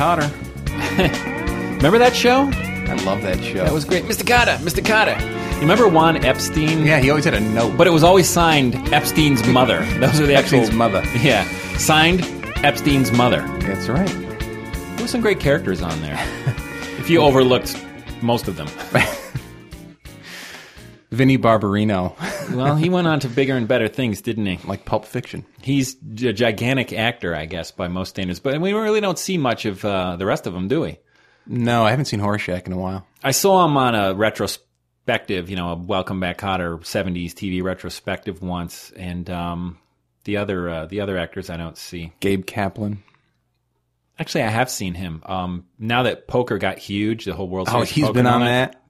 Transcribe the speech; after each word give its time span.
Kotter. 0.00 0.30
Remember 1.76 1.98
that 1.98 2.16
show? 2.16 2.44
I 2.44 2.94
love 3.04 3.20
that 3.20 3.44
show. 3.44 3.62
That 3.64 3.74
was 3.74 3.84
great. 3.84 4.04
Mr. 4.04 4.26
Carter, 4.26 4.52
Mr. 4.64 4.82
Carter. 4.82 5.14
You 5.56 5.60
remember 5.60 5.88
Juan 5.88 6.24
Epstein? 6.24 6.86
yeah, 6.86 7.00
he 7.00 7.10
always 7.10 7.26
had 7.26 7.34
a 7.34 7.40
note. 7.40 7.76
But 7.76 7.86
it 7.86 7.90
was 7.90 8.02
always 8.02 8.26
signed 8.26 8.76
Epstein's 8.94 9.46
mother. 9.46 9.84
Those 9.98 10.18
are 10.18 10.24
the 10.24 10.34
actual. 10.34 10.60
Epstein's 10.60 10.72
mother. 10.74 11.04
Yeah. 11.18 11.44
Signed 11.76 12.22
Epstein's 12.64 13.12
mother. 13.12 13.42
That's 13.60 13.90
right. 13.90 14.08
There 14.08 15.02
were 15.02 15.06
some 15.06 15.20
great 15.20 15.38
characters 15.38 15.82
on 15.82 16.00
there. 16.00 16.16
if 16.98 17.10
you 17.10 17.20
overlooked 17.20 17.76
most 18.22 18.48
of 18.48 18.56
them. 18.56 18.68
Vinnie 21.10 21.36
Barbarino, 21.36 22.16
Well, 22.52 22.76
he 22.76 22.88
went 22.88 23.06
on 23.06 23.20
to 23.20 23.28
bigger 23.28 23.56
and 23.56 23.68
better 23.68 23.88
things, 23.88 24.20
didn't 24.20 24.46
he? 24.46 24.58
like 24.66 24.84
Pulp 24.84 25.04
Fiction. 25.04 25.44
He's 25.62 25.96
a 26.22 26.32
gigantic 26.32 26.92
actor, 26.92 27.34
I 27.34 27.46
guess, 27.46 27.70
by 27.70 27.88
most 27.88 28.10
standards. 28.10 28.40
But 28.40 28.60
we 28.60 28.72
really 28.72 29.00
don't 29.00 29.18
see 29.18 29.38
much 29.38 29.64
of 29.66 29.84
uh, 29.84 30.16
the 30.16 30.26
rest 30.26 30.46
of 30.46 30.52
them, 30.52 30.68
do 30.68 30.80
we? 30.80 30.98
No, 31.46 31.84
I 31.84 31.90
haven't 31.90 32.06
seen 32.06 32.20
Horshack 32.20 32.66
in 32.66 32.72
a 32.72 32.78
while. 32.78 33.06
I 33.22 33.30
saw 33.30 33.64
him 33.64 33.76
on 33.76 33.94
a 33.94 34.14
retrospective, 34.14 35.48
you 35.50 35.56
know, 35.56 35.70
a 35.70 35.74
Welcome 35.76 36.20
Back 36.20 36.38
Kotter 36.38 36.78
'70s 36.78 37.32
TV 37.32 37.62
retrospective 37.62 38.42
once, 38.42 38.92
and 38.96 39.28
um, 39.30 39.78
the 40.24 40.36
other 40.36 40.68
uh, 40.68 40.86
the 40.86 41.00
other 41.00 41.18
actors 41.18 41.50
I 41.50 41.56
don't 41.56 41.78
see. 41.78 42.12
Gabe 42.20 42.46
Kaplan. 42.46 43.02
Actually, 44.18 44.44
I 44.44 44.48
have 44.50 44.70
seen 44.70 44.92
him. 44.94 45.22
Um, 45.24 45.66
now 45.78 46.02
that 46.02 46.28
poker 46.28 46.58
got 46.58 46.78
huge, 46.78 47.24
the 47.24 47.34
whole 47.34 47.48
world. 47.48 47.68
Oh, 47.70 47.82
he's 47.82 48.10
been 48.10 48.26
on 48.26 48.42
that. 48.42 48.82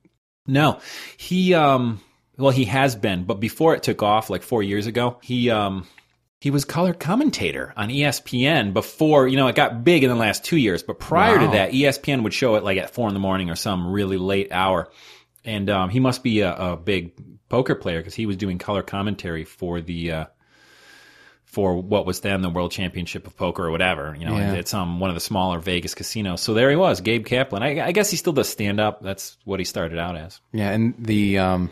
No, 0.46 0.80
he 1.16 1.54
um, 1.54 2.00
well, 2.40 2.50
he 2.50 2.64
has 2.64 2.96
been, 2.96 3.24
but 3.24 3.40
before 3.40 3.74
it 3.74 3.82
took 3.82 4.02
off, 4.02 4.30
like 4.30 4.42
four 4.42 4.62
years 4.62 4.86
ago, 4.86 5.18
he 5.22 5.50
um, 5.50 5.86
he 6.40 6.50
was 6.50 6.64
color 6.64 6.94
commentator 6.94 7.72
on 7.76 7.88
ESPN 7.90 8.72
before 8.72 9.28
you 9.28 9.36
know 9.36 9.46
it 9.48 9.54
got 9.54 9.84
big 9.84 10.02
in 10.04 10.10
the 10.10 10.16
last 10.16 10.44
two 10.44 10.56
years. 10.56 10.82
But 10.82 10.98
prior 10.98 11.38
to 11.38 11.46
that, 11.48 11.72
ESPN 11.72 12.22
would 12.22 12.34
show 12.34 12.54
it 12.56 12.64
like 12.64 12.78
at 12.78 12.90
four 12.94 13.08
in 13.08 13.14
the 13.14 13.20
morning 13.20 13.50
or 13.50 13.56
some 13.56 13.92
really 13.92 14.16
late 14.16 14.50
hour, 14.52 14.88
and 15.44 15.68
um, 15.70 15.90
he 15.90 16.00
must 16.00 16.22
be 16.22 16.40
a, 16.40 16.54
a 16.54 16.76
big 16.76 17.12
poker 17.48 17.74
player 17.74 17.98
because 18.00 18.14
he 18.14 18.26
was 18.26 18.36
doing 18.36 18.58
color 18.58 18.82
commentary 18.82 19.44
for 19.44 19.80
the. 19.80 20.12
Uh, 20.12 20.24
for 21.44 21.76
what 21.82 22.06
was 22.06 22.20
then 22.20 22.42
the 22.42 22.48
World 22.48 22.70
Championship 22.70 23.26
of 23.26 23.36
Poker 23.36 23.64
or 23.66 23.70
whatever, 23.72 24.14
you 24.16 24.24
know, 24.24 24.36
Yeah. 24.36 24.54
at 24.54 24.68
some 24.68 25.00
one 25.00 25.10
of 25.10 25.14
the 25.14 25.20
smaller 25.20 25.58
Vegas 25.58 25.96
casinos. 25.96 26.40
So 26.40 26.54
there 26.54 26.70
he 26.70 26.76
was, 26.76 27.00
Gabe 27.00 27.26
Kaplan. 27.26 27.64
I, 27.64 27.86
I 27.86 27.90
guess 27.90 28.08
he 28.08 28.16
still 28.16 28.32
does 28.32 28.48
stand 28.48 28.78
up. 28.78 29.02
That's 29.02 29.36
what 29.44 29.58
he 29.58 29.64
started 29.64 29.98
out 29.98 30.14
as. 30.16 30.40
Yeah, 30.52 30.70
and 30.70 30.94
the 30.96 31.38
um, 31.38 31.70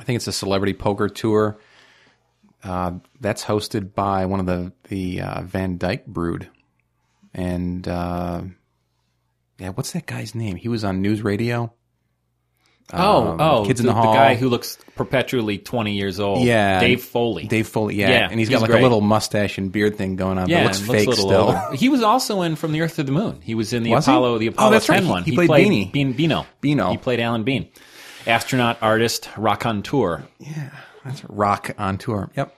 I 0.00 0.04
think 0.04 0.16
it's 0.16 0.26
a 0.26 0.32
celebrity 0.32 0.72
poker 0.72 1.08
tour. 1.08 1.58
Uh, 2.64 2.92
that's 3.20 3.44
hosted 3.44 3.94
by 3.94 4.26
one 4.26 4.40
of 4.40 4.46
the 4.46 4.72
the 4.88 5.20
uh, 5.22 5.42
Van 5.42 5.78
Dyke 5.78 6.06
Brood, 6.06 6.48
and 7.34 7.86
uh, 7.86 8.42
yeah, 9.58 9.68
what's 9.70 9.92
that 9.92 10.06
guy's 10.06 10.34
name? 10.34 10.56
He 10.56 10.68
was 10.68 10.84
on 10.84 11.00
News 11.02 11.22
Radio. 11.22 11.72
Oh, 12.92 13.28
Um, 13.28 13.40
oh, 13.40 13.64
Kids 13.66 13.78
in 13.78 13.86
the, 13.86 13.92
the 13.92 14.00
Hall. 14.00 14.12
guy 14.14 14.34
who 14.34 14.48
looks 14.48 14.76
perpetually 14.96 15.58
twenty 15.58 15.94
years 15.94 16.18
old. 16.18 16.44
Yeah, 16.44 16.80
Dave 16.80 17.02
Foley. 17.04 17.46
Dave 17.46 17.68
Foley, 17.68 17.94
yeah, 17.94 18.10
Yeah, 18.10 18.28
and 18.30 18.38
he's 18.40 18.48
he's 18.48 18.56
got 18.56 18.62
like 18.62 18.70
great. 18.72 18.80
a 18.80 18.82
little 18.82 19.00
mustache 19.00 19.58
and 19.58 19.70
beard 19.70 19.96
thing 19.96 20.16
going 20.16 20.38
on. 20.38 20.48
yeah, 20.48 20.64
but 20.64 20.76
looks 20.80 20.80
fake 20.80 21.12
still. 21.14 21.52
He 21.72 21.88
was 21.88 22.02
also 22.02 22.42
in 22.42 22.56
From 22.56 22.72
the 22.72 22.80
Earth 22.82 22.96
to 22.96 23.04
the 23.04 23.12
Moon. 23.12 23.40
He 23.42 23.54
was 23.54 23.72
in 23.72 23.84
the 23.84 23.90
Was 23.92 24.06
he? 24.06 24.10
Apollo, 24.12 24.38
the 24.38 24.48
Oh, 24.48 24.52
Apollo 24.52 24.70
that's 24.72 24.86
10 24.86 25.04
He- 25.04 25.08
one. 25.08 25.22
he 25.22 25.34
played 25.36 25.50
Beanie. 25.50 25.92
Bean, 25.92 26.12
Beano. 26.14 26.46
Beano. 26.60 26.90
He 26.90 26.96
played 26.98 27.20
Alan 27.20 27.44
Bean. 27.44 27.68
Astronaut, 28.26 28.78
artist, 28.82 29.28
rock 29.36 29.66
on 29.66 29.82
tour. 29.82 30.24
Yeah, 30.38 30.70
That's 31.04 31.24
rock 31.24 31.70
on 31.78 31.98
tour. 31.98 32.30
Yep. 32.36 32.56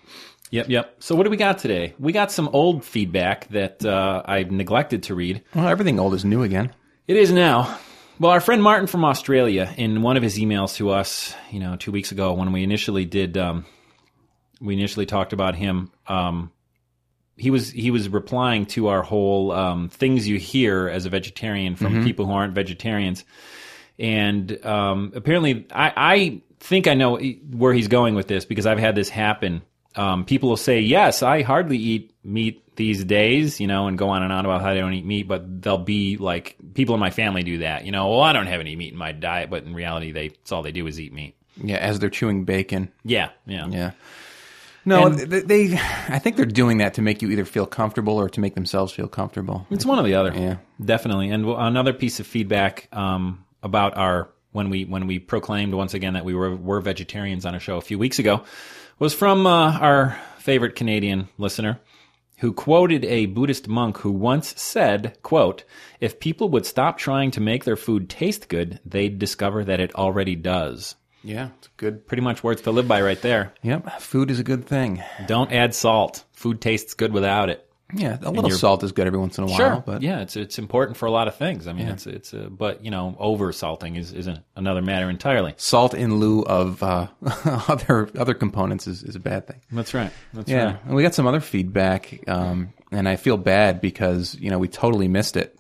Yep, 0.51 0.69
yep. 0.69 0.97
So 0.99 1.15
what 1.15 1.25
do 1.25 1.31
we 1.31 1.39
got 1.39 1.59
today? 1.59 1.95
We 1.99 2.13
got 2.13 2.31
some 2.31 2.49
old 2.53 2.85
feedback 2.85 3.49
that 3.49 3.85
uh, 3.85 4.23
I 4.27 4.43
neglected 4.43 5.05
to 5.05 5.15
read. 5.15 5.43
Well, 5.55 5.67
everything 5.67 5.99
old 5.99 6.13
is 6.13 6.25
new 6.27 6.43
again. 6.43 6.75
It 7.09 7.17
is 7.17 7.33
now. 7.33 7.79
Well, 8.19 8.31
our 8.31 8.41
friend 8.41 8.63
Martin 8.63 8.87
from 8.87 9.05
Australia, 9.05 9.73
in 9.79 10.03
one 10.03 10.19
of 10.19 10.23
his 10.23 10.39
emails 10.39 10.77
to 10.77 10.91
us, 10.91 11.35
you 11.51 11.59
know, 11.59 11.77
two 11.77 11.91
weeks 11.91 12.13
ago 12.13 12.35
when 12.35 12.53
we 12.53 12.63
initially 12.63 13.07
did, 13.07 13.39
um, 13.39 13.65
we 14.61 14.75
initially 14.75 15.07
talked 15.07 15.33
about 15.33 15.55
him. 15.57 15.91
Um, 16.07 16.53
he 17.37 17.51
was 17.51 17.71
he 17.71 17.91
was 17.91 18.11
replying 18.11 18.67
to 18.67 18.89
our 18.89 19.03
whole 19.03 19.53
um, 19.53 19.89
things 19.89 20.29
you 20.29 20.39
hear 20.39 20.89
as 20.89 21.07
a 21.07 21.11
vegetarian 21.11 21.77
from 21.77 22.05
people 22.05 22.27
who 22.27 22.33
aren't 22.33 22.55
vegetarians, 22.55 23.25
and 23.99 24.65
um, 24.65 25.13
apparently, 25.15 25.67
I, 25.73 25.93
I 25.97 26.43
think 26.61 26.87
I 26.87 26.95
know 26.95 27.19
where 27.19 27.73
he's 27.73 27.89
going 27.89 28.15
with 28.15 28.29
this 28.29 28.45
because 28.45 28.67
I've 28.67 28.79
had 28.79 28.95
this 28.95 29.09
happen. 29.09 29.63
Um, 29.95 30.25
people 30.25 30.49
will 30.49 30.57
say, 30.57 30.81
"Yes, 30.81 31.23
I 31.23 31.43
hardly 31.43 31.77
eat 31.77 32.15
meat 32.25 32.63
these 32.77 33.05
days," 33.05 33.61
you 33.61 33.67
know, 33.67 33.89
and 33.89 33.99
go 33.99 34.09
on 34.09 34.23
and 34.23 34.33
on 34.33 34.45
about 34.47 34.63
how 34.63 34.73
they 34.73 34.81
don't 34.81 34.95
eat 34.95 35.05
meat. 35.05 35.29
But 35.29 35.61
they'll 35.63 35.77
be 35.79 36.17
like, 36.17 36.57
people 36.75 36.95
in 36.95 37.01
my 37.01 37.11
family 37.11 37.43
do 37.43 37.59
that, 37.59 37.85
you 37.85 37.93
know. 37.93 38.09
Well, 38.09 38.21
I 38.23 38.33
don't 38.33 38.47
have 38.47 38.61
any 38.61 38.75
meat 38.77 38.93
in 38.93 38.99
my 38.99 39.13
diet, 39.13 39.51
but 39.51 39.65
in 39.65 39.75
reality, 39.75 40.13
they 40.13 40.27
it's 40.27 40.51
all 40.53 40.63
they 40.63 40.73
do 40.73 40.87
is 40.87 40.99
eat 40.99 41.13
meat. 41.13 41.35
Yeah, 41.63 41.77
as 41.77 41.99
they're 41.99 42.09
chewing 42.11 42.45
bacon. 42.45 42.91
Yeah, 43.05 43.31
yeah, 43.47 43.67
Yeah. 43.69 43.91
No, 44.85 45.07
And- 45.07 45.19
they, 45.19 45.41
they. 45.43 45.75
I 46.09 46.19
think 46.19 46.37
they're 46.37 46.47
doing 46.47 46.79
that 46.79 46.95
to 46.95 47.03
make 47.03 47.23
you 47.23 47.31
either 47.31 47.45
feel 47.45 47.67
comfortable 47.67 48.15
or 48.19 48.29
to 48.31 48.41
make 48.41 48.55
themselves 48.55 48.93
feel 48.93 49.07
comfortable. 49.07 49.67
It's 49.71 49.85
one 49.87 49.99
or 49.99 50.03
the 50.03 50.15
other. 50.15 50.33
Yeah. 50.35 50.57
definitely. 50.85 51.29
And 51.31 51.45
another 51.47 51.93
piece 51.93 52.19
of 52.19 52.27
feedback 52.27 52.89
um, 52.93 53.45
about 53.63 53.97
our 53.97 54.31
when 54.53 54.71
we 54.71 54.85
when 54.85 55.07
we 55.07 55.19
proclaimed 55.19 55.75
once 55.75 55.95
again 55.95 56.15
that 56.15 56.25
we 56.25 56.35
were 56.35 56.55
were 56.55 56.81
vegetarians 56.81 57.47
on 57.47 57.55
a 57.55 57.59
show 57.59 57.77
a 57.77 57.83
few 57.83 57.99
weeks 57.99 58.19
ago 58.19 58.45
was 58.99 59.15
from 59.15 59.47
uh, 59.47 59.79
our 59.79 60.19
favorite 60.39 60.77
Canadian 60.77 61.29
listener 61.39 61.81
who 62.39 62.53
quoted 62.53 63.05
a 63.05 63.27
Buddhist 63.27 63.69
monk 63.69 63.99
who 63.99 64.11
once 64.11 64.61
said, 64.61 65.17
quote, 65.23 65.63
if 66.01 66.19
people 66.19 66.49
would 66.49 66.67
stop 66.67 66.99
trying 66.99 67.31
to 67.31 67.41
make 67.41 67.65
their 67.65 67.77
food 67.77 68.11
taste 68.11 68.49
good, 68.49 68.81
they'd 68.85 69.21
discover 69.21 69.65
that 69.65 69.79
it 69.79 69.95
already 69.95 70.35
does. 70.35 70.97
Yeah, 71.23 71.51
it's 71.59 71.69
good. 71.77 72.05
Pretty 72.05 72.21
much 72.21 72.43
words 72.43 72.63
to 72.63 72.73
live 72.73 72.89
by 72.89 73.01
right 73.01 73.21
there. 73.23 73.55
Yep, 73.63 74.01
food 74.01 74.29
is 74.29 74.41
a 74.41 74.45
good 74.45 74.67
thing. 74.67 75.03
Don't 75.27 75.53
add 75.53 75.73
salt. 75.73 76.25
Food 76.33 76.61
tastes 76.61 76.95
good 76.95 77.13
without 77.13 77.49
it. 77.49 77.65
Yeah, 77.95 78.17
a 78.23 78.31
little 78.31 78.51
salt 78.51 78.83
is 78.85 78.93
good 78.93 79.07
every 79.07 79.19
once 79.19 79.37
in 79.39 79.45
a 79.45 79.47
while. 79.47 79.57
Sure, 79.57 79.83
but 79.85 80.03
yeah, 80.03 80.21
it's 80.21 80.37
it's 80.37 80.59
important 80.59 80.97
for 80.97 81.07
a 81.07 81.11
lot 81.11 81.29
of 81.29 81.35
things. 81.37 81.67
I 81.67 81.73
mean, 81.73 81.89
it's 81.89 82.07
it's 82.07 82.33
uh, 82.33 82.49
but 82.51 82.85
you 82.85 82.91
know, 82.91 83.15
over 83.19 83.53
salting 83.53 83.97
is 83.97 84.13
isn't 84.13 84.39
another 84.57 84.81
matter 84.83 85.11
entirely. 85.11 85.55
salt 85.57 85.93
in 85.95 86.17
lieu 86.17 86.43
of 86.43 86.83
uh, 86.83 87.09
other 87.69 88.09
other 88.19 88.35
components 88.35 88.87
is, 88.87 89.03
is 89.03 89.15
a 89.17 89.21
bad 89.21 89.47
thing. 89.47 89.61
That's 89.71 89.93
right. 89.95 90.11
That's 90.33 90.49
Yeah, 90.51 90.65
right. 90.65 90.85
and 90.87 90.95
we 90.95 91.03
got 91.03 91.15
some 91.15 91.27
other 91.27 91.41
feedback, 91.41 92.21
um, 92.29 92.73
and 92.91 93.09
I 93.09 93.17
feel 93.17 93.37
bad 93.37 93.81
because 93.81 94.35
you 94.41 94.51
know 94.51 94.59
we 94.59 94.69
totally 94.69 95.09
missed 95.09 95.37
it. 95.37 95.59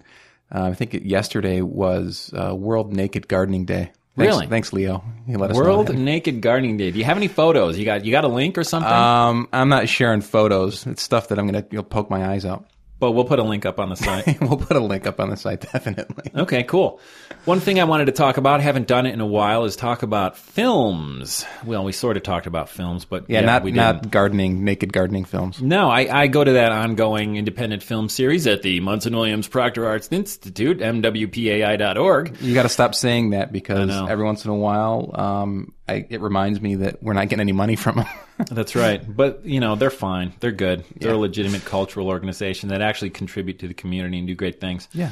Uh, 0.55 0.65
I 0.71 0.75
think 0.75 0.93
yesterday 0.95 1.61
was 1.63 2.33
uh, 2.37 2.55
World 2.55 2.93
Naked 2.95 3.29
Gardening 3.29 3.65
Day. 3.65 3.93
Thanks, 4.17 4.35
Really? 4.35 4.47
Thanks, 4.47 4.73
Leo. 4.75 5.03
He 5.27 5.37
let 5.37 5.51
us 5.51 5.57
know 5.57 5.63
World. 5.63 5.97
Naked 5.97 6.43
Gardening 6.43 6.77
Day. 6.77 6.91
Do 6.91 6.99
you 6.99 7.05
have 7.05 7.17
any 7.17 7.29
photos? 7.29 7.79
You 7.79 7.87
got 7.87 8.05
you 8.05 8.13
got 8.13 8.25
a 8.25 8.29
link 8.29 8.59
or 8.59 8.65
something? 8.65 8.93
Um, 8.93 9.49
I'm 9.53 9.71
not 9.71 9.89
sharing 9.89 10.21
photos. 10.21 10.87
It's 10.87 11.01
stuff 11.03 11.29
that 11.29 11.39
I'm 11.39 11.47
gonna 11.47 11.65
you'll 11.71 11.83
poke 11.83 12.11
my 12.11 12.27
eyes 12.27 12.45
out. 12.45 12.67
But 13.03 13.11
we'll 13.13 13.25
put 13.25 13.41
a 13.41 13.43
link 13.43 13.67
up 13.67 13.81
on 13.81 13.89
the 13.89 13.97
site. 13.97 14.41
we'll 14.41 14.57
put 14.57 14.77
a 14.77 14.81
link 14.81 15.09
up 15.09 15.19
on 15.19 15.29
the 15.29 15.37
site 15.37 15.61
definitely. 15.73 16.31
Okay, 16.37 16.63
cool. 16.63 17.01
One 17.47 17.59
thing 17.59 17.81
I 17.81 17.85
wanted 17.85 18.05
to 18.05 18.13
talk 18.13 18.37
about, 18.37 18.61
haven't 18.61 18.87
done 18.87 19.07
it 19.07 19.13
in 19.13 19.21
a 19.21 19.27
while, 19.27 19.65
is 19.65 19.75
talk 19.75 20.05
about 20.05 20.39
films. 20.39 21.45
Well, 21.65 21.83
we 21.83 21.91
sort 21.91 22.17
of 22.17 22.23
talked 22.23 22.47
about 22.47 22.69
films, 22.69 23.05
but 23.05 23.29
Yeah, 23.29 23.41
not 23.41 23.65
we 23.65 23.73
didn't. 23.73 24.03
not 24.03 24.11
gardening, 24.13 24.63
naked 24.63 24.93
gardening 24.93 25.25
films. 25.25 25.61
No, 25.61 25.91
I, 25.91 26.23
I 26.23 26.27
go 26.29 26.45
to 26.45 26.53
that 26.53 26.71
ongoing 26.71 27.35
independent 27.35 27.83
film 27.83 28.09
series 28.09 28.47
at 28.47 28.63
the 28.63 28.79
Munson 28.79 29.17
Williams 29.17 29.49
Proctor 29.49 29.85
Arts 29.85 30.09
Institute, 30.13 30.79
mwpai.org. 30.79 32.41
You 32.41 32.55
got 32.55 32.63
to 32.63 32.69
stop 32.69 32.95
saying 32.95 33.31
that 33.31 33.53
because 33.53 33.91
every 33.91 34.25
once 34.25 34.45
in 34.45 34.53
a 34.53 34.55
while, 34.55 35.11
um, 35.15 35.73
I, 35.93 36.07
it 36.09 36.21
reminds 36.21 36.61
me 36.61 36.77
that 36.77 37.03
we're 37.03 37.13
not 37.13 37.29
getting 37.29 37.41
any 37.41 37.53
money 37.53 37.77
from 37.77 37.97
them. 37.97 38.07
That's 38.51 38.75
right. 38.75 39.03
But, 39.07 39.45
you 39.45 39.61
know, 39.61 39.77
they're 39.77 39.91
fine. 39.91 40.33
They're 40.41 40.53
good. 40.53 40.85
They're 40.97 41.13
a 41.13 41.19
legitimate 41.19 41.65
cultural 41.65 42.09
organization 42.09 42.71
that 42.71 42.81
actually 42.83 43.11
contribute 43.11 43.59
to 43.61 43.69
the 43.69 43.75
community 43.75 44.19
and 44.19 44.27
do 44.27 44.35
great 44.35 44.61
things. 44.61 44.89
yeah. 44.93 45.11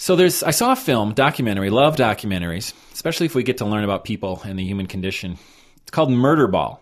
So 0.00 0.14
there's 0.14 0.44
I 0.44 0.52
saw 0.52 0.70
a 0.70 0.76
film, 0.76 1.12
documentary, 1.12 1.70
love 1.70 1.96
documentaries, 1.96 2.72
especially 2.92 3.26
if 3.26 3.34
we 3.34 3.42
get 3.42 3.58
to 3.58 3.64
learn 3.64 3.82
about 3.82 4.04
people 4.04 4.40
and 4.44 4.56
the 4.56 4.64
human 4.64 4.86
condition. 4.86 5.38
It's 5.82 5.90
called 5.90 6.10
Murderball. 6.10 6.78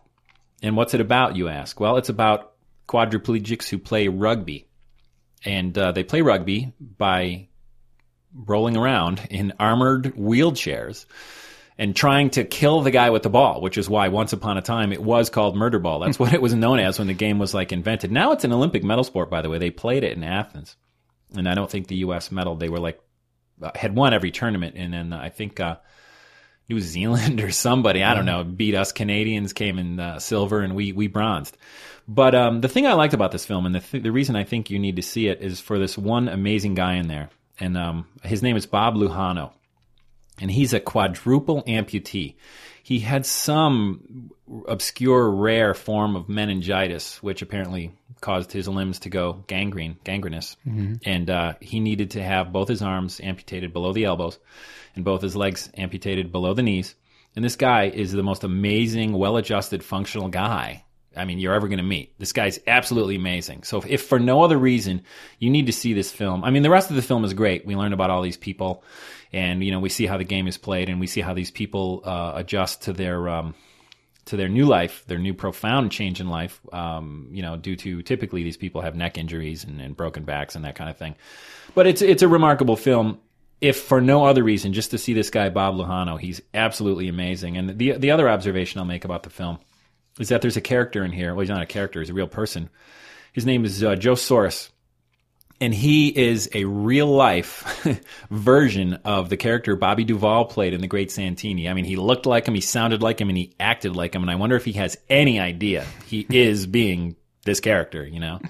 And 0.62 0.76
what's 0.76 0.92
it 0.92 1.00
about, 1.00 1.34
you 1.34 1.48
ask? 1.48 1.80
Well, 1.80 1.96
it's 1.96 2.10
about 2.10 2.52
quadriplegics 2.86 3.68
who 3.70 3.78
play 3.78 4.08
rugby. 4.08 4.68
and 5.46 5.76
uh, 5.78 5.92
they 5.92 6.04
play 6.04 6.20
rugby 6.20 6.72
by 6.78 7.48
rolling 8.34 8.76
around 8.76 9.26
in 9.30 9.54
armored 9.58 10.14
wheelchairs 10.14 11.06
and 11.78 11.94
trying 11.94 12.30
to 12.30 12.44
kill 12.44 12.80
the 12.80 12.90
guy 12.90 13.10
with 13.10 13.22
the 13.22 13.30
ball, 13.30 13.60
which 13.60 13.76
is 13.76 13.88
why 13.88 14.08
once 14.08 14.32
upon 14.32 14.56
a 14.56 14.62
time 14.62 14.92
it 14.92 15.02
was 15.02 15.28
called 15.28 15.56
murder 15.56 15.78
ball. 15.78 16.00
That's 16.00 16.18
what 16.18 16.32
it 16.32 16.40
was 16.40 16.54
known 16.54 16.78
as 16.78 16.98
when 16.98 17.08
the 17.08 17.14
game 17.14 17.38
was 17.38 17.52
like 17.52 17.72
invented. 17.72 18.10
Now 18.10 18.32
it's 18.32 18.44
an 18.44 18.52
Olympic 18.52 18.82
medal 18.82 19.04
sport, 19.04 19.30
by 19.30 19.42
the 19.42 19.50
way. 19.50 19.58
They 19.58 19.70
played 19.70 20.02
it 20.02 20.16
in 20.16 20.24
Athens, 20.24 20.76
and 21.34 21.48
I 21.48 21.54
don't 21.54 21.70
think 21.70 21.88
the 21.88 21.96
U.S. 21.96 22.32
medal. 22.32 22.56
They 22.56 22.68
were 22.68 22.80
like 22.80 23.00
uh, 23.62 23.72
had 23.74 23.94
won 23.94 24.14
every 24.14 24.30
tournament, 24.30 24.76
and 24.76 24.92
then 24.92 25.12
uh, 25.12 25.18
I 25.18 25.28
think 25.28 25.60
uh, 25.60 25.76
New 26.68 26.80
Zealand 26.80 27.40
or 27.42 27.50
somebody 27.50 28.02
I 28.02 28.14
don't 28.14 28.26
know 28.26 28.42
beat 28.42 28.74
us. 28.74 28.92
Canadians 28.92 29.52
came 29.52 29.78
in 29.78 30.00
uh, 30.00 30.18
silver, 30.18 30.60
and 30.60 30.74
we 30.74 30.92
we 30.92 31.08
bronzed. 31.08 31.56
But 32.08 32.36
um, 32.36 32.60
the 32.60 32.68
thing 32.68 32.86
I 32.86 32.92
liked 32.92 33.14
about 33.14 33.32
this 33.32 33.44
film, 33.44 33.66
and 33.66 33.74
the 33.74 33.80
th- 33.80 34.02
the 34.02 34.12
reason 34.12 34.36
I 34.36 34.44
think 34.44 34.70
you 34.70 34.78
need 34.78 34.96
to 34.96 35.02
see 35.02 35.28
it, 35.28 35.42
is 35.42 35.60
for 35.60 35.78
this 35.78 35.98
one 35.98 36.28
amazing 36.28 36.74
guy 36.74 36.94
in 36.94 37.08
there, 37.08 37.28
and 37.60 37.76
um, 37.76 38.06
his 38.22 38.42
name 38.42 38.56
is 38.56 38.64
Bob 38.64 38.94
Lujano 38.94 39.52
and 40.40 40.50
he's 40.50 40.72
a 40.72 40.80
quadruple 40.80 41.62
amputee. 41.64 42.34
He 42.82 43.00
had 43.00 43.26
some 43.26 44.30
obscure, 44.68 45.28
rare 45.28 45.74
form 45.74 46.14
of 46.14 46.28
meningitis, 46.28 47.20
which 47.22 47.42
apparently 47.42 47.92
caused 48.20 48.52
his 48.52 48.68
limbs 48.68 49.00
to 49.00 49.10
go 49.10 49.44
gangrene, 49.48 49.96
gangrenous, 50.04 50.56
and 51.04 51.28
uh, 51.28 51.54
he 51.60 51.80
needed 51.80 52.12
to 52.12 52.22
have 52.22 52.52
both 52.52 52.68
his 52.68 52.82
arms 52.82 53.20
amputated 53.22 53.72
below 53.72 53.92
the 53.92 54.04
elbows 54.04 54.38
and 54.94 55.04
both 55.04 55.20
his 55.20 55.34
legs 55.34 55.68
amputated 55.76 56.30
below 56.30 56.54
the 56.54 56.62
knees. 56.62 56.94
And 57.34 57.44
this 57.44 57.56
guy 57.56 57.84
is 57.84 58.12
the 58.12 58.22
most 58.22 58.44
amazing, 58.44 59.12
well-adjusted, 59.12 59.84
functional 59.84 60.28
guy. 60.28 60.84
I 61.16 61.24
mean, 61.24 61.38
you're 61.38 61.54
ever 61.54 61.68
going 61.68 61.78
to 61.78 61.84
meet. 61.84 62.18
This 62.18 62.32
guy's 62.32 62.60
absolutely 62.66 63.16
amazing. 63.16 63.62
So, 63.62 63.78
if, 63.78 63.86
if 63.86 64.02
for 64.06 64.18
no 64.18 64.42
other 64.42 64.58
reason, 64.58 65.02
you 65.38 65.50
need 65.50 65.66
to 65.66 65.72
see 65.72 65.92
this 65.92 66.12
film. 66.12 66.44
I 66.44 66.50
mean, 66.50 66.62
the 66.62 66.70
rest 66.70 66.90
of 66.90 66.96
the 66.96 67.02
film 67.02 67.24
is 67.24 67.32
great. 67.32 67.66
We 67.66 67.74
learn 67.74 67.94
about 67.94 68.10
all 68.10 68.22
these 68.22 68.36
people, 68.36 68.84
and 69.32 69.62
you 69.62 69.70
know, 69.70 69.80
we 69.80 69.88
see 69.88 70.06
how 70.06 70.16
the 70.16 70.24
game 70.24 70.46
is 70.46 70.58
played, 70.58 70.88
and 70.88 71.00
we 71.00 71.06
see 71.06 71.20
how 71.20 71.34
these 71.34 71.50
people 71.50 72.02
uh, 72.04 72.32
adjust 72.36 72.82
to 72.82 72.92
their 72.92 73.28
um, 73.28 73.54
to 74.26 74.36
their 74.36 74.48
new 74.48 74.66
life, 74.66 75.04
their 75.06 75.18
new 75.18 75.34
profound 75.34 75.90
change 75.90 76.20
in 76.20 76.28
life. 76.28 76.60
Um, 76.72 77.28
you 77.30 77.42
know, 77.42 77.56
due 77.56 77.76
to 77.76 78.02
typically 78.02 78.42
these 78.42 78.56
people 78.56 78.82
have 78.82 78.94
neck 78.94 79.18
injuries 79.18 79.64
and, 79.64 79.80
and 79.80 79.96
broken 79.96 80.24
backs 80.24 80.54
and 80.54 80.64
that 80.64 80.74
kind 80.74 80.90
of 80.90 80.96
thing. 80.96 81.14
But 81.74 81.86
it's 81.86 82.02
it's 82.02 82.22
a 82.22 82.28
remarkable 82.28 82.76
film. 82.76 83.20
If 83.60 83.78
for 83.78 84.02
no 84.02 84.26
other 84.26 84.42
reason, 84.42 84.74
just 84.74 84.90
to 84.90 84.98
see 84.98 85.14
this 85.14 85.30
guy 85.30 85.48
Bob 85.48 85.76
Lujano, 85.76 86.20
he's 86.20 86.42
absolutely 86.52 87.08
amazing. 87.08 87.56
And 87.56 87.78
the 87.78 87.92
the 87.92 88.10
other 88.10 88.28
observation 88.28 88.78
I'll 88.80 88.84
make 88.84 89.04
about 89.04 89.22
the 89.22 89.30
film 89.30 89.58
is 90.18 90.28
that 90.28 90.42
there's 90.42 90.56
a 90.56 90.62
character 90.62 91.04
in 91.04 91.12
here. 91.12 91.34
Well, 91.34 91.40
he's 91.40 91.50
not 91.50 91.62
a 91.62 91.66
character; 91.66 92.00
he's 92.00 92.10
a 92.10 92.14
real 92.14 92.28
person. 92.28 92.68
His 93.32 93.46
name 93.46 93.64
is 93.64 93.84
uh, 93.84 93.96
Joe 93.96 94.14
Soares, 94.14 94.70
and 95.60 95.74
he 95.74 96.08
is 96.08 96.48
a 96.54 96.64
real 96.64 97.06
life 97.06 97.86
version 98.30 98.94
of 99.04 99.28
the 99.28 99.36
character 99.36 99.76
Bobby 99.76 100.04
Duvall 100.04 100.44
played 100.44 100.74
in 100.74 100.80
The 100.80 100.86
Great 100.86 101.10
Santini. 101.10 101.68
I 101.68 101.74
mean, 101.74 101.84
he 101.84 101.96
looked 101.96 102.26
like 102.26 102.46
him, 102.46 102.54
he 102.54 102.60
sounded 102.60 103.02
like 103.02 103.20
him, 103.20 103.28
and 103.28 103.38
he 103.38 103.54
acted 103.58 103.96
like 103.96 104.14
him. 104.14 104.22
And 104.22 104.30
I 104.30 104.36
wonder 104.36 104.56
if 104.56 104.64
he 104.64 104.72
has 104.72 104.96
any 105.08 105.40
idea 105.40 105.86
he 106.06 106.26
is 106.30 106.66
being 106.66 107.16
this 107.44 107.60
character. 107.60 108.06
You 108.06 108.20
know? 108.20 108.40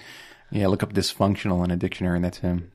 Yeah, 0.51 0.67
look 0.69 0.83
up 0.83 0.93
dysfunctional 0.93 1.65
in 1.65 1.71
a 1.71 1.77
dictionary, 1.77 2.17
and 2.17 2.25
that's 2.25 2.39
him. 2.39 2.73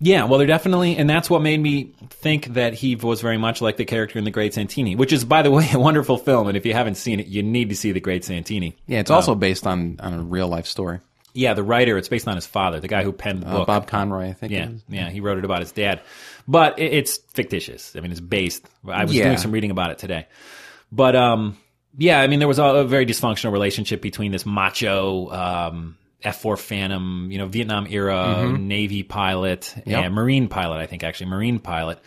Yeah, 0.00 0.24
well, 0.24 0.38
they're 0.38 0.46
definitely, 0.46 0.96
and 0.96 1.08
that's 1.08 1.30
what 1.30 1.40
made 1.40 1.60
me 1.60 1.94
think 2.10 2.48
that 2.54 2.74
he 2.74 2.96
was 2.96 3.20
very 3.20 3.38
much 3.38 3.62
like 3.62 3.76
the 3.76 3.84
character 3.84 4.18
in 4.18 4.24
The 4.24 4.30
Great 4.30 4.52
Santini, 4.52 4.96
which 4.96 5.12
is, 5.12 5.24
by 5.24 5.42
the 5.42 5.50
way, 5.50 5.68
a 5.72 5.78
wonderful 5.78 6.18
film. 6.18 6.48
And 6.48 6.56
if 6.56 6.66
you 6.66 6.72
haven't 6.72 6.96
seen 6.96 7.20
it, 7.20 7.26
you 7.26 7.42
need 7.42 7.68
to 7.70 7.76
see 7.76 7.92
The 7.92 8.00
Great 8.00 8.24
Santini. 8.24 8.76
Yeah, 8.86 9.00
it's 9.00 9.10
um, 9.10 9.16
also 9.16 9.34
based 9.34 9.66
on 9.66 9.98
on 10.00 10.14
a 10.14 10.22
real 10.22 10.48
life 10.48 10.66
story. 10.66 11.00
Yeah, 11.34 11.54
the 11.54 11.62
writer, 11.64 11.98
it's 11.98 12.08
based 12.08 12.28
on 12.28 12.36
his 12.36 12.46
father, 12.46 12.78
the 12.80 12.88
guy 12.88 13.02
who 13.02 13.12
penned 13.12 13.42
the 13.42 13.48
Uh, 13.48 13.52
book. 13.58 13.66
Bob 13.66 13.86
Conroy, 13.88 14.28
I 14.28 14.32
think. 14.34 14.52
Yeah, 14.52 14.68
yeah, 14.88 15.10
he 15.10 15.18
wrote 15.20 15.36
it 15.38 15.44
about 15.44 15.60
his 15.60 15.72
dad, 15.72 16.00
but 16.48 16.78
it, 16.78 16.92
it's 16.92 17.18
fictitious. 17.32 17.94
I 17.96 18.00
mean, 18.00 18.12
it's 18.12 18.20
based. 18.20 18.64
I 18.88 19.04
was 19.04 19.14
Yeah. 19.14 19.24
doing 19.24 19.38
some 19.38 19.50
reading 19.50 19.70
about 19.72 19.90
it 19.90 19.98
today, 19.98 20.26
but 20.92 21.16
um, 21.16 21.58
yeah, 21.98 22.20
I 22.20 22.28
mean, 22.28 22.38
there 22.38 22.48
was 22.48 22.58
a, 22.60 22.64
a 22.64 22.84
very 22.84 23.04
dysfunctional 23.04 23.52
relationship 23.52 24.00
between 24.00 24.30
this 24.32 24.46
macho 24.46 25.28
um, 25.30 25.96
F4 26.24 26.58
Phantom, 26.58 27.28
you 27.30 27.38
know, 27.38 27.46
Vietnam 27.46 27.86
era 27.90 28.50
Navy 28.56 29.02
pilot 29.02 29.60
Mm-hmm. 29.76 29.90
Yep. 29.90 30.04
and 30.04 30.14
Marine 30.14 30.48
pilot, 30.48 30.78
I 30.78 30.86
think 30.86 31.02
actually 31.04 31.26
Marine 31.30 31.58
pilot, 31.58 31.98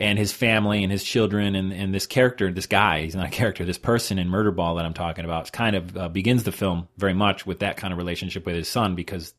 and 0.00 0.18
his 0.18 0.32
family 0.32 0.82
and 0.82 0.90
his 0.90 1.04
children 1.04 1.54
and, 1.54 1.72
and 1.72 1.94
this 1.94 2.06
character, 2.06 2.50
this 2.50 2.66
guy, 2.66 3.02
he's 3.02 3.14
not 3.14 3.26
a 3.26 3.30
character, 3.30 3.64
this 3.66 3.78
person 3.78 4.18
in 4.18 4.28
Murderball 4.28 4.76
that 4.78 4.86
I'm 4.86 4.94
talking 4.94 5.26
about, 5.26 5.52
kind 5.52 5.76
of 5.76 5.96
uh, 5.96 6.08
begins 6.08 6.42
the 6.42 6.52
film 6.52 6.88
very 6.96 7.14
much 7.14 7.46
with 7.46 7.60
that 7.60 7.76
kind 7.76 7.92
of 7.92 7.98
relationship 7.98 8.46
with 8.46 8.56
his 8.56 8.68
son 8.68 8.94
because 8.94 9.34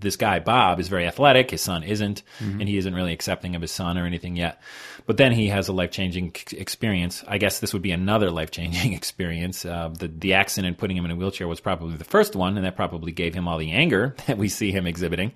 this 0.00 0.16
guy 0.16 0.40
Bob 0.40 0.80
is 0.80 0.88
very 0.88 1.06
athletic. 1.06 1.50
His 1.50 1.60
son 1.60 1.82
isn't, 1.82 2.22
and 2.40 2.68
he 2.68 2.78
isn't 2.78 2.94
really 2.94 3.12
accepting 3.12 3.54
of 3.54 3.62
his 3.62 3.70
son 3.70 3.98
or 3.98 4.06
anything 4.06 4.34
yet. 4.34 4.60
But 5.06 5.18
then 5.18 5.32
he 5.32 5.48
has 5.48 5.68
a 5.68 5.72
life 5.72 5.90
changing 5.90 6.34
experience. 6.52 7.22
I 7.28 7.38
guess 7.38 7.60
this 7.60 7.72
would 7.72 7.82
be 7.82 7.90
another 7.90 8.30
life 8.30 8.50
changing 8.50 8.92
experience. 8.94 9.64
Uh, 9.64 9.90
the 9.96 10.08
the 10.08 10.34
accident 10.34 10.78
putting 10.78 10.96
him 10.96 11.04
in 11.04 11.10
a 11.10 11.16
wheelchair 11.16 11.46
was 11.46 11.60
probably 11.60 11.96
the 11.96 12.04
first 12.04 12.34
one, 12.34 12.56
and 12.56 12.64
that 12.64 12.76
probably 12.76 13.12
gave 13.12 13.34
him 13.34 13.46
all 13.46 13.58
the 13.58 13.72
anger 13.72 14.14
that 14.26 14.38
we 14.38 14.48
see 14.48 14.72
him 14.72 14.86
exhibiting. 14.86 15.32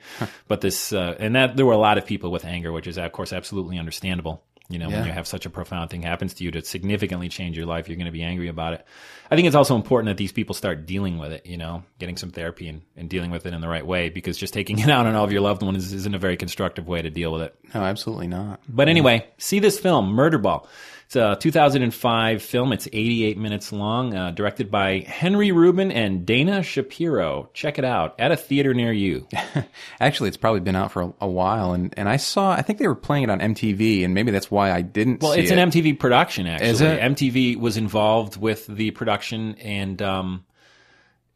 but 0.49 0.61
this 0.61 0.93
uh, 0.93 1.15
and 1.19 1.37
that 1.37 1.57
there 1.57 1.67
were 1.67 1.73
a 1.73 1.79
lot 1.79 1.99
of 1.99 2.07
people 2.07 2.31
with 2.31 2.45
anger, 2.45 2.73
which 2.73 2.87
is 2.87 2.99
of 2.99 3.13
course 3.13 3.33
absolutely 3.33 3.79
understandable. 3.79 4.43
You 4.71 4.79
know, 4.79 4.89
when 4.89 5.05
you 5.05 5.13
have 5.13 5.27
such 5.27 5.45
a 5.45 5.51
profound 5.51 5.91
thing 5.91 6.01
happens 6.01 6.33
to 6.35 6.45
you 6.45 6.51
to 6.53 6.65
significantly 6.65 7.29
change 7.29 7.55
your 7.55 7.67
life, 7.67 7.87
you're 7.87 7.99
going 7.99 8.07
to 8.07 8.13
be 8.13 8.23
angry 8.23 8.49
about 8.49 8.73
it. 8.73 8.87
I 9.31 9.37
think 9.37 9.47
it's 9.47 9.55
also 9.55 9.77
important 9.77 10.09
that 10.09 10.17
these 10.17 10.33
people 10.33 10.55
start 10.55 10.87
dealing 10.87 11.19
with 11.19 11.33
it, 11.33 11.45
you 11.45 11.59
know, 11.59 11.85
getting 11.99 12.17
some 12.17 12.31
therapy 12.31 12.69
and, 12.69 12.81
and 12.97 13.11
dealing 13.11 13.31
with 13.31 13.45
it 13.45 13.53
in 13.53 13.61
the 13.61 13.69
right 13.69 13.87
way 13.87 14.09
because 14.09 14.39
just 14.39 14.55
taking 14.55 14.79
it 14.79 14.89
out 14.89 15.05
on 15.05 15.15
all 15.15 15.25
of 15.25 15.33
your 15.33 15.43
loved 15.43 15.63
ones 15.63 15.93
isn't 15.93 16.15
a 16.15 16.19
very 16.19 16.39
constructive 16.39 16.89
way 16.89 17.03
to 17.03 17.11
deal 17.11 17.31
with 17.31 17.43
it. 17.43 17.55
No, 17.75 17.83
absolutely 17.83 18.27
not. 18.27 18.59
But 18.67 18.89
anyway, 18.89 19.27
see 19.37 19.59
this 19.59 19.79
film, 19.79 20.15
Murderball. 20.15 20.67
It's 21.07 21.17
a 21.17 21.37
2005 21.39 22.43
film. 22.43 22.73
It's 22.73 22.89
88 22.93 23.39
minutes 23.39 23.73
long, 23.73 24.15
uh, 24.15 24.31
directed 24.31 24.71
by 24.71 25.01
Henry 25.01 25.53
Rubin 25.53 25.93
and 25.93 26.25
Dana 26.25 26.63
Shapiro. 26.63 27.51
Check 27.53 27.79
it 27.79 27.85
out 27.85 28.15
at 28.19 28.33
a 28.33 28.37
theater 28.37 28.75
near 28.75 28.93
you. 28.93 29.29
Actually, 30.01 30.29
it's 30.29 30.37
probably 30.37 30.61
been 30.61 30.77
out 30.77 30.93
for 30.93 31.03
a, 31.03 31.13
a 31.23 31.29
while, 31.29 31.73
and, 31.73 31.93
and 31.97 32.09
I 32.09 32.17
saw. 32.17 32.53
I 32.53 32.63
think 32.63 32.79
they 32.79 32.89
were 32.89 32.95
playing 32.95 33.25
it 33.25 33.31
on 33.31 33.41
MTV, 33.41 34.05
and 34.05 34.15
maybe 34.15 34.31
that's 34.31 34.51
why 34.51 34.73
I 34.73 34.81
didn't. 34.81 35.23
Well, 35.23 35.33
it's 35.33 35.51
it. 35.51 35.59
an 35.59 35.71
MTV 35.71 35.99
production, 35.99 36.47
actually. 36.47 36.71
Is 36.71 36.81
it? 36.81 37.01
MTV 37.01 37.57
was 37.57 37.77
involved 37.77 38.37
with 38.37 38.67
the 38.67 38.91
production 38.93 39.57
and 39.57 40.01
um, 40.01 40.45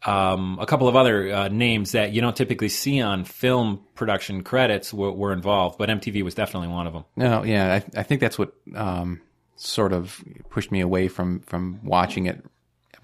um, 0.04 0.58
a 0.60 0.66
couple 0.66 0.88
of 0.88 0.96
other 0.96 1.32
uh, 1.32 1.48
names 1.48 1.92
that 1.92 2.12
you 2.12 2.20
don't 2.20 2.36
typically 2.36 2.68
see 2.68 3.00
on 3.00 3.24
film 3.24 3.84
production 3.94 4.42
credits 4.42 4.94
were, 4.94 5.12
were 5.12 5.32
involved, 5.32 5.78
but 5.78 5.88
MTV 5.88 6.22
was 6.22 6.34
definitely 6.34 6.68
one 6.68 6.86
of 6.86 6.92
them. 6.92 7.04
No, 7.16 7.42
yeah, 7.42 7.74
I, 7.74 8.00
I 8.00 8.02
think 8.04 8.20
that's 8.20 8.38
what 8.38 8.54
um, 8.74 9.20
sort 9.58 9.92
of 9.92 10.22
pushed 10.50 10.72
me 10.72 10.80
away 10.80 11.08
from 11.08 11.40
from 11.40 11.80
watching 11.84 12.26
it. 12.26 12.44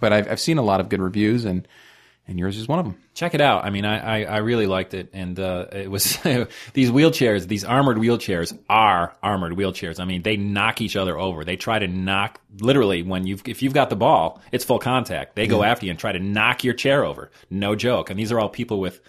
But 0.00 0.12
I've 0.12 0.30
I've 0.30 0.40
seen 0.40 0.58
a 0.58 0.62
lot 0.62 0.80
of 0.80 0.88
good 0.88 1.00
reviews, 1.00 1.44
and 1.44 1.66
and 2.26 2.38
yours 2.38 2.56
is 2.56 2.66
one 2.66 2.78
of 2.78 2.86
them. 2.86 2.96
Check 3.12 3.34
it 3.34 3.40
out. 3.40 3.64
I 3.64 3.70
mean, 3.70 3.84
I, 3.84 4.22
I, 4.22 4.24
I 4.24 4.36
really 4.38 4.66
liked 4.66 4.94
it, 4.94 5.10
and 5.12 5.38
uh, 5.38 5.66
it 5.72 5.90
was 5.90 6.16
these 6.72 6.90
wheelchairs, 6.90 7.46
these 7.46 7.64
armored 7.64 7.98
wheelchairs 7.98 8.58
are 8.68 9.14
armored 9.22 9.52
wheelchairs. 9.52 10.00
I 10.00 10.06
mean, 10.06 10.22
they 10.22 10.36
knock 10.36 10.80
each 10.80 10.96
other 10.96 11.18
over. 11.18 11.44
They 11.44 11.56
try 11.56 11.78
to 11.78 11.86
knock 11.86 12.40
literally 12.58 13.02
when 13.02 13.26
you've 13.26 13.46
if 13.46 13.62
you've 13.62 13.74
got 13.74 13.90
the 13.90 13.96
ball, 13.96 14.40
it's 14.52 14.64
full 14.64 14.78
contact. 14.78 15.36
They 15.36 15.46
go 15.46 15.62
after 15.62 15.86
you 15.86 15.90
and 15.90 15.98
try 15.98 16.12
to 16.12 16.18
knock 16.18 16.64
your 16.64 16.74
chair 16.74 17.04
over. 17.04 17.30
No 17.50 17.74
joke. 17.74 18.10
And 18.10 18.18
these 18.18 18.32
are 18.32 18.40
all 18.40 18.48
people 18.48 18.80
with 18.80 19.00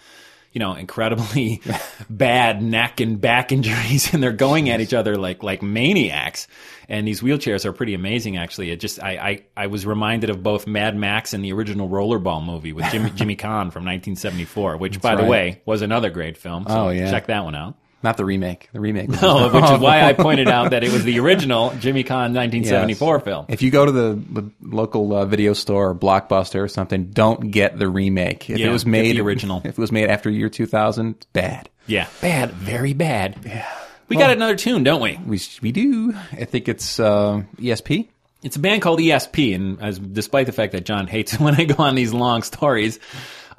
you 0.56 0.60
know 0.60 0.72
incredibly 0.72 1.60
bad 2.08 2.62
neck 2.62 2.98
and 3.00 3.20
back 3.20 3.52
injuries, 3.52 4.14
and 4.14 4.22
they're 4.22 4.32
going 4.32 4.70
at 4.70 4.80
each 4.80 4.94
other 4.94 5.14
like 5.16 5.42
like 5.42 5.62
maniacs. 5.62 6.48
And 6.88 7.06
these 7.06 7.20
wheelchairs 7.20 7.66
are 7.66 7.72
pretty 7.74 7.92
amazing, 7.92 8.38
actually. 8.38 8.70
It 8.70 8.80
just 8.80 9.02
I, 9.02 9.10
I, 9.18 9.44
I 9.64 9.66
was 9.66 9.84
reminded 9.84 10.30
of 10.30 10.42
both 10.42 10.66
Mad 10.66 10.96
Max 10.96 11.34
and 11.34 11.44
the 11.44 11.52
original 11.52 11.90
Rollerball 11.90 12.42
movie 12.42 12.72
with 12.72 12.86
Jimmy 12.90 13.10
Jimmy 13.14 13.36
Caan 13.36 13.70
from 13.70 13.84
1974, 13.84 14.78
which, 14.78 15.02
by 15.02 15.14
the 15.14 15.24
way, 15.24 15.60
was 15.66 15.82
another 15.82 16.08
great 16.08 16.38
film. 16.38 16.64
So 16.66 16.86
Oh, 16.86 16.88
yeah. 16.88 17.10
check 17.10 17.26
that 17.26 17.44
one 17.44 17.54
out. 17.54 17.74
Not 18.02 18.16
the 18.16 18.24
remake. 18.24 18.68
The 18.72 18.80
remake. 18.80 19.08
No, 19.08 19.48
which 19.48 19.64
is 19.64 19.80
why 19.80 20.02
I 20.02 20.12
pointed 20.12 20.48
out 20.48 20.70
that 20.70 20.84
it 20.84 20.92
was 20.92 21.04
the 21.04 21.18
original 21.20 21.70
Jimmy 21.80 22.04
Caan 22.04 22.34
1974 22.34 23.20
film. 23.20 23.46
If 23.48 23.62
you 23.62 23.70
go 23.70 23.86
to 23.86 23.92
the, 23.92 24.22
the 24.30 24.50
local 24.62 25.14
uh, 25.14 25.24
video 25.24 25.54
store 25.54 25.90
or 25.90 25.94
Blockbuster 25.94 26.62
or 26.62 26.68
something, 26.68 27.06
don't 27.06 27.50
get 27.50 27.78
the 27.78 27.88
remake. 27.88 28.50
If 28.50 28.58
Yeah, 28.58 28.68
it 28.68 28.72
was 28.72 28.86
made 28.86 29.16
the 29.16 29.22
original. 29.22 29.58
if 29.64 29.70
it 29.70 29.78
was 29.78 29.90
made 29.90 30.08
after 30.08 30.30
year 30.30 30.48
2000, 30.48 31.26
bad. 31.32 31.68
Yeah, 31.86 32.06
bad, 32.20 32.52
very 32.52 32.92
bad. 32.92 33.38
Yeah. 33.44 33.66
We 34.08 34.16
got 34.16 34.30
another 34.30 34.56
tune, 34.56 34.84
don't 34.84 35.00
we? 35.00 35.18
We 35.26 35.40
we 35.62 35.72
do. 35.72 36.14
I 36.32 36.44
think 36.44 36.68
it's 36.68 37.00
uh, 37.00 37.42
ESP. 37.56 38.08
It's 38.42 38.54
a 38.54 38.60
band 38.60 38.82
called 38.82 39.00
ESP, 39.00 39.54
and 39.54 39.82
as 39.82 39.98
despite 39.98 40.46
the 40.46 40.52
fact 40.52 40.72
that 40.72 40.84
John 40.84 41.08
hates 41.08 41.34
it 41.34 41.40
when 41.46 41.54
I 41.54 41.64
go 41.64 41.82
on 41.82 41.94
these 41.94 42.14
long 42.14 42.42
stories, 42.42 43.00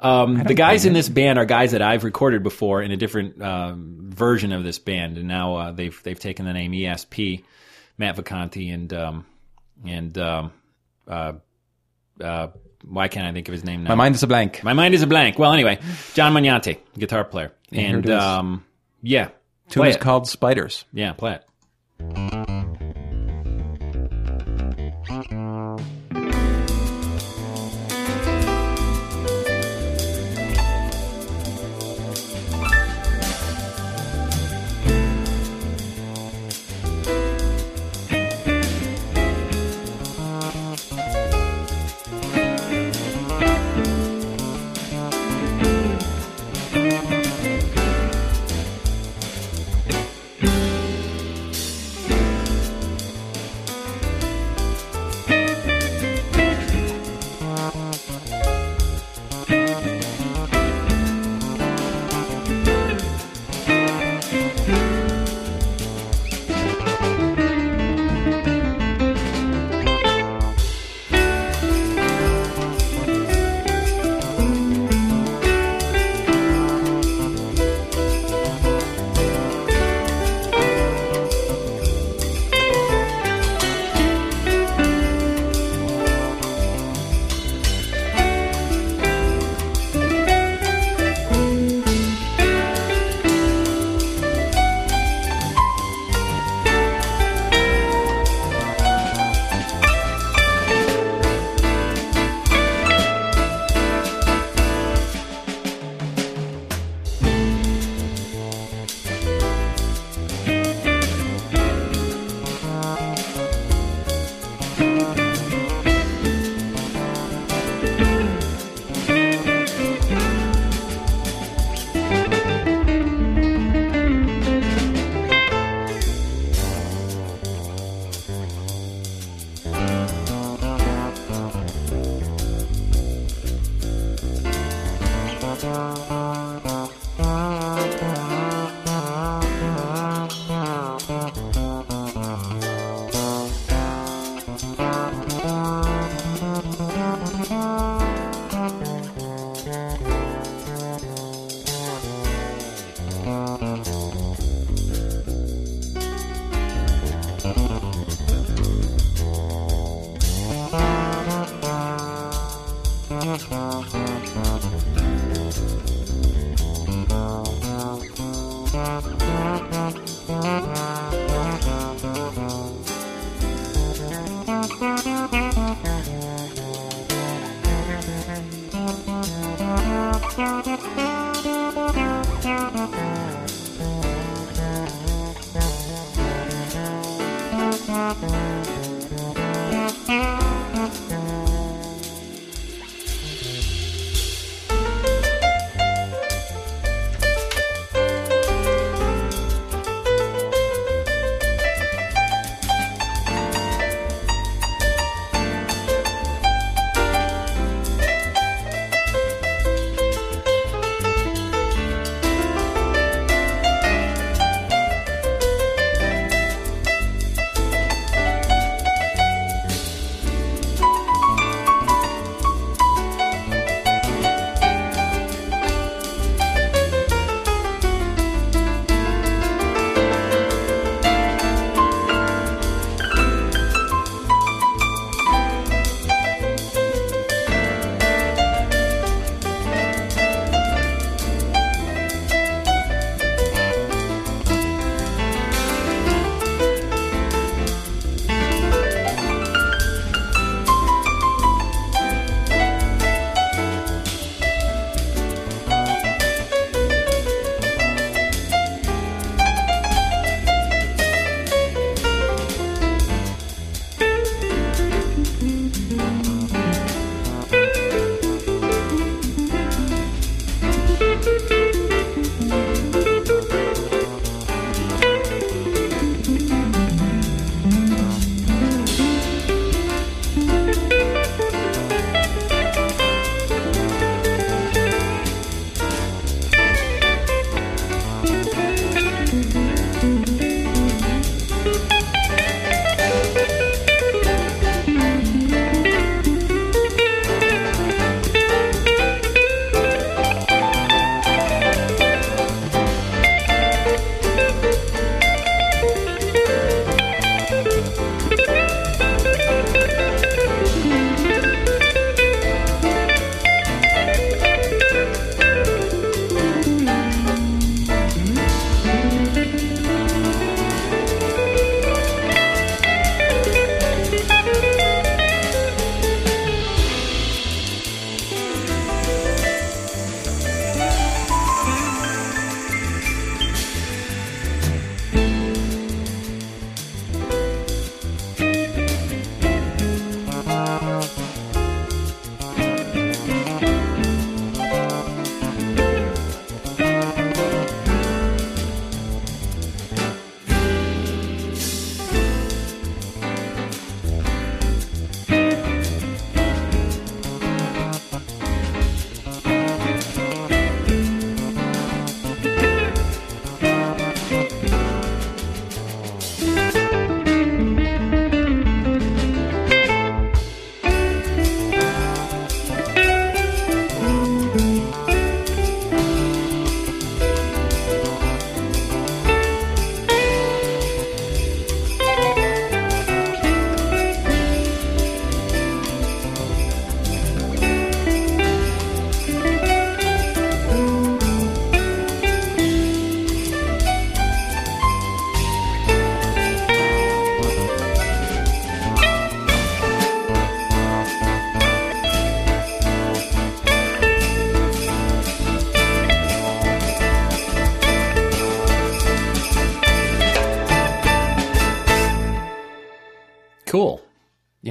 um, 0.00 0.42
the 0.44 0.54
guys 0.54 0.84
in 0.84 0.92
this 0.92 1.08
band 1.08 1.38
are 1.38 1.44
guys 1.44 1.72
that 1.72 1.82
I've 1.82 2.04
recorded 2.04 2.42
before 2.42 2.82
in 2.82 2.90
a 2.90 2.96
different 2.96 3.40
um, 3.42 3.96
version 4.10 4.52
of 4.52 4.64
this 4.64 4.78
band, 4.78 5.18
and 5.18 5.26
now 5.28 5.56
uh, 5.56 5.72
they've 5.72 6.00
they've 6.02 6.18
taken 6.18 6.44
the 6.46 6.52
name 6.52 6.72
ESP, 6.72 7.44
Matt 7.98 8.16
Vacanti 8.16 8.72
and 8.72 8.92
um, 8.92 9.26
and 9.84 10.16
um, 10.18 10.52
uh, 11.06 11.32
uh, 12.20 12.48
why 12.84 13.08
can't 13.08 13.26
I 13.26 13.32
think 13.32 13.48
of 13.48 13.52
his 13.52 13.64
name 13.64 13.82
now? 13.84 13.90
My 13.90 13.94
mind 13.96 14.14
is 14.14 14.22
a 14.22 14.26
blank. 14.26 14.62
My 14.62 14.72
mind 14.72 14.94
is 14.94 15.02
a 15.02 15.06
blank. 15.06 15.38
Well, 15.38 15.52
anyway, 15.52 15.78
John 16.14 16.32
Magnante, 16.32 16.78
guitar 16.96 17.24
player, 17.24 17.52
and 17.72 18.08
um, 18.10 18.64
Yeah. 19.02 19.30
Tune 19.68 19.86
is 19.86 19.96
it. 19.96 20.00
called 20.00 20.26
Spiders. 20.26 20.84
Yeah, 20.94 21.12
play 21.12 21.34
it. 21.34 22.37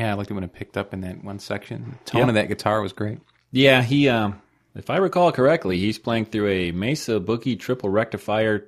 Yeah, 0.08 0.14
I 0.14 0.16
liked 0.16 0.32
it 0.32 0.34
when 0.34 0.44
it 0.44 0.54
picked 0.54 0.78
up 0.78 0.94
in 0.94 1.02
that 1.02 1.24
one 1.24 1.40
section. 1.40 1.98
The 2.06 2.12
tone 2.12 2.22
Yeah. 2.22 2.28
of 2.30 2.34
that 2.36 2.48
guitar 2.48 2.82
was 2.82 2.94
great. 2.94 3.20
Yeah, 3.52 3.82
he. 3.84 4.08
Um, 4.10 4.42
if 4.76 4.90
I 4.90 4.98
recall 4.98 5.32
correctly, 5.32 5.78
he's 5.78 6.00
playing 6.00 6.26
through 6.26 6.48
a 6.50 6.72
Mesa 6.72 7.20
Boogie 7.20 7.60
triple 7.60 7.90
rectifier 7.90 8.60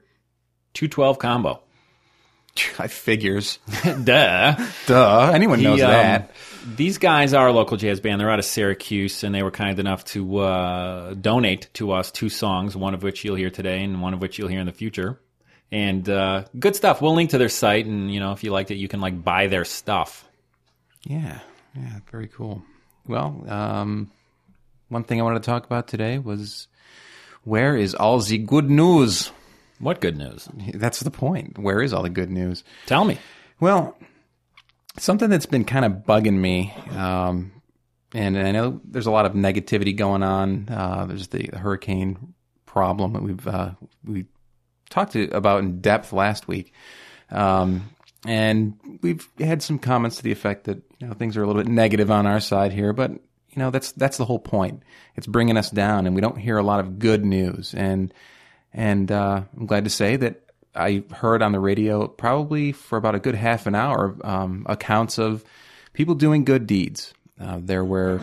212 0.74 1.20
combo. 1.20 1.62
I 2.80 2.88
figures. 2.88 3.60
Duh. 4.04 4.56
Duh. 4.88 5.32
Anyone 5.34 5.62
knows 5.64 5.80
He, 5.80 5.84
um, 5.84 5.92
that. 5.92 6.32
These 6.76 6.98
guys 6.98 7.34
are 7.34 7.48
a 7.48 7.54
local 7.54 7.78
jazz 7.78 8.00
band. 8.02 8.20
They're 8.20 8.30
out 8.30 8.40
of 8.40 8.46
Syracuse, 8.46 9.24
and 9.24 9.34
they 9.34 9.44
were 9.44 9.52
kind 9.52 9.80
enough 9.80 10.04
to 10.06 10.40
uh, 10.40 11.14
donate 11.14 11.70
to 11.76 11.92
us 11.94 12.12
two 12.12 12.28
songs, 12.30 12.76
one 12.76 12.94
of 12.94 13.02
which 13.02 13.24
you'll 13.24 13.36
hear 13.38 13.50
today, 13.50 13.82
and 13.84 14.02
one 14.02 14.14
of 14.14 14.20
which 14.22 14.38
you'll 14.38 14.50
hear 14.50 14.60
in 14.60 14.66
the 14.66 14.74
future. 14.74 15.20
And 15.72 16.08
uh, 16.10 16.46
good 16.58 16.76
stuff. 16.76 17.02
We'll 17.02 17.14
link 17.14 17.30
to 17.30 17.38
their 17.38 17.50
site, 17.50 17.86
and 17.86 18.12
you 18.14 18.20
know, 18.20 18.32
if 18.34 18.44
you 18.44 18.52
liked 18.52 18.72
it, 18.72 18.76
you 18.76 18.88
can 18.88 19.00
like 19.00 19.24
buy 19.24 19.48
their 19.48 19.64
stuff. 19.66 20.26
Yeah, 21.04 21.40
yeah, 21.76 22.00
very 22.12 22.28
cool. 22.28 22.64
Well, 23.08 23.44
um, 23.48 24.12
one 24.90 25.04
thing 25.04 25.20
I 25.20 25.24
wanted 25.24 25.44
to 25.44 25.46
talk 25.46 25.66
about 25.66 25.88
today 25.88 26.18
was 26.20 26.68
where 27.44 27.76
is 27.76 27.96
all 27.96 28.20
the 28.20 28.38
good 28.38 28.70
news? 28.70 29.32
What 29.80 30.02
good 30.02 30.18
news? 30.18 30.50
That's 30.74 31.00
the 31.00 31.12
point. 31.12 31.58
Where 31.58 31.82
is 31.82 31.94
all 31.94 32.04
the 32.04 32.10
good 32.10 32.30
news? 32.30 32.64
Tell 32.86 33.06
me. 33.06 33.18
Well, 33.60 33.98
something 34.98 35.30
that's 35.30 35.46
been 35.46 35.66
kind 35.66 35.86
of 35.86 35.92
bugging 36.06 36.38
me, 36.38 36.74
um, 36.92 37.52
and 38.14 38.38
I 38.38 38.52
know 38.52 38.82
there's 38.84 39.06
a 39.06 39.12
lot 39.12 39.26
of 39.26 39.34
negativity 39.34 39.96
going 39.96 40.24
on. 40.24 40.68
Uh, 40.70 41.06
there's 41.06 41.28
the 41.28 41.50
hurricane 41.54 42.34
problem 42.66 43.14
that 43.14 43.24
we've 43.24 43.48
uh, 43.48 43.72
we 44.04 44.26
talked 44.90 45.14
to, 45.14 45.30
about 45.36 45.60
in 45.60 45.80
depth 45.82 46.12
last 46.12 46.48
week, 46.48 46.74
um, 47.32 47.90
and 48.26 48.78
we've 49.02 49.28
had 49.40 49.62
some 49.64 49.80
comments 49.80 50.18
to 50.18 50.24
the 50.24 50.32
effect 50.32 50.66
that 50.66 50.82
you 51.00 51.08
know 51.08 51.14
things 51.14 51.38
are 51.38 51.44
a 51.44 51.48
little 51.48 51.62
bit 51.62 51.72
negative 51.72 52.12
on 52.12 52.28
our 52.28 52.40
side 52.40 52.74
here, 52.74 52.94
but 52.94 53.12
you 53.12 53.58
know 53.58 53.72
that's 53.72 53.92
that's 53.94 54.18
the 54.18 54.26
whole 54.26 54.40
point. 54.40 54.84
It's 55.16 55.28
bringing 55.28 55.58
us 55.58 55.70
down, 55.70 56.06
and 56.06 56.16
we 56.16 56.22
don't 56.22 56.38
hear 56.38 56.58
a 56.58 56.64
lot 56.64 56.80
of 56.80 57.00
good 57.00 57.26
news. 57.26 57.74
And 57.74 58.14
and 58.74 59.12
uh, 59.12 59.42
I'm 59.58 59.66
glad 59.66 59.86
to 59.86 59.90
say 59.90 60.18
that 60.18 60.44
I 60.76 61.04
heard 61.12 61.42
on 61.42 61.52
the 61.52 61.60
radio 61.60 62.08
probably 62.08 62.72
for 62.74 62.98
about 62.98 63.16
a 63.16 63.20
good 63.20 63.36
half 63.36 63.66
an 63.66 63.76
hour 63.76 64.16
um, 64.24 64.66
accounts 64.68 65.18
of 65.18 65.44
people 65.94 66.16
doing 66.16 66.44
good 66.44 66.68
deeds. 66.68 67.14
Uh, 67.40 67.60
there 67.62 67.84
were 67.84 68.22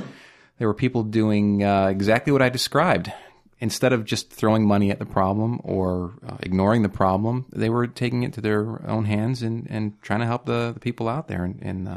there 0.59 0.69
were 0.69 0.75
people 0.75 1.03
doing 1.03 1.65
uh, 1.65 1.87
exactly 1.87 2.33
what 2.33 2.43
I 2.43 2.49
described. 2.49 3.13
Instead 3.59 3.95
of 3.95 4.05
just 4.05 4.31
throwing 4.31 4.67
money 4.67 4.91
at 4.91 4.99
the 4.99 5.07
problem 5.07 5.63
or 5.65 6.13
uh, 6.29 6.37
ignoring 6.41 6.83
the 6.83 6.91
problem, 6.91 7.47
they 7.51 7.71
were 7.71 7.87
taking 7.87 8.23
it 8.23 8.35
to 8.35 8.43
their 8.43 8.87
own 8.87 9.07
hands 9.07 9.43
and, 9.43 9.67
and 9.71 10.01
trying 10.03 10.21
to 10.21 10.27
help 10.27 10.45
the, 10.45 10.73
the 10.75 10.81
people 10.81 11.09
out 11.09 11.27
there 11.27 11.43
in, 11.43 11.59
in 11.61 11.89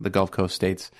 the 0.00 0.10
Gulf 0.10 0.30
Coast 0.30 0.54
states. 0.54 0.90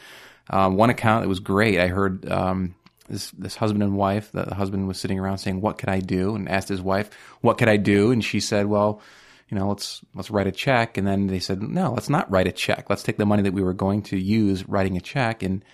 Um, 0.49 0.77
one 0.77 0.91
account 0.91 1.23
that 1.23 1.29
was 1.29 1.41
great. 1.41 1.79
I 1.79 1.89
heard 1.89 2.29
um, 2.31 2.75
this 3.09 3.31
this 3.33 3.57
husband 3.57 3.83
and 3.83 3.97
wife. 3.97 4.33
The 4.33 4.55
husband 4.55 4.89
was 4.89 4.99
sitting 4.99 5.19
around 5.19 5.39
saying, 5.39 5.61
"What 5.61 5.79
could 5.79 5.89
I 5.89 6.01
do?" 6.01 6.35
and 6.35 6.49
asked 6.49 6.69
his 6.69 6.83
wife, 6.83 7.11
"What 7.41 7.59
could 7.59 7.69
I 7.69 7.77
do?" 7.77 8.11
And 8.11 8.25
she 8.25 8.41
said, 8.41 8.67
"Well, 8.67 9.01
you 9.49 9.59
know, 9.59 9.69
let's 9.69 10.01
let's 10.15 10.31
write 10.31 10.47
a 10.47 10.53
check." 10.53 10.97
And 10.97 11.07
then 11.07 11.27
they 11.27 11.41
said, 11.41 11.63
"No, 11.63 11.93
let's 11.93 12.09
not 12.09 12.31
write 12.31 12.49
a 12.49 12.53
check. 12.53 12.89
Let's 12.89 13.03
take 13.03 13.17
the 13.17 13.27
money 13.27 13.43
that 13.43 13.53
we 13.53 13.63
were 13.63 13.75
going 13.75 14.03
to 14.05 14.19
use 14.19 14.69
writing 14.69 14.97
a 14.97 15.01
check." 15.01 15.43
And 15.43 15.65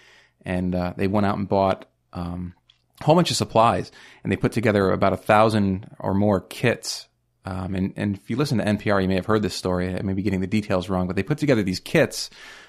and 0.44 0.74
uh, 0.74 0.94
they 0.96 1.08
went 1.08 1.26
out 1.26 1.38
and 1.38 1.48
bought 1.48 1.86
um, 2.12 2.54
a 3.00 3.04
whole 3.04 3.14
bunch 3.14 3.30
of 3.30 3.36
supplies, 3.36 3.92
and 4.22 4.32
they 4.32 4.36
put 4.36 4.52
together 4.52 4.90
about 4.90 5.12
a 5.12 5.18
thousand 5.18 5.90
or 5.98 6.14
more 6.14 6.40
kits. 6.40 7.08
Um, 7.44 7.76
and, 7.76 7.92
and 7.96 8.16
if 8.16 8.28
you 8.28 8.36
listen 8.36 8.58
to 8.58 8.64
NPR, 8.64 9.00
you 9.00 9.08
may 9.08 9.14
have 9.14 9.26
heard 9.26 9.42
this 9.42 9.54
story. 9.54 9.94
I 9.94 10.02
may 10.02 10.14
be 10.14 10.22
getting 10.22 10.40
the 10.40 10.48
details 10.48 10.88
wrong, 10.88 11.06
but 11.06 11.14
they 11.14 11.22
put 11.22 11.38
together 11.38 11.62
these 11.62 11.78
kits 11.78 12.28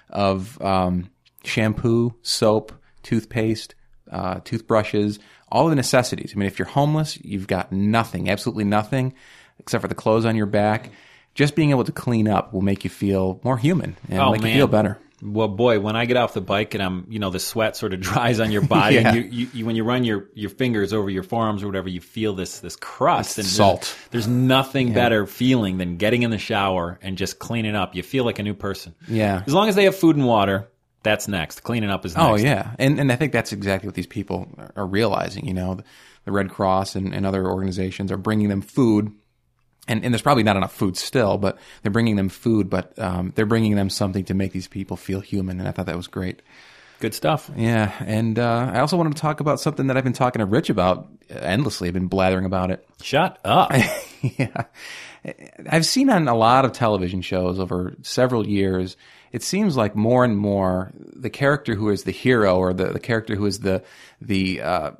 of 0.10 0.62
um, 0.62 1.10
shampoo, 1.43 2.13
soap, 2.22 2.72
toothpaste, 3.04 3.76
uh, 4.12 4.39
toothbrushes, 4.43 5.20
all 5.52 5.70
the 5.70 5.76
necessities. 5.76 6.34
I 6.36 6.39
mean, 6.39 6.48
if 6.48 6.60
you're 6.60 6.67
homeless, 6.67 7.17
you've 7.24 7.48
got 7.48 7.72
nothing, 7.72 8.30
absolutely 8.30 8.63
nothing, 8.65 9.13
except 9.60 9.82
for 9.82 9.88
the 9.88 9.96
clothes 9.96 10.26
on 10.26 10.36
your 10.36 10.46
back. 10.46 10.91
Just 11.34 11.56
being 11.56 11.70
able 11.70 11.84
to 11.84 11.91
clean 11.91 12.28
up 12.28 12.54
will 12.54 12.62
make 12.62 12.84
you 12.84 12.89
feel 12.89 13.39
more 13.43 13.58
human 13.58 13.96
and 14.10 14.20
Oh, 14.20 14.32
make 14.32 14.41
man. 14.41 14.52
you 14.52 14.58
feel 14.58 14.67
better. 14.67 14.98
Well, 15.21 15.47
boy, 15.47 15.80
when 15.80 15.95
I 15.95 16.06
get 16.06 16.15
off 16.15 16.34
the 16.36 16.41
bike 16.41 16.75
and 16.75 16.84
I'm, 16.84 17.08
you 17.10 17.17
know, 17.17 17.30
the 17.32 17.39
sweat 17.39 17.75
sort 17.75 17.93
of 17.93 17.99
dries 18.01 18.39
on 18.39 18.51
your 18.51 18.62
body, 18.67 18.95
Yeah. 18.95 19.10
and 19.13 19.17
you, 19.17 19.21
you, 19.45 19.49
you, 19.53 19.65
when 19.65 19.75
you 19.75 19.84
run 19.84 20.03
your, 20.03 20.30
your 20.36 20.49
fingers 20.51 20.93
over 20.93 21.10
your 21.10 21.23
forearms 21.23 21.63
or 21.63 21.67
whatever, 21.67 21.89
you 21.89 22.01
feel 22.01 22.34
this 22.34 22.60
this 22.60 22.75
crust 22.75 23.38
and 23.38 23.47
salt. 23.47 23.97
There's, 24.12 24.27
nothing 24.27 24.93
better 24.93 25.25
feeling 25.25 25.77
than 25.77 25.97
getting 25.97 26.21
in 26.23 26.30
the 26.32 26.38
shower 26.38 26.99
and 27.01 27.17
just 27.17 27.39
cleaning 27.39 27.75
up. 27.75 27.95
You 27.95 28.03
feel 28.03 28.25
like 28.25 28.38
a 28.39 28.43
new 28.43 28.53
person. 28.53 28.93
Yeah. 29.08 29.41
As 29.47 29.53
long 29.53 29.69
as 29.69 29.75
they 29.75 29.86
have 29.86 29.95
food 29.95 30.15
and 30.17 30.25
water, 30.27 30.69
that's 31.03 31.27
next. 31.27 31.62
Cleaning 31.62 31.89
up 31.89 32.06
is 32.06 32.15
oh, 32.15 32.32
next. 32.32 32.41
Oh 32.41 32.45
yeah, 32.45 32.75
and 32.77 32.99
and 32.99 33.12
I 33.12 33.15
think 33.15 33.32
that's 33.32 33.53
exactly 33.53 33.88
what 33.88 33.95
these 33.95 34.08
people 34.08 34.47
are- 34.58 34.71
are 34.75 34.86
realizing. 34.86 35.47
You 35.47 35.53
know, 35.53 35.80
the 36.25 36.32
Red 36.32 36.49
Cross 36.49 36.95
and, 36.95 37.13
and 37.15 37.25
other 37.25 37.45
organizations 37.47 38.12
are 38.12 38.17
bringing 38.17 38.49
them 38.49 38.62
food, 38.62 39.12
and 39.88 40.04
and 40.04 40.13
there's 40.13 40.21
probably 40.21 40.43
not 40.43 40.58
enough 40.58 40.73
food 40.73 40.97
still, 40.97 41.38
but 41.38 41.58
they're 41.82 41.91
bringing 41.91 42.15
them 42.15 42.30
food, 42.30 42.69
but 42.69 42.97
um, 43.00 43.34
they're 43.36 43.45
bringing 43.45 43.76
them 43.76 43.89
something 43.89 44.26
to 44.26 44.34
make 44.34 44.52
these 44.52 44.67
people 44.67 44.97
feel 44.97 45.19
human, 45.19 45.60
and 45.60 45.67
I 45.67 45.71
thought 45.71 45.86
that 45.86 45.97
was 45.97 46.08
great. 46.08 46.41
Good 47.00 47.13
stuff. 47.13 47.52
Yeah, 47.56 47.91
and 48.00 48.39
uh, 48.39 48.71
I 48.73 48.80
also 48.80 48.97
wanted 48.97 49.15
to 49.15 49.21
talk 49.21 49.39
about 49.39 49.60
something 49.60 49.88
that 49.88 49.97
I've 49.97 50.04
been 50.04 50.13
talking 50.13 50.39
to 50.39 50.45
Rich 50.45 50.71
about 50.71 51.08
endlessly. 51.30 51.88
I've 51.88 51.93
been 51.93 52.08
blathering 52.08 52.45
about 52.45 52.71
it. 52.71 52.88
Shut 53.02 53.38
up. 53.45 53.71
yeah. 54.21 54.63
I've 55.69 55.86
seen 55.86 56.10
on 56.10 56.28
a 56.28 56.36
lot 56.36 56.65
of 56.65 56.71
television 56.71 57.21
shows 57.21 57.60
over 57.60 57.95
several 58.02 58.47
years, 58.47 58.97
it 59.32 59.43
seems 59.43 59.78
like 59.78 59.95
more 59.95 60.23
and 60.23 60.38
more 60.38 60.91
the 60.95 61.30
character 61.30 61.76
who 61.76 61.89
is 61.89 62.04
the 62.04 62.12
hero 62.12 62.58
or 62.58 62.73
the, 62.73 62.93
the 62.93 63.00
character 63.00 63.36
who 63.36 63.45
is 63.45 63.60
the, 63.60 63.84
the, 64.21 64.62
uh, 64.62 64.91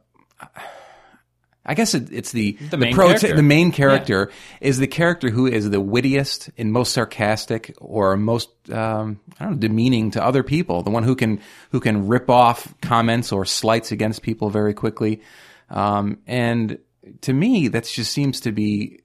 I 1.68 1.74
guess 1.74 1.94
it, 1.94 2.12
it's 2.12 2.32
the, 2.32 2.54
the, 2.54 2.78
main 2.78 2.96
character. 2.96 3.36
the 3.36 3.44
main 3.44 3.72
character 3.72 4.32
is 4.62 4.78
the 4.78 4.88
character 4.88 5.30
who 5.30 5.48
is 5.48 5.70
the 5.70 5.82
wittiest 5.82 6.50
and 6.58 6.72
most 6.72 6.94
sarcastic 6.94 7.76
or 7.80 8.16
most, 8.16 8.50
um, 8.72 9.20
I 9.40 9.44
don't 9.44 9.54
know, 9.54 9.60
demeaning 9.60 10.12
to 10.12 10.24
other 10.24 10.44
people. 10.44 10.82
The 10.82 10.92
one 10.92 11.04
who 11.04 11.16
can, 11.16 11.42
who 11.72 11.82
can 11.82 12.08
rip 12.08 12.30
off 12.30 12.74
comments 12.82 13.32
or 13.32 13.44
slights 13.46 13.92
against 13.92 14.22
people 14.22 14.50
very 14.50 14.74
quickly. 14.74 15.22
Um, 15.70 16.20
and 16.26 16.80
to 17.22 17.34
me, 17.34 17.68
that 17.68 17.84
just 17.84 18.12
seems 18.12 18.40
to 18.42 18.52
be 18.52 19.02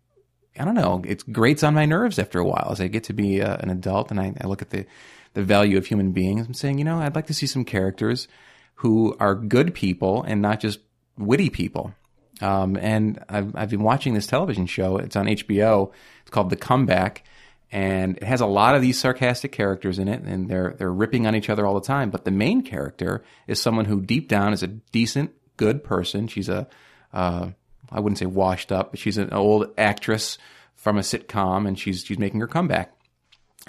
I 0.59 0.65
don't 0.65 0.75
know. 0.75 1.03
It 1.07 1.31
grates 1.33 1.63
on 1.63 1.75
my 1.75 1.87
nerves 1.87 2.19
after 2.19 2.39
a 2.39 2.45
while 2.45 2.69
as 2.71 2.81
I 2.81 2.89
get 2.89 3.05
to 3.05 3.13
be 3.13 3.41
uh, 3.41 3.57
an 3.61 3.71
adult 3.71 4.11
and 4.11 4.21
I, 4.21 4.35
I 4.41 4.47
look 4.47 4.61
at 4.61 4.71
the, 4.71 4.85
the 5.33 5.43
value 5.43 5.79
of 5.79 5.87
human 5.87 6.13
beings. 6.13 6.47
I'm 6.47 6.55
saying, 6.55 6.79
you 6.79 6.85
know, 6.85 6.99
I'd 6.99 7.15
like 7.15 7.29
to 7.29 7.35
see 7.35 7.47
some 7.47 7.65
characters 7.65 8.29
who 8.77 9.17
are 9.19 9.35
good 9.35 9.75
people 9.75 10.23
and 10.23 10.43
not 10.43 10.61
just 10.61 10.81
witty 11.17 11.49
people. 11.49 11.95
Um, 12.43 12.77
and 12.77 13.25
I've, 13.29 13.55
I've 13.55 13.71
been 13.71 13.83
watching 13.83 14.15
this 14.15 14.27
television 14.27 14.67
show. 14.67 14.97
It's 14.99 15.17
on 15.17 15.27
HBO. 15.27 15.93
It's 16.23 16.31
called 16.31 16.51
The 16.51 16.57
Comeback. 16.57 17.25
And 17.71 18.19
it 18.19 18.25
has 18.25 18.43
a 18.43 18.47
lot 18.47 18.75
of 18.75 18.83
these 18.83 19.01
sarcastic 19.01 19.53
characters 19.53 19.99
in 19.99 20.07
it, 20.07 20.21
and 20.25 20.47
they're 20.47 20.75
they're 20.77 20.93
ripping 20.93 21.27
on 21.27 21.35
each 21.35 21.49
other 21.49 21.65
all 21.65 21.73
the 21.73 21.87
time. 21.87 22.11
But 22.11 22.27
the 22.27 22.31
main 22.31 22.61
character 22.61 23.25
is 23.47 23.63
someone 23.63 23.87
who 23.87 24.03
deep 24.03 24.29
down 24.29 24.53
is 24.53 24.63
a 24.63 24.67
decent, 24.67 25.31
good 25.57 25.83
person. 25.83 26.29
She's 26.29 26.51
a 26.51 26.69
uh, 27.15 27.49
I 27.91 28.01
wouldn't 28.01 28.19
say 28.19 28.27
washed 28.27 28.73
up, 28.73 28.91
but 28.91 29.01
she's 29.01 29.17
an 29.17 29.33
old 29.33 29.73
actress 29.79 30.37
from 30.77 30.99
a 30.99 31.01
sitcom, 31.01 31.67
and 31.67 31.79
she's 31.79 32.05
she's 32.05 32.19
making 32.19 32.41
her 32.41 32.47
comeback. 32.47 32.93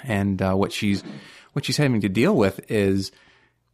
And 0.02 0.42
uh, 0.42 0.54
what 0.54 0.70
she's 0.70 1.02
what 1.54 1.64
she's 1.64 1.78
having 1.78 2.02
to 2.02 2.08
deal 2.10 2.36
with 2.36 2.70
is 2.70 3.10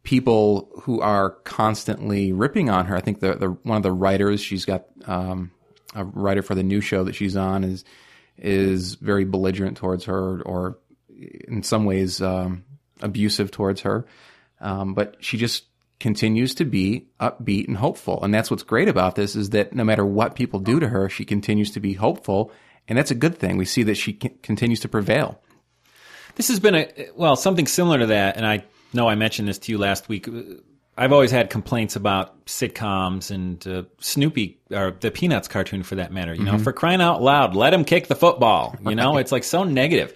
people 0.03 0.71
who 0.81 1.01
are 1.01 1.31
constantly 1.43 2.31
ripping 2.31 2.69
on 2.69 2.85
her. 2.85 2.95
I 2.95 3.01
think 3.01 3.19
the, 3.19 3.35
the 3.35 3.49
one 3.49 3.77
of 3.77 3.83
the 3.83 3.91
writers 3.91 4.41
she's 4.41 4.65
got 4.65 4.85
um, 5.05 5.51
a 5.95 6.03
writer 6.03 6.41
for 6.41 6.55
the 6.55 6.63
new 6.63 6.81
show 6.81 7.03
that 7.03 7.15
she's 7.15 7.35
on 7.35 7.63
is 7.63 7.83
is 8.37 8.95
very 8.95 9.25
belligerent 9.25 9.77
towards 9.77 10.05
her, 10.05 10.41
or 10.41 10.79
in 11.47 11.61
some 11.63 11.85
ways 11.85 12.21
um, 12.21 12.63
abusive 13.01 13.51
towards 13.51 13.81
her. 13.81 14.05
Um, 14.59 14.93
but 14.93 15.17
she 15.19 15.37
just 15.37 15.65
continues 15.99 16.55
to 16.55 16.65
be 16.65 17.07
upbeat 17.19 17.67
and 17.67 17.77
hopeful. 17.77 18.23
And 18.23 18.33
that's 18.33 18.49
what's 18.49 18.63
great 18.63 18.89
about 18.89 19.15
this 19.15 19.35
is 19.35 19.51
that 19.51 19.73
no 19.73 19.83
matter 19.83 20.03
what 20.05 20.35
people 20.35 20.59
do 20.59 20.79
to 20.79 20.89
her, 20.89 21.09
she 21.09 21.25
continues 21.25 21.71
to 21.71 21.79
be 21.79 21.93
hopeful. 21.93 22.51
And 22.87 22.97
that's 22.97 23.11
a 23.11 23.15
good 23.15 23.37
thing. 23.37 23.57
We 23.57 23.65
see 23.65 23.83
that 23.83 23.95
she 23.95 24.17
c- 24.21 24.29
continues 24.41 24.79
to 24.79 24.89
prevail. 24.89 25.39
This 26.35 26.47
has 26.47 26.59
been 26.59 26.75
a 26.75 26.87
well 27.15 27.35
something 27.35 27.67
similar 27.67 27.99
to 27.99 28.07
that, 28.07 28.37
and 28.37 28.45
I 28.45 28.63
know 28.93 29.07
I 29.07 29.15
mentioned 29.15 29.47
this 29.47 29.57
to 29.59 29.71
you 29.71 29.77
last 29.77 30.09
week. 30.09 30.27
I've 30.97 31.13
always 31.13 31.31
had 31.31 31.49
complaints 31.49 31.95
about 31.95 32.45
sitcoms 32.45 33.31
and 33.31 33.65
uh, 33.65 33.83
Snoopy 33.99 34.59
or 34.71 34.91
the 34.99 35.09
Peanuts 35.09 35.47
cartoon 35.47 35.83
for 35.83 35.95
that 35.95 36.11
matter. 36.11 36.33
You 36.33 36.43
know, 36.43 36.57
for 36.57 36.73
crying 36.73 37.01
out 37.01 37.21
loud, 37.21 37.55
let 37.55 37.73
him 37.73 37.85
kick 37.85 38.07
the 38.07 38.15
football. 38.15 38.75
You 38.85 38.95
know, 38.95 39.17
it's 39.17 39.31
like 39.31 39.43
so 39.43 39.63
negative. 39.63 40.13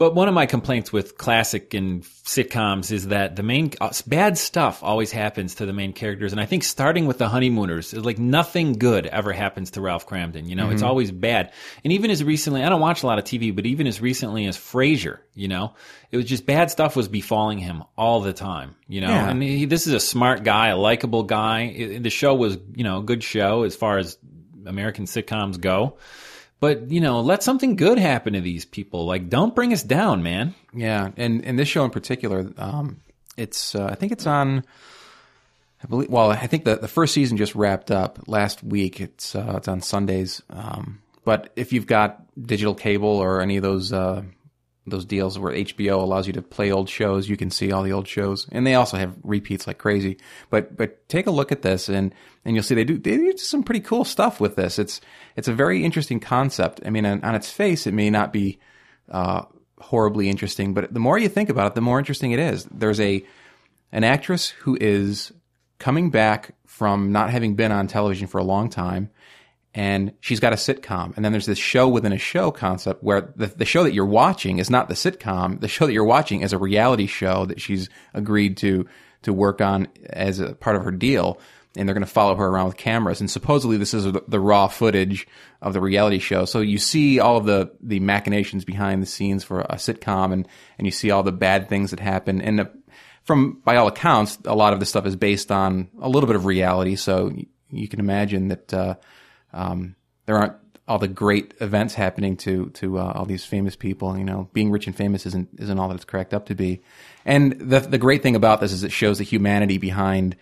But 0.00 0.14
one 0.14 0.28
of 0.28 0.34
my 0.34 0.46
complaints 0.46 0.90
with 0.90 1.18
classic 1.18 1.74
and 1.74 2.02
sitcoms 2.02 2.90
is 2.90 3.08
that 3.08 3.36
the 3.36 3.42
main 3.42 3.72
uh, 3.82 3.92
bad 4.06 4.38
stuff 4.38 4.82
always 4.82 5.12
happens 5.12 5.56
to 5.56 5.66
the 5.66 5.74
main 5.74 5.92
characters, 5.92 6.32
and 6.32 6.40
I 6.40 6.46
think 6.46 6.62
starting 6.64 7.04
with 7.04 7.18
the 7.18 7.28
honeymooners, 7.28 7.92
like 7.92 8.18
nothing 8.18 8.72
good 8.78 9.04
ever 9.04 9.30
happens 9.34 9.72
to 9.72 9.82
Ralph 9.82 10.06
Kramden. 10.06 10.48
You 10.48 10.56
know, 10.56 10.64
Mm-hmm. 10.64 10.72
it's 10.72 10.82
always 10.82 11.10
bad. 11.12 11.52
And 11.84 11.92
even 11.92 12.10
as 12.10 12.24
recently, 12.24 12.64
I 12.64 12.70
don't 12.70 12.80
watch 12.80 13.02
a 13.02 13.06
lot 13.06 13.18
of 13.18 13.26
TV, 13.26 13.54
but 13.54 13.66
even 13.66 13.86
as 13.86 14.00
recently 14.00 14.46
as 14.46 14.56
Frasier, 14.56 15.18
you 15.34 15.48
know, 15.48 15.74
it 16.10 16.16
was 16.16 16.24
just 16.24 16.46
bad 16.46 16.70
stuff 16.70 16.96
was 16.96 17.06
befalling 17.08 17.58
him 17.58 17.84
all 17.98 18.22
the 18.22 18.32
time. 18.32 18.76
You 18.88 19.02
know, 19.02 19.08
Yeah. 19.10 19.28
and 19.28 19.42
he, 19.42 19.66
this 19.66 19.86
is 19.86 19.92
a 19.92 20.00
smart 20.00 20.44
guy, 20.44 20.68
a 20.68 20.78
likable 20.78 21.24
guy. 21.24 21.64
It- 21.64 22.02
the 22.04 22.08
show 22.10 22.34
was, 22.34 22.56
you 22.74 22.84
know, 22.84 23.00
a 23.00 23.02
good 23.02 23.22
show 23.22 23.64
as 23.64 23.76
far 23.76 23.98
as 23.98 24.16
American 24.64 25.04
sitcoms 25.04 25.60
go. 25.60 25.98
But 26.60 26.90
you 26.90 27.00
know, 27.00 27.20
let 27.20 27.42
something 27.42 27.76
good 27.76 27.98
happen 27.98 28.34
to 28.34 28.40
these 28.40 28.64
people. 28.64 29.06
Like, 29.06 29.28
don't 29.30 29.54
bring 29.54 29.72
us 29.72 29.82
down, 29.82 30.22
man. 30.22 30.54
Yeah, 30.74 31.10
and 31.16 31.44
and 31.44 31.58
this 31.58 31.68
show 31.68 31.84
in 31.84 31.90
particular, 31.90 32.52
um, 32.58 33.00
it's 33.36 33.74
uh, 33.74 33.86
I 33.86 33.94
think 33.94 34.12
it's 34.12 34.26
on. 34.26 34.64
I 35.82 35.86
believe. 35.88 36.10
Well, 36.10 36.30
I 36.30 36.46
think 36.46 36.64
the 36.64 36.76
the 36.76 36.88
first 36.88 37.14
season 37.14 37.38
just 37.38 37.54
wrapped 37.54 37.90
up 37.90 38.20
last 38.26 38.62
week. 38.62 39.00
It's 39.00 39.34
uh, 39.34 39.54
it's 39.56 39.68
on 39.68 39.80
Sundays. 39.80 40.42
Um, 40.50 41.00
but 41.24 41.50
if 41.56 41.72
you've 41.72 41.86
got 41.86 42.22
digital 42.40 42.74
cable 42.74 43.08
or 43.08 43.40
any 43.40 43.56
of 43.56 43.62
those 43.62 43.92
uh, 43.92 44.22
those 44.90 45.04
deals 45.04 45.38
where 45.38 45.52
HBO 45.52 46.00
allows 46.00 46.26
you 46.26 46.32
to 46.34 46.42
play 46.42 46.70
old 46.70 46.88
shows, 46.88 47.28
you 47.28 47.36
can 47.36 47.50
see 47.50 47.72
all 47.72 47.82
the 47.82 47.92
old 47.92 48.08
shows, 48.08 48.46
and 48.52 48.66
they 48.66 48.74
also 48.74 48.96
have 48.96 49.16
repeats 49.22 49.66
like 49.66 49.78
crazy. 49.78 50.18
But 50.50 50.76
but 50.76 51.08
take 51.08 51.26
a 51.26 51.30
look 51.30 51.52
at 51.52 51.62
this, 51.62 51.88
and 51.88 52.14
and 52.44 52.54
you'll 52.54 52.62
see 52.62 52.74
they 52.74 52.84
do 52.84 52.98
they 52.98 53.16
do 53.16 53.36
some 53.36 53.62
pretty 53.62 53.80
cool 53.80 54.04
stuff 54.04 54.40
with 54.40 54.56
this. 54.56 54.78
It's 54.78 55.00
it's 55.36 55.48
a 55.48 55.54
very 55.54 55.84
interesting 55.84 56.20
concept. 56.20 56.80
I 56.84 56.90
mean, 56.90 57.06
on, 57.06 57.22
on 57.24 57.34
its 57.34 57.50
face, 57.50 57.86
it 57.86 57.94
may 57.94 58.10
not 58.10 58.32
be 58.32 58.58
uh, 59.10 59.42
horribly 59.78 60.28
interesting, 60.28 60.74
but 60.74 60.92
the 60.92 61.00
more 61.00 61.18
you 61.18 61.28
think 61.28 61.48
about 61.48 61.68
it, 61.68 61.74
the 61.74 61.80
more 61.80 61.98
interesting 61.98 62.32
it 62.32 62.38
is. 62.38 62.64
There's 62.64 63.00
a 63.00 63.24
an 63.92 64.04
actress 64.04 64.50
who 64.50 64.76
is 64.80 65.32
coming 65.78 66.10
back 66.10 66.54
from 66.66 67.12
not 67.12 67.30
having 67.30 67.56
been 67.56 67.72
on 67.72 67.86
television 67.86 68.28
for 68.28 68.38
a 68.38 68.44
long 68.44 68.68
time, 68.70 69.10
and 69.74 70.12
she's 70.20 70.40
got 70.40 70.52
a 70.52 70.56
sitcom. 70.56 71.14
And 71.14 71.24
then 71.24 71.32
there's 71.32 71.46
this 71.46 71.58
show 71.58 71.88
within 71.88 72.12
a 72.12 72.18
show 72.18 72.50
concept 72.50 73.02
where 73.02 73.32
the, 73.36 73.46
the 73.46 73.64
show 73.64 73.84
that 73.84 73.94
you're 73.94 74.04
watching 74.04 74.58
is 74.58 74.68
not 74.68 74.88
the 74.88 74.94
sitcom. 74.94 75.60
The 75.60 75.68
show 75.68 75.86
that 75.86 75.92
you're 75.92 76.04
watching 76.04 76.40
is 76.40 76.52
a 76.52 76.58
reality 76.58 77.06
show 77.06 77.46
that 77.46 77.60
she's 77.60 77.88
agreed 78.14 78.56
to 78.58 78.86
to 79.22 79.32
work 79.32 79.60
on 79.60 79.86
as 80.08 80.40
a 80.40 80.54
part 80.54 80.76
of 80.76 80.84
her 80.84 80.90
deal. 80.90 81.38
And 81.76 81.86
they're 81.86 81.94
going 81.94 82.04
to 82.04 82.10
follow 82.10 82.34
her 82.34 82.46
around 82.46 82.66
with 82.66 82.76
cameras. 82.78 83.20
And 83.20 83.30
supposedly 83.30 83.76
this 83.76 83.94
is 83.94 84.04
the, 84.04 84.24
the 84.26 84.40
raw 84.40 84.66
footage 84.66 85.28
of 85.62 85.72
the 85.72 85.80
reality 85.80 86.18
show. 86.18 86.46
So 86.46 86.60
you 86.60 86.78
see 86.78 87.20
all 87.20 87.36
of 87.36 87.44
the, 87.44 87.70
the 87.80 88.00
machinations 88.00 88.64
behind 88.64 89.02
the 89.02 89.06
scenes 89.06 89.44
for 89.44 89.60
a 89.60 89.74
sitcom 89.76 90.32
and, 90.32 90.48
and 90.78 90.86
you 90.86 90.90
see 90.90 91.12
all 91.12 91.22
the 91.22 91.32
bad 91.32 91.68
things 91.68 91.90
that 91.90 92.00
happen. 92.00 92.40
And 92.40 92.58
the, 92.58 92.70
from 93.22 93.60
by 93.64 93.76
all 93.76 93.86
accounts, 93.86 94.38
a 94.46 94.56
lot 94.56 94.72
of 94.72 94.80
this 94.80 94.88
stuff 94.88 95.06
is 95.06 95.14
based 95.14 95.52
on 95.52 95.90
a 96.00 96.08
little 96.08 96.26
bit 96.26 96.34
of 96.34 96.44
reality. 96.44 96.96
So 96.96 97.28
you, 97.28 97.46
you 97.70 97.86
can 97.86 98.00
imagine 98.00 98.48
that 98.48 98.74
uh, 98.74 98.94
um, 99.52 99.96
there 100.26 100.36
aren't 100.36 100.54
all 100.88 100.98
the 100.98 101.08
great 101.08 101.54
events 101.60 101.94
happening 101.94 102.36
to 102.36 102.70
to 102.70 102.98
uh, 102.98 103.12
all 103.14 103.24
these 103.24 103.44
famous 103.44 103.76
people. 103.76 104.16
You 104.18 104.24
know, 104.24 104.48
being 104.52 104.70
rich 104.70 104.86
and 104.86 104.96
famous 104.96 105.24
isn't 105.26 105.48
isn't 105.58 105.78
all 105.78 105.88
that 105.88 105.94
it's 105.94 106.04
cracked 106.04 106.34
up 106.34 106.46
to 106.46 106.54
be. 106.54 106.82
And 107.24 107.52
the 107.52 107.80
the 107.80 107.98
great 107.98 108.22
thing 108.22 108.34
about 108.36 108.60
this 108.60 108.72
is 108.72 108.82
it 108.82 108.92
shows 108.92 109.18
the 109.18 109.24
humanity 109.24 109.78
behind 109.78 110.36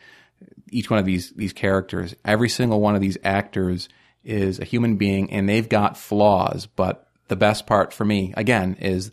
each 0.71 0.91
one 0.91 0.99
of 0.99 1.05
these 1.05 1.31
these 1.33 1.53
characters. 1.53 2.15
Every 2.25 2.49
single 2.49 2.81
one 2.81 2.95
of 2.95 3.01
these 3.01 3.19
actors 3.25 3.89
is 4.25 4.59
a 4.59 4.65
human 4.65 4.97
being, 4.97 5.31
and 5.33 5.49
they've 5.49 5.69
got 5.69 5.97
flaws. 5.97 6.67
But 6.67 7.07
the 7.29 7.37
best 7.37 7.67
part 7.67 7.93
for 7.93 8.05
me, 8.05 8.33
again, 8.37 8.77
is 8.81 9.11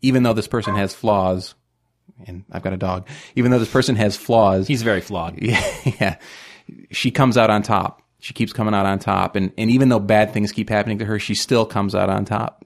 even 0.00 0.22
though 0.22 0.32
this 0.32 0.48
person 0.48 0.74
has 0.74 0.94
flaws, 0.94 1.54
and 2.26 2.44
I've 2.50 2.62
got 2.62 2.72
a 2.72 2.78
dog. 2.78 3.08
Even 3.34 3.50
though 3.50 3.58
this 3.58 3.70
person 3.70 3.96
has 3.96 4.16
flaws, 4.16 4.66
He's 4.66 4.82
very 4.82 5.00
flawed. 5.00 5.38
yeah, 5.40 5.64
yeah, 6.00 6.16
she 6.90 7.10
comes 7.10 7.36
out 7.36 7.50
on 7.50 7.62
top. 7.62 8.02
She 8.20 8.34
keeps 8.34 8.52
coming 8.52 8.74
out 8.74 8.84
on 8.86 8.98
top, 8.98 9.36
and 9.36 9.52
and 9.56 9.70
even 9.70 9.88
though 9.88 10.00
bad 10.00 10.32
things 10.32 10.52
keep 10.52 10.68
happening 10.68 10.98
to 10.98 11.04
her, 11.04 11.18
she 11.18 11.34
still 11.34 11.64
comes 11.66 11.94
out 11.94 12.10
on 12.10 12.24
top. 12.24 12.64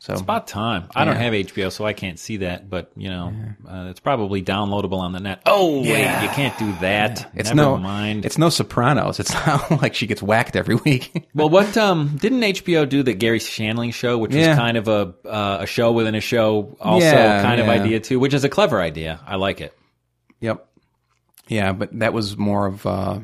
So 0.00 0.12
it's 0.12 0.22
About 0.22 0.46
time. 0.46 0.88
I 0.94 1.04
don't 1.04 1.16
have 1.16 1.32
HBO, 1.32 1.72
so 1.72 1.84
I 1.84 1.92
can't 1.92 2.20
see 2.20 2.36
that. 2.38 2.70
But 2.70 2.92
you 2.96 3.08
know, 3.08 3.32
uh, 3.68 3.88
it's 3.90 3.98
probably 3.98 4.42
downloadable 4.44 4.98
on 4.98 5.10
the 5.10 5.18
net. 5.18 5.42
Oh 5.44 5.80
wait, 5.82 6.22
you 6.22 6.28
can't 6.28 6.56
do 6.56 6.72
that. 6.80 7.28
it's 7.34 7.48
Never 7.50 7.56
no 7.56 7.76
mind. 7.78 8.24
It's 8.24 8.38
no 8.38 8.48
Sopranos. 8.48 9.18
It's 9.18 9.32
not 9.34 9.70
like 9.82 9.94
she 9.94 10.06
gets 10.06 10.22
whacked 10.22 10.54
every 10.54 10.76
week. 10.76 11.28
well, 11.34 11.48
what 11.48 11.76
um 11.76 12.16
didn't 12.16 12.40
HBO 12.42 12.88
do 12.88 13.02
the 13.02 13.12
Garry 13.12 13.40
Shandling 13.40 13.92
show, 13.92 14.18
which 14.18 14.32
Yeah. 14.34 14.50
was 14.50 14.56
kind 14.58 14.76
of 14.76 14.86
a 14.86 15.14
uh, 15.28 15.58
a 15.62 15.66
show 15.66 15.90
within 15.90 16.14
a 16.14 16.20
show, 16.20 16.76
also 16.80 17.04
Yeah, 17.04 17.42
kind 17.42 17.60
of 17.60 17.68
idea 17.68 17.98
too, 17.98 18.20
which 18.20 18.34
is 18.34 18.44
a 18.44 18.48
clever 18.48 18.80
idea. 18.80 19.18
I 19.26 19.34
like 19.34 19.60
it. 19.60 19.76
yep. 20.40 20.64
Yeah, 21.48 21.72
but 21.72 21.98
that 21.98 22.12
was 22.12 22.36
more 22.36 22.66
of 22.66 22.86
uh, 22.86 23.18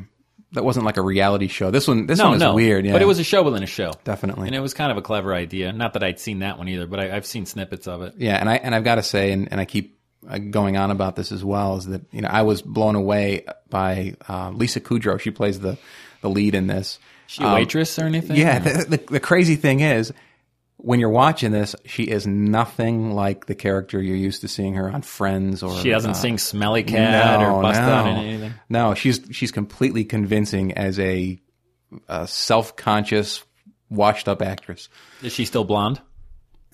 that 0.55 0.65
wasn't 0.65 0.87
like 0.87 0.97
a 0.97 1.03
reality 1.03 1.47
show. 1.49 1.71
This 1.71 1.87
one, 1.87 2.07
this 2.07 2.19
No, 2.19 2.27
one 2.27 2.35
is 2.35 2.41
no, 2.41 2.55
weird. 2.55 2.85
Yeah, 2.87 2.93
but 2.93 3.03
it 3.03 3.07
was 3.07 3.19
a 3.19 3.25
show 3.25 3.43
within 3.43 3.63
a 3.63 3.67
show, 3.67 3.93
definitely. 4.05 4.47
and 4.47 4.57
it 4.57 4.61
was 4.61 4.75
kind 4.75 4.91
of 4.91 4.97
a 4.97 5.03
clever 5.03 5.35
idea. 5.35 5.73
Not 5.73 5.93
that 5.93 6.03
I'd 6.03 6.19
seen 6.19 6.39
that 6.41 6.59
one 6.59 6.69
either, 6.69 6.87
but 6.87 6.99
I, 7.01 7.15
I've 7.17 7.27
seen 7.27 7.47
snippets 7.47 7.87
of 7.87 8.03
it. 8.03 8.15
Yeah, 8.17 8.37
and 8.37 8.49
I 8.49 8.57
and 8.57 8.75
I've 8.75 8.85
got 8.85 8.97
to 8.97 9.03
say, 9.03 9.33
and, 9.33 9.51
and 9.51 9.61
I 9.61 9.65
keep 9.67 9.99
uh, 10.29 10.39
going 10.39 10.77
on 10.77 10.91
about 10.91 11.17
this 11.17 11.31
as 11.33 11.45
well, 11.45 11.77
is 11.77 11.87
that 11.87 12.03
you 12.13 12.23
know 12.23 12.29
I 12.29 12.43
was 12.43 12.63
blown 12.63 12.95
away 12.95 13.45
by 13.69 14.15
uh, 14.29 14.51
Lisa 14.51 14.81
Kudrow. 14.81 15.21
She 15.21 15.31
plays 15.31 15.61
the 15.61 15.77
the 16.23 16.31
lead 16.31 16.55
in 16.55 16.67
this. 16.67 16.99
She 17.27 17.43
a 17.43 17.53
waitress 17.55 17.99
or 17.99 18.05
anything? 18.05 18.33
Um, 18.33 18.37
Yeah, 18.37 18.59
the, 18.59 18.85
the, 18.85 18.97
the 19.15 19.21
crazy 19.21 19.57
thing 19.57 19.81
is, 19.81 20.13
when 20.85 21.01
you're 21.01 21.09
watching 21.09 21.51
this, 21.51 21.75
she 21.87 22.03
is 22.05 22.27
nothing 22.27 23.13
like 23.13 23.47
the 23.47 23.55
character 23.55 24.03
you're 24.03 24.17
used 24.17 24.43
to 24.43 24.49
seeing 24.49 24.75
her 24.75 24.91
on 24.91 25.01
Friends 25.01 25.63
or. 25.63 25.75
she 25.81 25.89
doesn't 25.89 26.11
uh, 26.11 26.15
sing 26.15 26.37
"Smelly 26.37 26.83
Cat" 26.83 27.41
or 27.41 27.63
"Bust 27.63 27.81
no. 27.81 27.87
Out" 27.87 28.07
in 28.09 28.17
anything. 28.17 28.55
No, 28.69 28.95
she's 28.95 29.23
she's 29.31 29.51
completely 29.51 30.05
convincing 30.05 30.73
as 30.73 31.01
a, 31.01 31.41
a 32.07 32.29
self-conscious, 32.29 33.45
washed-up 33.89 34.43
actress. 34.43 34.91
Is 35.23 35.33
she 35.33 35.47
still 35.47 35.65
blonde? 35.65 36.03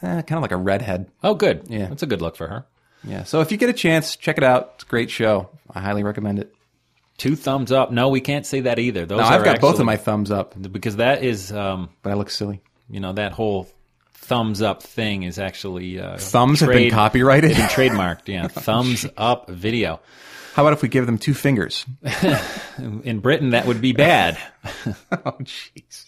Eh, 0.02 0.22
kind 0.22 0.32
of 0.32 0.42
like 0.42 0.50
a 0.50 0.56
redhead. 0.56 1.08
Oh, 1.22 1.34
good. 1.34 1.66
Yeah. 1.68 1.86
that's 1.86 2.02
a 2.02 2.06
good 2.06 2.20
look 2.20 2.34
for 2.34 2.48
her. 2.48 2.66
Yeah. 3.04 3.22
So 3.24 3.42
if 3.42 3.52
you 3.52 3.58
get 3.58 3.70
a 3.70 3.74
chance, 3.74 4.16
check 4.16 4.38
it 4.38 4.44
out. 4.44 4.72
It's 4.74 4.84
a 4.84 4.86
great 4.88 5.10
show. 5.10 5.50
I 5.70 5.80
highly 5.80 6.02
recommend 6.02 6.40
it. 6.40 6.52
Two 7.16 7.36
thumbs 7.36 7.70
up. 7.70 7.92
No, 7.92 8.08
we 8.08 8.20
can't 8.20 8.46
say 8.46 8.62
that 8.62 8.78
either. 8.78 9.06
Those 9.06 9.20
are 9.20 9.32
I've 9.32 9.44
got 9.44 9.60
both 9.60 9.78
of 9.78 9.86
my 9.86 9.98
thumbs 9.98 10.30
up, 10.30 10.54
because 10.72 10.96
that 10.96 11.22
is, 11.22 11.52
um, 11.52 11.90
but 12.02 12.10
I 12.10 12.14
look 12.14 12.30
silly. 12.30 12.60
you 12.88 12.98
know, 12.98 13.12
that 13.12 13.32
whole 13.32 13.68
thumbs 14.20 14.62
up 14.62 14.82
thing 14.82 15.22
is 15.24 15.38
actually 15.38 15.98
uh, 15.98 16.16
Thumbs 16.18 16.60
have 16.60 16.68
been 16.70 16.90
copyrighted. 16.90 17.56
Been 17.56 17.66
trademarked. 17.66 18.28
Yeah, 18.28 18.48
thumbs 18.48 19.06
up 19.16 19.48
video. 19.48 20.00
How 20.54 20.64
about 20.64 20.72
if 20.72 20.82
we 20.82 20.88
give 20.88 21.06
them 21.06 21.16
two 21.16 21.32
fingers? 21.32 21.86
In 22.78 23.20
Britain, 23.20 23.50
that 23.50 23.66
would 23.66 23.80
be 23.80 23.92
bad. 23.92 24.36
oh, 25.12 25.36
jeez. 25.42 26.06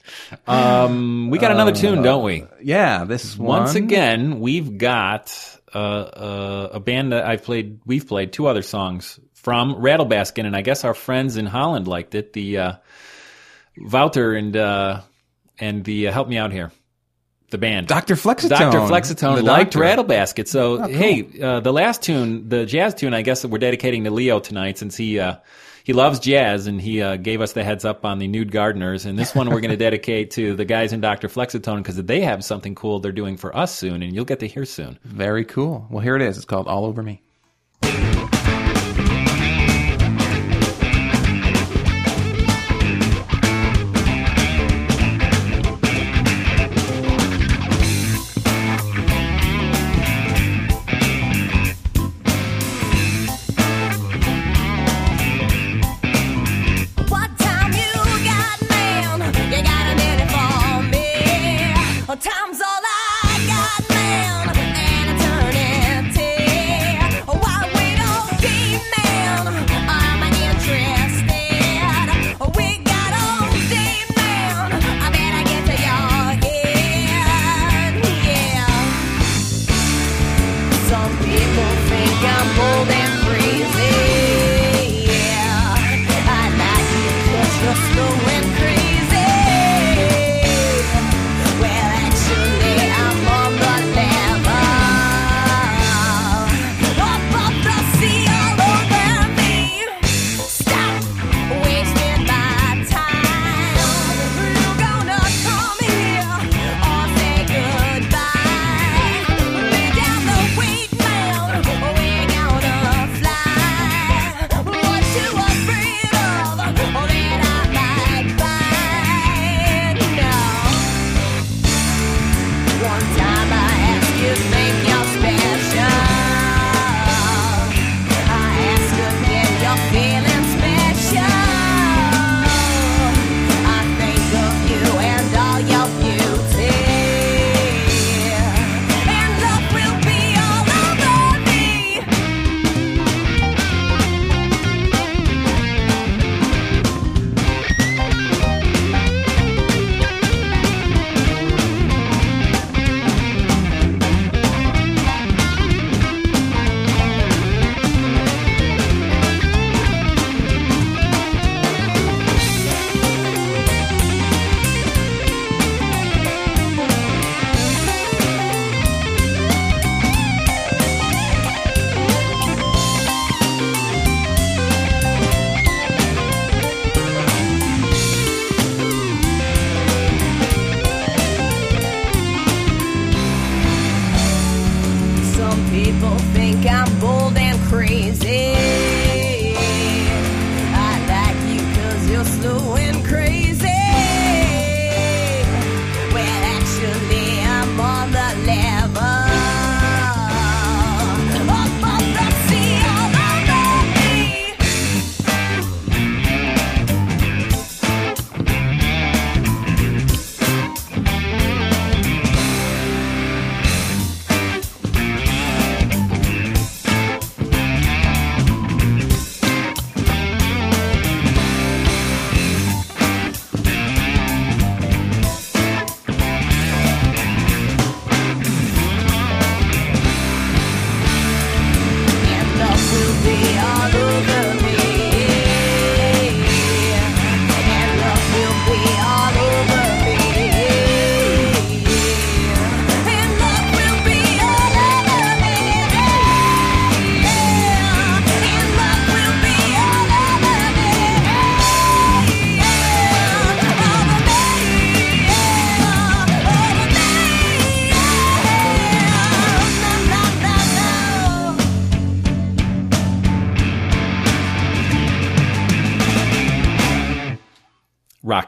Um, 0.48 1.30
we 1.30 1.38
got 1.38 1.52
another 1.52 1.72
tune, 1.72 2.02
don't 2.02 2.24
we? 2.24 2.44
Yeah, 2.60 3.04
this 3.04 3.38
Once 3.38 3.74
one. 3.74 3.84
again, 3.84 4.40
we've 4.40 4.78
got 4.78 5.32
uh, 5.72 5.78
uh, 5.78 6.68
a 6.72 6.80
band 6.80 7.12
that 7.12 7.24
I've 7.24 7.44
played. 7.44 7.80
We've 7.86 8.06
played 8.06 8.32
two 8.32 8.48
other 8.48 8.62
songs 8.62 9.20
from 9.34 9.76
Rattlebasket, 9.76 10.44
and 10.44 10.56
I 10.56 10.62
guess 10.62 10.84
our 10.84 10.94
friends 10.94 11.36
in 11.36 11.46
Holland 11.46 11.86
liked 11.86 12.16
it. 12.16 12.32
The 12.32 12.58
uh, 12.58 12.72
Wouter 13.78 14.34
and 14.34 14.56
uh, 14.56 15.00
and 15.58 15.84
the 15.84 16.08
uh, 16.08 16.12
help 16.12 16.28
me 16.28 16.36
out 16.36 16.52
here, 16.52 16.72
the 17.52 17.58
band 17.58 17.86
Dr. 17.86 18.16
Flexitone. 18.16 18.48
Dr. 18.48 18.78
Flexitone 18.80 19.42
liked. 19.44 19.76
Rattlebasket. 19.76 20.48
So 20.48 20.82
hey, 20.82 21.28
uh, 21.40 21.60
the 21.60 21.72
last 21.72 22.02
tune, 22.02 22.48
the 22.48 22.66
jazz 22.66 22.94
tune, 22.94 23.14
I 23.14 23.22
guess 23.22 23.42
that 23.42 23.48
we're 23.48 23.58
dedicating 23.58 24.02
to 24.04 24.10
Leo 24.10 24.40
tonight, 24.40 24.78
since 24.78 24.96
he 24.96 25.20
uh, 25.20 25.36
he 25.84 25.92
loves 25.92 26.18
jazz 26.18 26.66
and 26.66 26.80
he 26.80 27.02
uh, 27.02 27.16
gave 27.16 27.40
us 27.40 27.52
the 27.52 27.64
heads 27.64 27.84
up 27.84 28.04
on 28.04 28.18
the 28.18 28.28
Nude 28.28 28.52
Gardeners. 28.52 29.04
And 29.04 29.18
this 29.18 29.34
one 29.34 29.50
we're 29.50 29.60
going 29.60 29.70
to 29.70 29.76
dedicate 29.76 30.32
to 30.32 30.54
the 30.54 30.64
guys 30.64 30.92
in 30.92 31.00
Dr. 31.00 31.28
Flexitone 31.28 31.78
because 31.78 31.96
they 31.96 32.20
have 32.20 32.44
something 32.44 32.74
cool 32.74 33.00
they're 33.00 33.12
doing 33.12 33.36
for 33.36 33.56
us 33.56 33.74
soon, 33.74 34.02
and 34.02 34.14
you'll 34.14 34.24
get 34.24 34.40
to 34.40 34.48
hear 34.48 34.64
soon. 34.64 34.98
Very 35.04 35.44
cool. 35.44 35.86
Well, 35.90 36.00
here 36.00 36.16
it 36.16 36.22
is. 36.22 36.36
It's 36.36 36.46
called 36.46 36.68
All 36.68 36.84
Over 36.84 37.02
Me. 37.02 37.22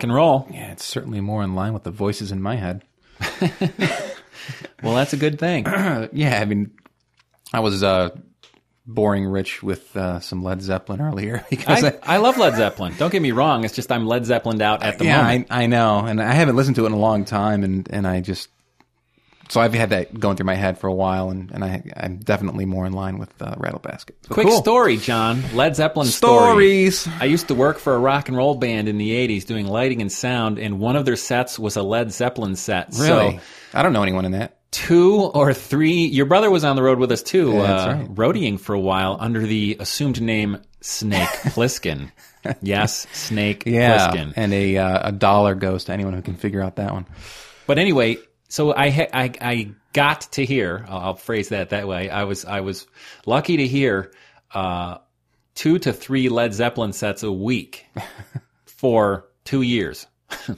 And 0.05 0.15
roll. 0.15 0.47
Yeah, 0.51 0.71
it's 0.71 0.85
certainly 0.85 1.21
more 1.21 1.43
in 1.43 1.57
line 1.57 1.75
with 1.75 1.83
the 1.83 1.91
voices 1.91 2.31
in 2.31 2.41
my 2.41 2.57
head. 2.57 2.85
Well, 4.83 4.95
that's 4.95 5.13
a 5.13 5.17
good 5.17 5.39
thing. 5.39 5.65
yeah, 6.13 6.39
I 6.41 6.45
mean, 6.45 6.71
I 7.53 7.61
was 7.61 7.83
uh, 7.83 8.11
boring 8.87 9.25
Rich 9.25 9.63
with 9.63 9.97
uh, 9.97 10.21
some 10.21 10.43
Led 10.43 10.61
Zeppelin 10.61 11.01
earlier 11.01 11.45
because 11.51 11.85
I, 11.85 11.99
I 12.03 12.17
love 12.19 12.37
Led 12.37 12.55
Zeppelin. 12.57 12.95
Don't 12.99 13.11
get 13.11 13.23
me 13.23 13.33
wrong. 13.33 13.65
It's 13.65 13.75
just 13.75 13.91
I'm 13.91 14.07
Led 14.07 14.23
Zeppelined 14.23 14.61
out 14.61 14.83
at 14.83 14.99
the 14.99 15.07
yeah, 15.07 15.23
moment. 15.23 15.47
I, 15.51 15.63
I 15.63 15.67
know, 15.67 16.01
and 16.01 16.21
I 16.23 16.33
haven't 16.33 16.57
listened 16.57 16.77
to 16.77 16.85
it 16.85 16.89
in 16.89 16.93
a 16.93 16.99
long 16.99 17.25
time, 17.25 17.65
and 17.65 17.89
and 17.91 18.07
I 18.07 18.21
just 18.21 18.51
so 19.49 19.61
I've 19.61 19.75
had 19.75 19.91
that 19.91 20.19
going 20.19 20.37
through 20.37 20.47
my 20.47 20.55
head 20.55 20.79
for 20.79 20.87
a 20.87 20.93
while, 20.95 21.31
and 21.31 21.51
and 21.51 21.65
I 21.65 21.83
I'm 21.97 22.17
definitely 22.19 22.65
more 22.67 22.87
in 22.87 22.93
line 22.93 23.19
with 23.19 23.31
uh, 23.43 23.55
Rattlebasket. 23.59 24.17
So 24.29 24.35
Quick 24.35 24.47
cool. 24.49 24.59
story, 24.61 24.97
John. 24.97 25.43
Led 25.55 25.77
Zeppelin 25.77 26.07
story. 26.09 26.91
stories. 26.91 27.09
I 27.21 27.27
used 27.27 27.49
to 27.49 27.55
work 27.55 27.79
for 27.79 27.95
a 27.95 27.99
rock 27.99 28.29
and 28.29 28.37
roll 28.37 28.55
band 28.55 28.89
in 28.89 28.99
the 28.99 29.11
80s 29.11 29.45
doing 29.47 29.67
lighting 29.67 30.01
and 30.01 30.11
sound, 30.11 30.59
and 30.59 30.79
one 30.81 30.97
of 30.97 31.05
their 31.05 31.17
sets 31.17 31.59
was 31.59 31.77
a 31.77 31.83
Led 31.83 32.13
Zeppelin 32.13 32.57
set. 32.57 32.89
Really, 32.99 33.37
So 33.39 33.41
I 33.75 33.83
don't 33.83 33.93
know 33.93 34.03
anyone 34.03 34.25
in 34.25 34.33
that. 34.33 34.57
two 34.71 35.21
or 35.21 35.53
three, 35.55 36.07
your 36.07 36.27
brother 36.27 36.51
was 36.51 36.65
on 36.65 36.75
the 36.77 36.83
road 36.83 36.99
with 36.99 37.13
us 37.13 37.23
too, 37.23 37.53
Yeah, 37.53 37.61
uh, 37.63 37.93
right. 37.95 38.15
roadieing 38.15 38.59
for 38.59 38.75
a 38.75 38.81
while 38.81 39.17
under 39.21 39.41
the 39.47 39.77
assumed 39.81 40.21
name 40.21 40.59
Snake 40.81 41.29
Plissken. 41.55 42.11
yes, 42.61 43.07
Snake 43.13 43.65
Yeah, 43.67 44.11
Plissken. 44.11 44.33
and 44.37 44.53
a 44.53 44.77
uh, 44.79 45.09
a 45.09 45.13
dollar 45.13 45.55
goes 45.55 45.85
to 45.85 45.93
anyone 45.93 46.13
who 46.15 46.23
can 46.23 46.35
figure 46.35 46.61
out 46.63 46.77
that 46.77 46.93
one. 46.93 47.07
But 47.67 47.79
anyway, 47.79 48.17
so 48.49 48.75
I, 48.75 48.91
ha- 48.91 49.11
I 49.13 49.33
I 49.41 49.71
got 49.93 50.23
to 50.33 50.45
hear. 50.45 50.85
I'll, 50.89 51.15
phrase 51.15 51.49
that 51.51 51.71
that 51.71 51.89
way. 51.89 52.11
I 52.11 52.25
was 52.25 52.45
I 52.45 52.61
was 52.61 52.87
lucky 53.27 53.59
to 53.59 53.67
hear 53.67 54.13
uh, 54.53 54.99
two 55.55 55.79
to 55.81 55.93
three 55.93 56.29
Led 56.29 56.55
Zeppelin 56.55 56.93
sets 56.93 57.23
a 57.23 57.33
week 57.33 57.87
for 58.67 59.27
two 59.45 59.63
years. 59.63 60.07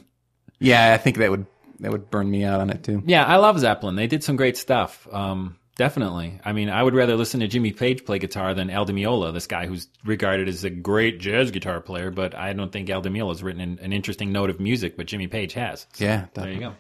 Yeah, 0.59 0.94
I 0.94 0.96
think 0.96 1.18
that 1.18 1.31
would 1.31 1.46
that 1.81 1.92
would 1.92 2.11
burn 2.11 2.31
me 2.31 2.44
out 2.44 2.61
on 2.61 2.70
it 2.70 2.83
too. 2.83 3.03
Yeah, 3.05 3.25
I 3.25 3.37
love 3.37 3.59
Zeppelin. 3.59 3.96
They 3.96 4.07
did 4.07 4.25
some 4.25 4.37
great 4.37 4.57
stuff. 4.57 5.07
Um, 5.12 5.57
definitely. 5.77 6.40
I 6.44 6.53
mean, 6.53 6.70
I 6.70 6.83
would 6.83 6.94
rather 6.94 7.14
listen 7.16 7.40
to 7.40 7.46
Jimmy 7.46 7.72
Page 7.72 8.07
play 8.07 8.18
guitar 8.18 8.55
than 8.55 8.70
Al 8.70 8.87
Di 8.87 8.94
Meola, 8.94 9.35
this 9.35 9.46
guy 9.46 9.66
who's 9.66 9.88
regarded 10.05 10.49
as 10.49 10.64
a 10.64 10.70
great 10.70 11.20
jazz 11.20 11.51
guitar 11.51 11.81
player. 11.83 12.11
But 12.11 12.35
I 12.35 12.55
don't 12.55 12.72
think 12.72 12.88
Al 12.88 13.03
Di 13.03 13.11
Meola's 13.11 13.42
written 13.42 13.61
an, 13.61 13.79
an 13.83 13.92
interesting 13.92 14.33
note 14.33 14.49
of 14.49 14.59
music, 14.61 14.96
but 14.96 15.07
Jimmy 15.07 15.27
Page 15.27 15.53
has. 15.53 15.87
So 15.92 16.05
Yeah, 16.05 16.27
there 16.33 16.51
you 16.51 16.61
go. 16.61 16.75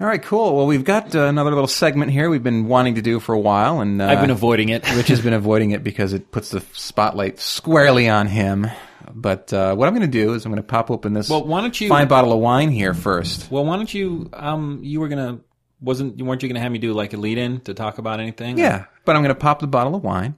All 0.00 0.06
right, 0.06 0.22
cool. 0.22 0.56
Well, 0.56 0.66
we've 0.66 0.84
got 0.84 1.14
uh, 1.14 1.24
another 1.26 1.50
little 1.50 1.66
segment 1.66 2.10
here 2.10 2.30
we've 2.30 2.42
been 2.42 2.66
wanting 2.68 2.94
to 2.94 3.02
do 3.02 3.20
for 3.20 3.34
a 3.34 3.38
while, 3.38 3.80
and 3.80 4.00
uh, 4.00 4.06
I've 4.06 4.22
been 4.22 4.30
avoiding 4.30 4.70
it. 4.70 4.90
Rich 4.94 5.08
has 5.08 5.20
been 5.20 5.34
avoiding 5.34 5.72
it 5.72 5.84
because 5.84 6.14
it 6.14 6.30
puts 6.30 6.48
the 6.48 6.60
spotlight 6.72 7.38
squarely 7.38 8.08
on 8.08 8.26
him. 8.26 8.66
But 9.12 9.52
uh, 9.52 9.74
what 9.74 9.88
I'm 9.88 9.94
going 9.94 10.10
to 10.10 10.18
do 10.18 10.32
is 10.32 10.46
I'm 10.46 10.52
going 10.52 10.62
to 10.62 10.66
pop 10.66 10.90
open 10.90 11.12
this 11.12 11.28
Well, 11.28 11.44
why 11.44 11.60
don't 11.60 11.78
you- 11.78 11.88
fine 11.88 12.08
bottle 12.08 12.32
of 12.32 12.38
wine 12.38 12.70
here 12.70 12.94
first. 12.94 13.50
Well, 13.50 13.64
why 13.66 13.76
don't 13.76 13.92
you? 13.92 14.30
Um, 14.32 14.80
you 14.82 15.00
were 15.00 15.08
gonna 15.08 15.40
wasn't 15.82 16.16
weren't 16.22 16.42
you 16.42 16.48
gonna 16.48 16.60
have 16.60 16.72
me 16.72 16.78
do 16.78 16.94
like 16.94 17.12
a 17.12 17.16
lead 17.18 17.36
in 17.36 17.60
to 17.62 17.74
talk 17.74 17.98
about 17.98 18.20
anything? 18.20 18.56
Yeah, 18.56 18.86
but 19.04 19.16
I'm 19.16 19.22
going 19.22 19.34
to 19.34 19.40
pop 19.40 19.60
the 19.60 19.66
bottle 19.66 19.94
of 19.94 20.02
wine. 20.02 20.36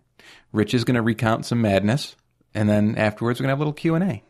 Rich 0.53 0.75
is 0.75 0.83
going 0.83 0.96
to 0.96 1.03
recount 1.03 1.46
some 1.46 1.61
madness, 1.61 2.16
and 2.53 2.68
then 2.68 2.96
afterwards 2.96 3.38
we're 3.38 3.44
going 3.44 3.48
to 3.51 3.53
have 3.53 3.59
a 3.59 3.62
little 3.62 3.72
Q 3.75 3.94
and 3.94 4.05
A. 4.11 4.22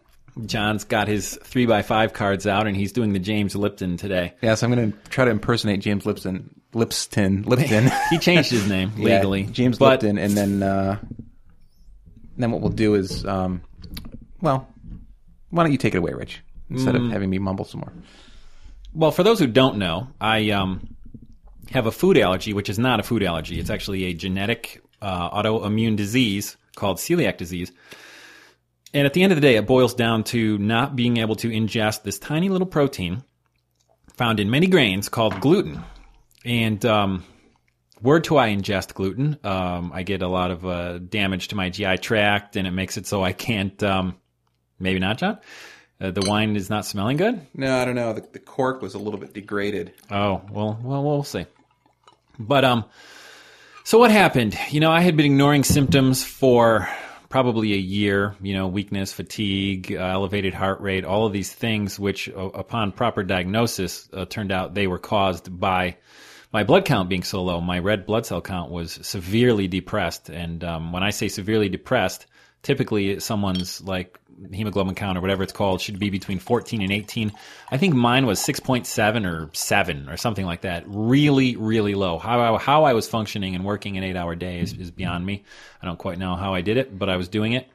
John's 0.47 0.85
got 0.85 1.09
his 1.09 1.39
three 1.43 1.67
by 1.67 1.83
five 1.83 2.13
cards 2.15 2.47
out, 2.47 2.67
and 2.67 2.75
he's 2.77 2.93
doing 2.93 3.13
the 3.13 3.19
James 3.19 3.55
Lipton 3.55 3.97
today. 3.99 4.33
Yeah, 4.41 4.55
so 4.55 4.67
I'm 4.67 4.75
going 4.75 4.93
to 4.93 4.99
try 5.11 5.25
to 5.27 5.31
impersonate 5.31 5.81
James 5.81 6.07
Lipton. 6.07 6.55
Lipston. 6.73 7.45
Lipton. 7.47 7.91
He 8.11 8.19
changed 8.19 8.51
his 8.51 8.67
name 8.67 8.93
Yeah, 8.97 9.17
legally. 9.17 9.45
James 9.45 9.79
but 9.79 10.03
Lipton, 10.03 10.17
and 10.19 10.33
then 10.37 10.63
uh, 10.63 10.99
then 12.39 12.51
what 12.51 12.61
we'll 12.63 12.71
do 12.71 12.95
is, 12.95 13.27
um, 13.27 13.63
well, 14.41 14.67
why 15.51 15.63
don't 15.65 15.73
you 15.73 15.79
take 15.79 15.95
it 15.95 15.99
away, 15.99 16.13
Rich, 16.15 16.41
instead 16.71 16.95
Mm. 16.95 17.07
of 17.07 17.13
having 17.13 17.29
me 17.29 17.39
mumble 17.39 17.67
some 17.67 17.81
more? 17.81 17.93
Well, 18.95 19.11
for 19.11 19.23
those 19.23 19.39
who 19.39 19.47
don't 19.47 19.77
know, 19.77 20.09
I 20.21 20.51
um, 20.51 20.95
have 21.71 21.87
a 21.87 21.93
food 21.93 22.17
allergy, 22.17 22.55
which 22.55 22.71
is 22.71 22.79
not 22.79 23.01
a 23.01 23.03
food 23.03 23.23
allergy. 23.23 23.59
It's 23.61 23.71
actually 23.71 24.05
a 24.05 24.15
genetic 24.15 24.83
uh, 25.03 25.31
autoimmune 25.31 25.97
disease 25.97 26.57
called 26.75 26.97
celiac 26.99 27.37
disease. 27.37 27.71
And 28.95 29.07
at 29.07 29.15
the 29.15 29.23
end 29.23 29.33
of 29.33 29.37
the 29.37 29.43
day, 29.43 29.57
it 29.57 29.67
boils 29.67 29.95
down 29.95 30.25
to 30.25 30.59
not 30.59 30.95
being 30.97 31.17
able 31.17 31.37
to 31.37 31.49
ingest 31.49 32.03
this 32.03 32.19
tiny 32.19 32.49
little 32.49 32.67
protein 32.67 33.23
found 34.15 34.39
in 34.39 34.51
many 34.51 34.67
grains 34.67 35.09
called 35.09 35.41
gluten. 35.41 35.83
And 36.45 36.85
um, 36.85 37.25
word 38.03 38.25
to 38.25 38.37
I 38.37 38.51
ingest 38.51 38.95
gluten, 38.95 39.39
um, 39.45 39.93
I 39.95 40.03
get 40.03 40.23
a 40.23 40.29
lot 40.29 40.51
of 40.51 40.67
uh, 40.67 40.99
damage 40.99 41.49
to 41.49 41.57
my 41.57 41.71
GI 41.71 41.99
tract, 41.99 42.57
and 42.57 42.67
it 42.67 42.73
makes 42.73 42.97
it 42.97 43.07
so 43.07 43.23
I 43.23 43.33
can't. 43.33 43.81
Um, 43.83 44.17
maybe 44.79 44.99
not, 44.99 45.19
John. 45.19 45.39
Uh, 46.01 46.11
the 46.11 46.29
wine 46.29 46.57
is 46.57 46.69
not 46.69 46.85
smelling 46.85 47.17
good. 47.17 47.47
No, 47.55 47.77
I 47.77 47.85
don't 47.85 47.95
know. 47.95 48.13
The, 48.13 48.27
the 48.33 48.39
cork 48.41 48.83
was 48.83 48.95
a 48.95 48.99
little 48.99 49.21
bit 49.21 49.33
degraded. 49.33 49.95
Oh 50.11 50.43
well, 50.51 50.79
well, 50.83 51.05
we'll 51.05 51.23
see. 51.23 51.47
But 52.39 52.65
um, 52.65 52.85
so 53.85 53.99
what 53.99 54.11
happened? 54.11 54.59
You 54.71 54.81
know, 54.81 54.91
I 54.91 55.01
had 55.01 55.17
been 55.17 55.27
ignoring 55.27 55.63
symptoms 55.63 56.25
for 56.25 56.89
probably 57.33 57.73
a 57.73 57.79
year. 57.79 58.37
You 58.43 58.55
know, 58.55 58.69
weakness, 58.69 59.13
fatigue, 59.13 59.93
uh, 59.93 60.05
elevated 60.05 60.53
heart 60.53 60.81
rate, 60.83 61.05
all 61.05 61.27
of 61.27 61.33
these 61.33 61.51
things, 61.53 61.99
which 61.99 62.29
uh, 62.29 62.51
upon 62.51 62.93
proper 62.93 63.25
diagnosis 63.25 64.09
uh, 64.13 64.27
turned 64.27 64.53
out 64.53 64.75
they 64.75 64.87
were 64.87 64.99
caused 64.99 65.59
by 65.59 65.97
my 66.53 66.63
blood 66.63 66.85
count 66.85 67.09
being 67.09 67.23
so 67.23 67.43
low. 67.43 67.61
My 67.61 67.79
red 67.79 68.05
blood 68.05 68.27
cell 68.27 68.43
count 68.43 68.71
was 68.71 68.99
severely 69.01 69.67
depressed, 69.67 70.29
and 70.29 70.63
um, 70.63 70.93
when 70.93 71.03
I 71.03 71.09
say 71.09 71.29
severely 71.29 71.71
depressed, 71.71 72.27
typically 72.63 73.19
someone's 73.19 73.81
like 73.81 74.21
hemoglobin 74.53 74.95
count 74.95 75.19
or 75.19 75.21
whatever 75.21 75.43
it's 75.43 75.53
called 75.53 75.81
should 75.81 75.99
be 75.99 76.11
between 76.11 76.39
14 76.39 76.83
and 76.83 76.91
18 76.93 77.33
i 77.71 77.77
think 77.77 77.95
mine 77.95 78.27
was 78.27 78.41
6.7 78.41 79.27
or 79.27 79.51
7 79.53 80.09
or 80.09 80.17
something 80.17 80.47
like 80.47 80.63
that. 80.63 80.85
Really 80.87 81.57
really 81.57 81.95
low. 81.95 82.19
How 82.19 82.55
I, 82.55 82.59
how 82.59 82.85
I 82.85 82.93
was 82.93 83.09
functioning 83.09 83.55
and 83.55 83.65
working 83.65 83.97
an 83.97 84.05
8 84.05 84.17
hour 84.17 84.35
day 84.35 84.61
is, 84.61 84.73
is 84.73 84.91
beyond 84.91 85.25
me. 85.25 85.45
I 85.81 85.87
don't 85.87 85.99
quite 85.99 86.19
know 86.19 86.37
how 86.37 86.55
i 86.55 86.61
did 86.61 86.77
it 86.77 86.99
but 86.99 87.09
i 87.09 87.17
was 87.17 87.29
doing 87.29 87.53
it. 87.53 87.69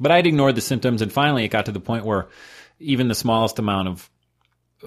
But 0.00 0.10
i'd 0.12 0.26
ignored 0.26 0.54
the 0.54 0.60
symptoms 0.60 1.02
and 1.02 1.12
finally 1.12 1.44
it 1.44 1.48
got 1.48 1.66
to 1.66 1.72
the 1.72 1.80
point 1.80 2.04
where 2.04 2.28
even 2.78 3.08
the 3.08 3.14
smallest 3.14 3.58
amount 3.58 3.88
of 3.88 4.10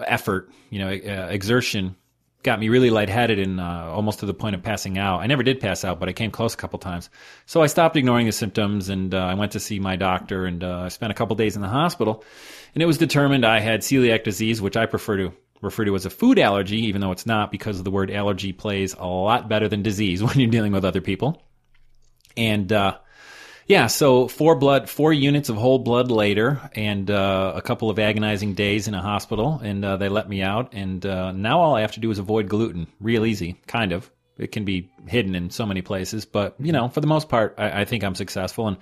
effort 0.05 0.49
you 0.69 0.79
know 0.79 0.89
uh, 0.89 1.27
exertion 1.29 1.95
got 2.45 2.59
me 2.59 2.69
really 2.69 2.89
lightheaded 2.89 3.39
and 3.39 3.59
uh, 3.59 3.91
almost 3.91 4.19
to 4.19 4.25
the 4.25 4.33
point 4.33 4.55
of 4.55 4.63
passing 4.63 4.97
out. 4.97 5.19
I 5.19 5.27
never 5.27 5.43
did 5.43 5.59
pass 5.59 5.83
out, 5.83 5.99
but 5.99 6.07
I 6.07 6.13
came 6.13 6.31
close 6.31 6.53
a 6.53 6.57
couple 6.57 6.79
times. 6.79 7.09
So 7.45 7.61
I 7.61 7.67
stopped 7.67 7.97
ignoring 7.97 8.27
the 8.27 8.31
symptoms 8.31 8.87
and 8.87 9.13
uh, 9.13 9.17
I 9.17 9.33
went 9.33 9.51
to 9.53 9.59
see 9.59 9.79
my 9.79 9.95
doctor 9.95 10.45
and 10.45 10.63
uh, 10.63 10.81
I 10.81 10.87
spent 10.89 11.11
a 11.11 11.15
couple 11.15 11.35
days 11.35 11.55
in 11.55 11.61
the 11.61 11.67
hospital. 11.67 12.23
And 12.73 12.81
it 12.81 12.85
was 12.85 12.97
determined 12.97 13.45
I 13.45 13.59
had 13.59 13.81
celiac 13.81 14.23
disease, 14.23 14.61
which 14.61 14.77
I 14.77 14.85
prefer 14.85 15.17
to 15.17 15.33
refer 15.61 15.85
to 15.85 15.95
as 15.95 16.05
a 16.05 16.09
food 16.09 16.37
allergy, 16.37 16.77
even 16.85 17.01
though 17.01 17.11
it's 17.11 17.25
not 17.25 17.51
because 17.51 17.81
the 17.81 17.91
word 17.91 18.11
allergy 18.11 18.53
plays 18.53 18.93
a 18.93 19.07
lot 19.07 19.49
better 19.49 19.67
than 19.67 19.81
disease 19.81 20.23
when 20.23 20.39
you're 20.39 20.49
dealing 20.49 20.71
with 20.71 20.85
other 20.85 21.01
people. 21.01 21.41
And 22.37 22.71
uh, 22.71 22.97
yeah, 23.67 23.87
so 23.87 24.27
four 24.27 24.55
blood, 24.55 24.89
four 24.89 25.11
units 25.11 25.49
of 25.49 25.55
whole 25.55 25.79
blood 25.79 26.11
later, 26.11 26.69
and 26.73 27.09
uh, 27.09 27.53
a 27.55 27.61
couple 27.61 27.89
of 27.89 27.97
agonizing 27.97 28.53
days 28.53 28.87
in 28.87 28.93
a 28.93 29.01
hospital, 29.01 29.59
and 29.63 29.83
uh, 29.83 29.97
they 29.97 30.07
let 30.07 30.29
me 30.29 30.43
out. 30.43 30.73
And 30.73 31.03
uh, 31.03 31.31
now 31.31 31.59
all 31.59 31.75
I 31.75 31.81
have 31.81 31.93
to 31.93 31.99
do 31.99 32.11
is 32.11 32.19
avoid 32.19 32.47
gluten. 32.47 32.85
Real 32.99 33.25
easy, 33.25 33.59
kind 33.65 33.91
of. 33.91 34.09
It 34.37 34.51
can 34.51 34.65
be 34.65 34.91
hidden 35.07 35.33
in 35.33 35.49
so 35.49 35.65
many 35.65 35.81
places, 35.81 36.25
but 36.25 36.55
you 36.59 36.73
know, 36.73 36.89
for 36.89 37.01
the 37.01 37.07
most 37.07 37.27
part, 37.27 37.55
I, 37.57 37.81
I 37.81 37.85
think 37.85 38.03
I'm 38.03 38.15
successful, 38.15 38.67
and 38.67 38.77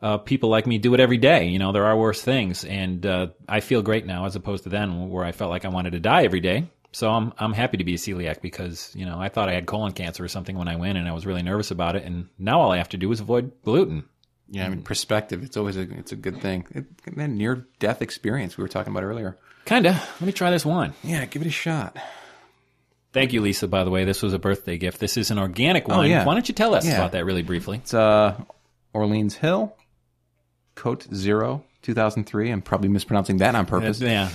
uh, 0.00 0.18
people 0.18 0.48
like 0.48 0.66
me 0.66 0.78
do 0.78 0.94
it 0.94 1.00
every 1.00 1.18
day. 1.18 1.48
You 1.48 1.58
know, 1.58 1.72
there 1.72 1.84
are 1.84 1.96
worse 1.96 2.22
things, 2.22 2.64
and 2.64 3.04
uh, 3.04 3.26
I 3.46 3.60
feel 3.60 3.82
great 3.82 4.06
now 4.06 4.24
as 4.24 4.36
opposed 4.36 4.62
to 4.64 4.70
then, 4.70 5.10
where 5.10 5.24
I 5.24 5.32
felt 5.32 5.50
like 5.50 5.66
I 5.66 5.68
wanted 5.68 5.92
to 5.92 6.00
die 6.00 6.24
every 6.24 6.40
day. 6.40 6.66
So 6.92 7.10
I'm 7.10 7.32
I'm 7.38 7.52
happy 7.54 7.78
to 7.78 7.84
be 7.84 7.94
a 7.94 7.98
celiac 7.98 8.40
because 8.42 8.92
you 8.94 9.06
know 9.06 9.18
I 9.18 9.28
thought 9.28 9.48
I 9.48 9.54
had 9.54 9.66
colon 9.66 9.92
cancer 9.92 10.22
or 10.24 10.28
something 10.28 10.56
when 10.56 10.68
I 10.68 10.76
went, 10.76 10.98
and 10.98 11.08
I 11.08 11.12
was 11.12 11.24
really 11.26 11.42
nervous 11.42 11.70
about 11.70 11.96
it. 11.96 12.04
And 12.04 12.28
now 12.38 12.60
all 12.60 12.70
I 12.70 12.76
have 12.76 12.90
to 12.90 12.96
do 12.98 13.10
is 13.12 13.20
avoid 13.20 13.52
gluten. 13.64 14.04
Yeah, 14.50 14.66
I 14.66 14.68
mean 14.68 14.82
perspective. 14.82 15.42
It's 15.42 15.56
always 15.56 15.76
a 15.78 15.82
it's 15.82 16.12
a 16.12 16.16
good 16.16 16.40
thing. 16.42 16.66
It, 16.70 17.16
that 17.16 17.28
near 17.30 17.66
death 17.78 18.02
experience 18.02 18.58
we 18.58 18.62
were 18.62 18.68
talking 18.68 18.90
about 18.92 19.04
earlier. 19.04 19.38
Kinda. 19.64 19.92
Let 19.92 20.20
me 20.22 20.32
try 20.32 20.50
this 20.50 20.66
wine. 20.66 20.92
Yeah, 21.02 21.24
give 21.24 21.40
it 21.42 21.48
a 21.48 21.50
shot. 21.50 21.96
Thank 23.14 23.32
you, 23.32 23.40
Lisa. 23.40 23.68
By 23.68 23.84
the 23.84 23.90
way, 23.90 24.04
this 24.04 24.22
was 24.22 24.32
a 24.34 24.38
birthday 24.38 24.76
gift. 24.78 24.98
This 24.98 25.16
is 25.16 25.30
an 25.30 25.38
organic 25.38 25.86
wine. 25.88 26.10
yeah. 26.10 26.24
Why 26.24 26.34
don't 26.34 26.48
you 26.48 26.54
tell 26.54 26.74
us 26.74 26.84
Yeah. 26.86 26.96
about 26.96 27.12
that 27.12 27.24
really 27.24 27.42
briefly? 27.42 27.76
It's 27.78 27.94
uh, 27.94 28.38
Orleans 28.94 29.34
Hill, 29.36 29.74
Cote 30.74 31.06
Zero, 31.14 31.62
2003. 31.82 32.50
I'm 32.50 32.62
probably 32.62 32.88
mispronouncing 32.88 33.38
that 33.38 33.54
on 33.54 33.66
purpose. 33.66 34.00
Yeah, 34.00 34.30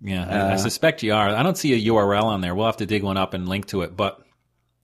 yeah. 0.00 0.48
I, 0.48 0.52
I 0.52 0.56
suspect 0.56 1.02
you 1.02 1.12
are. 1.14 1.28
I 1.28 1.42
don't 1.42 1.56
see 1.58 1.72
a 1.74 1.90
URL 1.92 2.24
on 2.24 2.40
there. 2.40 2.54
We'll 2.54 2.66
have 2.66 2.78
to 2.78 2.86
dig 2.86 3.02
one 3.02 3.16
up 3.16 3.34
and 3.34 3.48
link 3.48 3.66
to 3.68 3.82
it. 3.82 3.96
But 3.96 4.20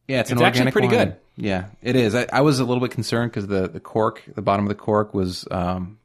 Yeah, 0.08 0.20
it's, 0.20 0.30
It's 0.30 0.40
an 0.40 0.46
actually 0.46 0.70
pretty 0.72 0.88
wine. 0.88 0.96
good. 0.96 1.16
Yeah, 1.38 1.66
it 1.82 1.96
is. 1.96 2.14
I, 2.14 2.26
I 2.32 2.40
was 2.40 2.60
a 2.60 2.64
little 2.64 2.80
bit 2.80 2.92
concerned 2.92 3.30
because 3.30 3.46
the, 3.46 3.68
the 3.68 3.80
cork, 3.80 4.22
the 4.34 4.42
bottom 4.42 4.64
of 4.64 4.68
the 4.70 4.74
cork 4.74 5.12
was, 5.12 5.46
um, 5.50 5.98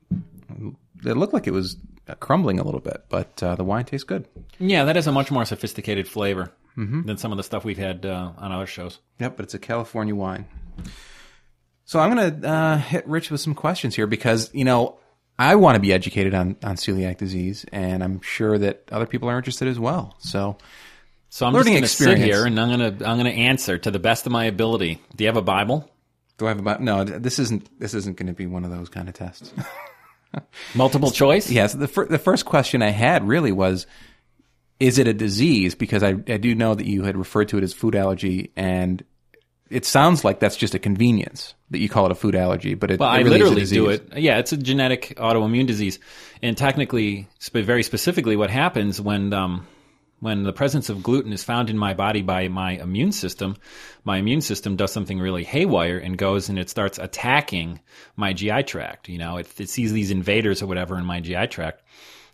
it 1.05 1.15
looked 1.17 1.33
like 1.33 1.47
it 1.47 1.51
was 1.51 1.77
crumbling 2.19 2.59
a 2.59 2.63
little 2.63 2.81
bit, 2.81 3.05
but 3.07 3.41
uh, 3.41 3.55
the 3.55 3.63
wine 3.63 3.85
tastes 3.85 4.03
good. 4.03 4.27
yeah, 4.59 4.83
that 4.83 4.97
is 4.97 5.07
a 5.07 5.11
much 5.11 5.31
more 5.31 5.45
sophisticated 5.45 6.07
flavor 6.07 6.51
than 6.75 7.17
some 7.17 7.31
of 7.31 7.37
the 7.37 7.43
stuff 7.43 7.63
we've 7.63 7.77
had 7.77 8.05
uh, 8.05 8.31
on 8.37 8.51
other 8.51 8.65
shows. 8.65 8.99
Yep, 9.19 9.37
but 9.37 9.43
it's 9.45 9.53
a 9.53 9.59
California 9.59 10.15
wine. 10.15 10.45
So 11.85 11.99
I'm 11.99 12.15
going 12.15 12.41
to 12.41 12.47
uh, 12.49 12.77
hit 12.77 13.07
Rich 13.07 13.29
with 13.31 13.39
some 13.41 13.53
questions 13.55 13.95
here 13.95 14.07
because, 14.07 14.49
you 14.53 14.63
know, 14.65 14.97
I 15.39 15.55
want 15.55 15.75
to 15.75 15.79
be 15.79 15.91
educated 15.93 16.33
on, 16.33 16.55
on 16.63 16.75
celiac 16.75 17.17
disease, 17.17 17.65
and 17.71 18.03
I'm 18.03 18.21
sure 18.21 18.57
that 18.57 18.83
other 18.91 19.05
people 19.07 19.29
are 19.29 19.37
interested 19.37 19.67
as 19.67 19.79
well. 19.79 20.15
So, 20.19 20.57
So 21.29 21.45
I'm 21.45 21.53
Learning 21.53 21.79
just 21.79 21.97
to 21.97 22.03
sit 22.03 22.11
experience. 22.13 22.35
here 22.37 22.45
and 22.45 22.59
I'm 22.59 22.77
going 22.79 22.97
to 22.97 23.07
I'm 23.09 23.23
to 23.23 23.31
answer 23.31 23.77
to 23.77 23.89
the 23.91 23.99
best 23.99 24.25
of 24.25 24.31
my 24.31 24.45
ability. 24.45 25.01
Do 25.15 25.23
you 25.23 25.27
have 25.27 25.37
a 25.37 25.41
Bible? 25.41 25.87
do 26.37 26.47
I 26.47 26.49
have 26.49 26.59
about 26.59 26.81
no? 26.81 27.03
This 27.03 27.37
isn't 27.37 27.79
this 27.79 27.93
isn't 27.93 28.17
going 28.17 28.25
to 28.27 28.33
be 28.33 28.47
one 28.47 28.65
of 28.65 28.71
those 28.71 28.89
kind 28.89 29.07
of 29.07 29.13
tests. 29.13 29.53
Multiple 30.75 31.11
choice? 31.11 31.49
yes, 31.51 31.73
the 31.73 31.87
fir- 31.87 32.07
the 32.07 32.17
first 32.17 32.45
question 32.45 32.81
I 32.81 32.89
had 32.89 33.27
really 33.27 33.51
was, 33.51 33.85
is 34.79 34.97
it 34.97 35.07
a 35.07 35.13
disease? 35.13 35.75
Because 35.75 36.01
I 36.03 36.09
I 36.27 36.37
do 36.37 36.55
know 36.55 36.73
that 36.73 36.85
you 36.87 37.03
had 37.03 37.15
referred 37.17 37.49
to 37.49 37.57
it 37.57 37.63
as 37.63 37.73
food 37.73 37.95
allergy, 37.95 38.51
and 38.55 39.03
it 39.71 39.85
sounds 39.85 40.23
like 40.23 40.39
that's 40.39 40.57
just 40.57 40.75
a 40.75 40.79
convenience 40.79 41.53
that 41.69 41.79
you 41.79 41.89
call 41.89 42.05
it 42.05 42.11
a 42.11 42.15
food 42.15 42.35
allergy, 42.35 42.73
but 42.73 42.91
it, 42.91 42.99
Well, 42.99 43.09
it 43.09 43.13
I 43.13 43.17
really 43.21 43.39
is 43.39 43.41
a 43.41 43.55
literally 43.55 43.65
do 43.65 43.89
it. 43.89 44.17
Yeah, 44.17 44.37
it's 44.37 44.51
a 44.51 44.57
genetic 44.57 45.15
autoimmune 45.17 45.65
disease, 45.65 45.99
and 46.41 46.57
technically, 46.57 47.27
very 47.53 47.83
specifically, 47.83 48.35
what 48.35 48.49
happens 48.49 48.99
when 48.99 49.33
um, 49.33 49.65
when 50.19 50.43
the 50.43 50.53
presence 50.53 50.89
of 50.89 51.01
gluten 51.01 51.33
is 51.33 51.43
found 51.43 51.69
in 51.69 51.77
my 51.77 51.93
body 51.93 52.21
by 52.21 52.47
my 52.47 52.73
immune 52.73 53.11
system, 53.11 53.57
my 54.03 54.17
immune 54.17 54.41
system 54.41 54.75
does 54.75 54.91
something 54.91 55.19
really 55.19 55.43
haywire 55.43 55.97
and 55.97 56.17
goes 56.17 56.47
and 56.47 56.59
it 56.59 56.69
starts 56.69 56.99
attacking 56.99 57.79
my 58.15 58.31
GI 58.31 58.63
tract. 58.63 59.09
You 59.09 59.17
know, 59.17 59.37
it, 59.37 59.47
it 59.59 59.67
sees 59.67 59.91
these 59.91 60.11
invaders 60.11 60.61
or 60.61 60.67
whatever 60.67 60.95
in 60.97 61.05
my 61.05 61.21
GI 61.21 61.47
tract. 61.47 61.81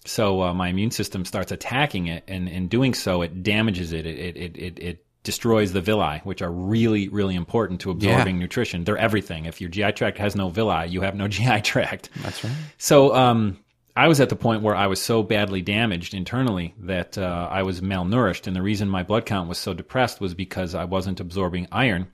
So 0.03 0.41
uh, 0.41 0.53
my 0.53 0.67
immune 0.67 0.91
system 0.91 1.23
starts 1.25 1.51
attacking 1.51 2.07
it, 2.07 2.23
and 2.27 2.47
in 2.47 2.67
doing 2.67 2.93
so, 2.93 3.21
it 3.21 3.43
damages 3.43 3.93
it. 3.93 4.05
It 4.05 4.17
it 4.17 4.37
it, 4.37 4.57
it, 4.57 4.79
it 4.79 5.05
destroys 5.27 5.73
the 5.73 5.81
villi, 5.81 6.21
which 6.23 6.41
are 6.41 6.49
really 6.49 7.09
really 7.09 7.35
important 7.35 7.81
to 7.81 7.91
absorbing 7.91 8.39
nutrition. 8.39 8.85
They're 8.85 8.97
everything. 8.97 9.43
If 9.43 9.59
your 9.59 9.69
GI 9.69 9.91
tract 9.91 10.17
has 10.19 10.37
no 10.37 10.47
villi, 10.47 10.87
you 10.87 11.01
have 11.01 11.15
no 11.15 11.27
GI 11.35 11.59
tract. 11.61 12.09
That's 12.23 12.41
right. 12.45 12.53
So 12.77 13.13
um, 13.13 13.59
I 13.93 14.07
was 14.07 14.21
at 14.21 14.29
the 14.29 14.37
point 14.37 14.63
where 14.63 14.73
I 14.73 14.87
was 14.87 15.01
so 15.01 15.23
badly 15.23 15.61
damaged 15.61 16.13
internally 16.13 16.73
that 16.79 17.17
uh, 17.17 17.49
I 17.51 17.63
was 17.63 17.81
malnourished, 17.81 18.47
and 18.47 18.55
the 18.55 18.61
reason 18.61 18.87
my 18.87 19.03
blood 19.03 19.25
count 19.25 19.49
was 19.49 19.57
so 19.57 19.73
depressed 19.73 20.21
was 20.21 20.33
because 20.33 20.73
I 20.73 20.85
wasn't 20.85 21.19
absorbing 21.19 21.67
iron, 21.73 22.07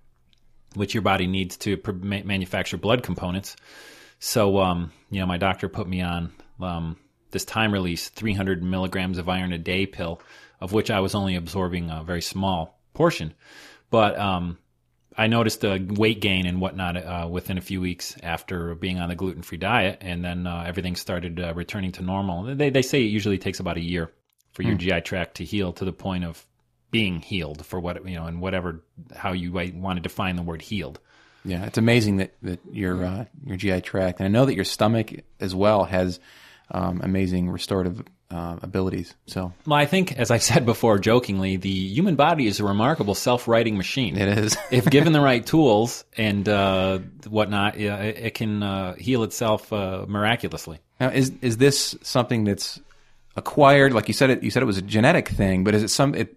which 0.73 0.95
your 0.95 1.03
body 1.03 1.27
needs 1.27 1.55
to 1.57 1.77
pr- 1.77 1.91
ma- 1.91 2.23
manufacture 2.25 2.77
blood 2.77 3.03
components. 3.03 3.55
So 4.17 4.57
um, 4.57 4.91
you 5.11 5.19
know, 5.19 5.27
my 5.27 5.37
doctor 5.37 5.69
put 5.69 5.87
me 5.87 6.01
on 6.01 6.33
um, 6.59 6.97
this 7.29 7.45
time 7.45 7.71
release 7.71 8.09
300 8.09 8.63
milligrams 8.63 9.19
of 9.19 9.29
iron 9.29 9.53
a 9.53 9.59
day 9.59 9.85
pill, 9.85 10.19
of 10.59 10.73
which 10.73 10.89
I 10.89 10.99
was 10.99 11.13
only 11.13 11.35
absorbing 11.35 11.91
a 11.91 12.03
very 12.03 12.23
small 12.23 12.79
portion, 12.93 13.33
but 13.89 14.17
um, 14.17 14.57
I 15.17 15.27
noticed 15.27 15.63
a 15.63 15.79
weight 15.79 16.21
gain 16.21 16.45
and 16.45 16.59
whatnot 16.59 16.97
uh, 16.97 17.27
within 17.29 17.57
a 17.57 17.61
few 17.61 17.81
weeks 17.81 18.15
after 18.23 18.75
being 18.75 18.99
on 18.99 19.09
the 19.09 19.15
gluten 19.15 19.41
free 19.41 19.57
diet, 19.57 19.99
and 20.01 20.23
then 20.23 20.47
uh, 20.47 20.63
everything 20.65 20.95
started 20.95 21.39
uh, 21.39 21.53
returning 21.53 21.91
to 21.93 22.01
normal. 22.01 22.55
They 22.55 22.69
they 22.69 22.81
say 22.81 23.01
it 23.01 23.07
usually 23.07 23.37
takes 23.37 23.59
about 23.59 23.77
a 23.77 23.81
year 23.81 24.11
for 24.53 24.63
your 24.63 24.75
GI 24.75 25.01
tract 25.01 25.35
to 25.35 25.45
heal 25.45 25.73
to 25.73 25.85
the 25.85 25.93
point 25.93 26.23
of 26.23 26.45
being 26.91 27.21
healed 27.21 27.65
for 27.65 27.79
what 27.79 28.07
you 28.07 28.15
know 28.15 28.25
and 28.25 28.39
whatever 28.39 28.83
how 29.15 29.33
you 29.33 29.51
might 29.51 29.75
want 29.75 29.97
to 29.97 30.01
define 30.01 30.35
the 30.35 30.43
word 30.43 30.61
healed. 30.61 30.99
Yeah, 31.45 31.65
it's 31.65 31.77
amazing 31.77 32.17
that 32.17 32.33
that 32.43 32.59
your 32.71 33.03
uh, 33.03 33.25
your 33.45 33.57
GI 33.57 33.81
tract, 33.81 34.19
and 34.19 34.25
I 34.25 34.29
know 34.29 34.45
that 34.45 34.55
your 34.55 34.65
stomach 34.65 35.11
as 35.39 35.53
well 35.53 35.83
has 35.83 36.19
um, 36.71 37.01
amazing 37.03 37.49
restorative 37.49 38.03
uh, 38.33 38.57
abilities. 38.61 39.13
So 39.27 39.53
Well, 39.67 39.77
I 39.77 39.85
think, 39.85 40.17
as 40.17 40.31
I've 40.31 40.43
said 40.43 40.65
before, 40.65 40.97
jokingly, 40.99 41.57
the 41.57 41.69
human 41.69 42.15
body 42.15 42.47
is 42.47 42.59
a 42.59 42.63
remarkable 42.65 43.15
self-righting 43.15 43.77
machine. 43.77 44.17
it 44.17 44.37
is. 44.37 44.57
if 44.71 44.85
given 44.89 45.13
the 45.13 45.21
right 45.31 45.45
tools 45.45 46.03
and 46.17 46.47
uh, 46.49 46.99
whatnot, 47.27 47.77
it, 47.77 48.17
it 48.17 48.33
can 48.33 48.63
uh, 48.63 48.95
heal 48.95 49.23
itself 49.23 49.71
uh, 49.71 50.05
miraculously. 50.07 50.79
now, 50.99 51.09
is 51.09 51.31
is 51.41 51.57
this 51.57 51.95
something 52.01 52.43
that's 52.43 52.79
acquired? 53.35 53.93
Like 53.93 54.07
you 54.07 54.13
said, 54.13 54.29
it 54.29 54.43
you 54.43 54.51
said 54.51 54.63
it 54.63 54.67
was 54.67 54.77
a 54.77 54.81
genetic 54.81 55.29
thing, 55.29 55.63
but 55.63 55.75
is 55.75 55.83
it 55.83 55.89
some? 55.89 56.15
It 56.15 56.35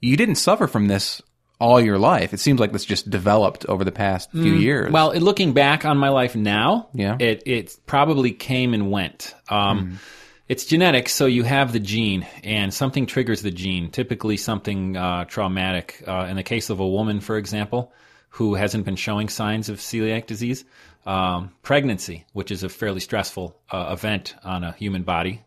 you 0.00 0.16
didn't 0.16 0.36
suffer 0.36 0.66
from 0.66 0.88
this 0.88 1.20
all 1.60 1.78
your 1.78 1.98
life. 1.98 2.32
It 2.32 2.40
seems 2.40 2.58
like 2.58 2.72
this 2.72 2.86
just 2.86 3.10
developed 3.10 3.66
over 3.66 3.84
the 3.84 3.92
past 3.92 4.30
few 4.32 4.54
years. 4.54 4.90
Well, 4.90 5.12
looking 5.14 5.52
back 5.52 5.84
on 5.84 5.98
my 5.98 6.08
life 6.08 6.34
now, 6.34 6.88
Yeah. 6.94 7.16
it 7.20 7.42
it 7.44 7.76
probably 7.84 8.32
came 8.32 8.72
and 8.72 8.90
went. 8.90 9.34
Um, 9.50 9.98
It's 10.50 10.64
genetic, 10.64 11.08
so 11.08 11.26
you 11.26 11.44
have 11.44 11.72
the 11.72 11.78
gene, 11.78 12.26
and 12.42 12.74
something 12.74 13.06
triggers 13.06 13.40
the 13.40 13.52
gene. 13.52 13.88
Typically, 13.88 14.36
something 14.36 14.96
uh, 14.96 15.24
traumatic. 15.26 16.02
Uh, 16.04 16.26
in 16.28 16.34
the 16.34 16.42
case 16.42 16.70
of 16.70 16.80
a 16.80 16.88
woman, 16.88 17.20
for 17.20 17.36
example, 17.36 17.92
who 18.30 18.54
hasn't 18.56 18.84
been 18.84 18.96
showing 18.96 19.28
signs 19.28 19.68
of 19.68 19.78
celiac 19.78 20.26
disease, 20.26 20.64
um, 21.06 21.52
pregnancy, 21.62 22.24
which 22.32 22.50
is 22.50 22.64
a 22.64 22.68
fairly 22.68 22.98
stressful 22.98 23.56
uh, 23.70 23.90
event 23.92 24.34
on 24.42 24.64
a 24.64 24.72
human 24.72 25.04
body, 25.04 25.40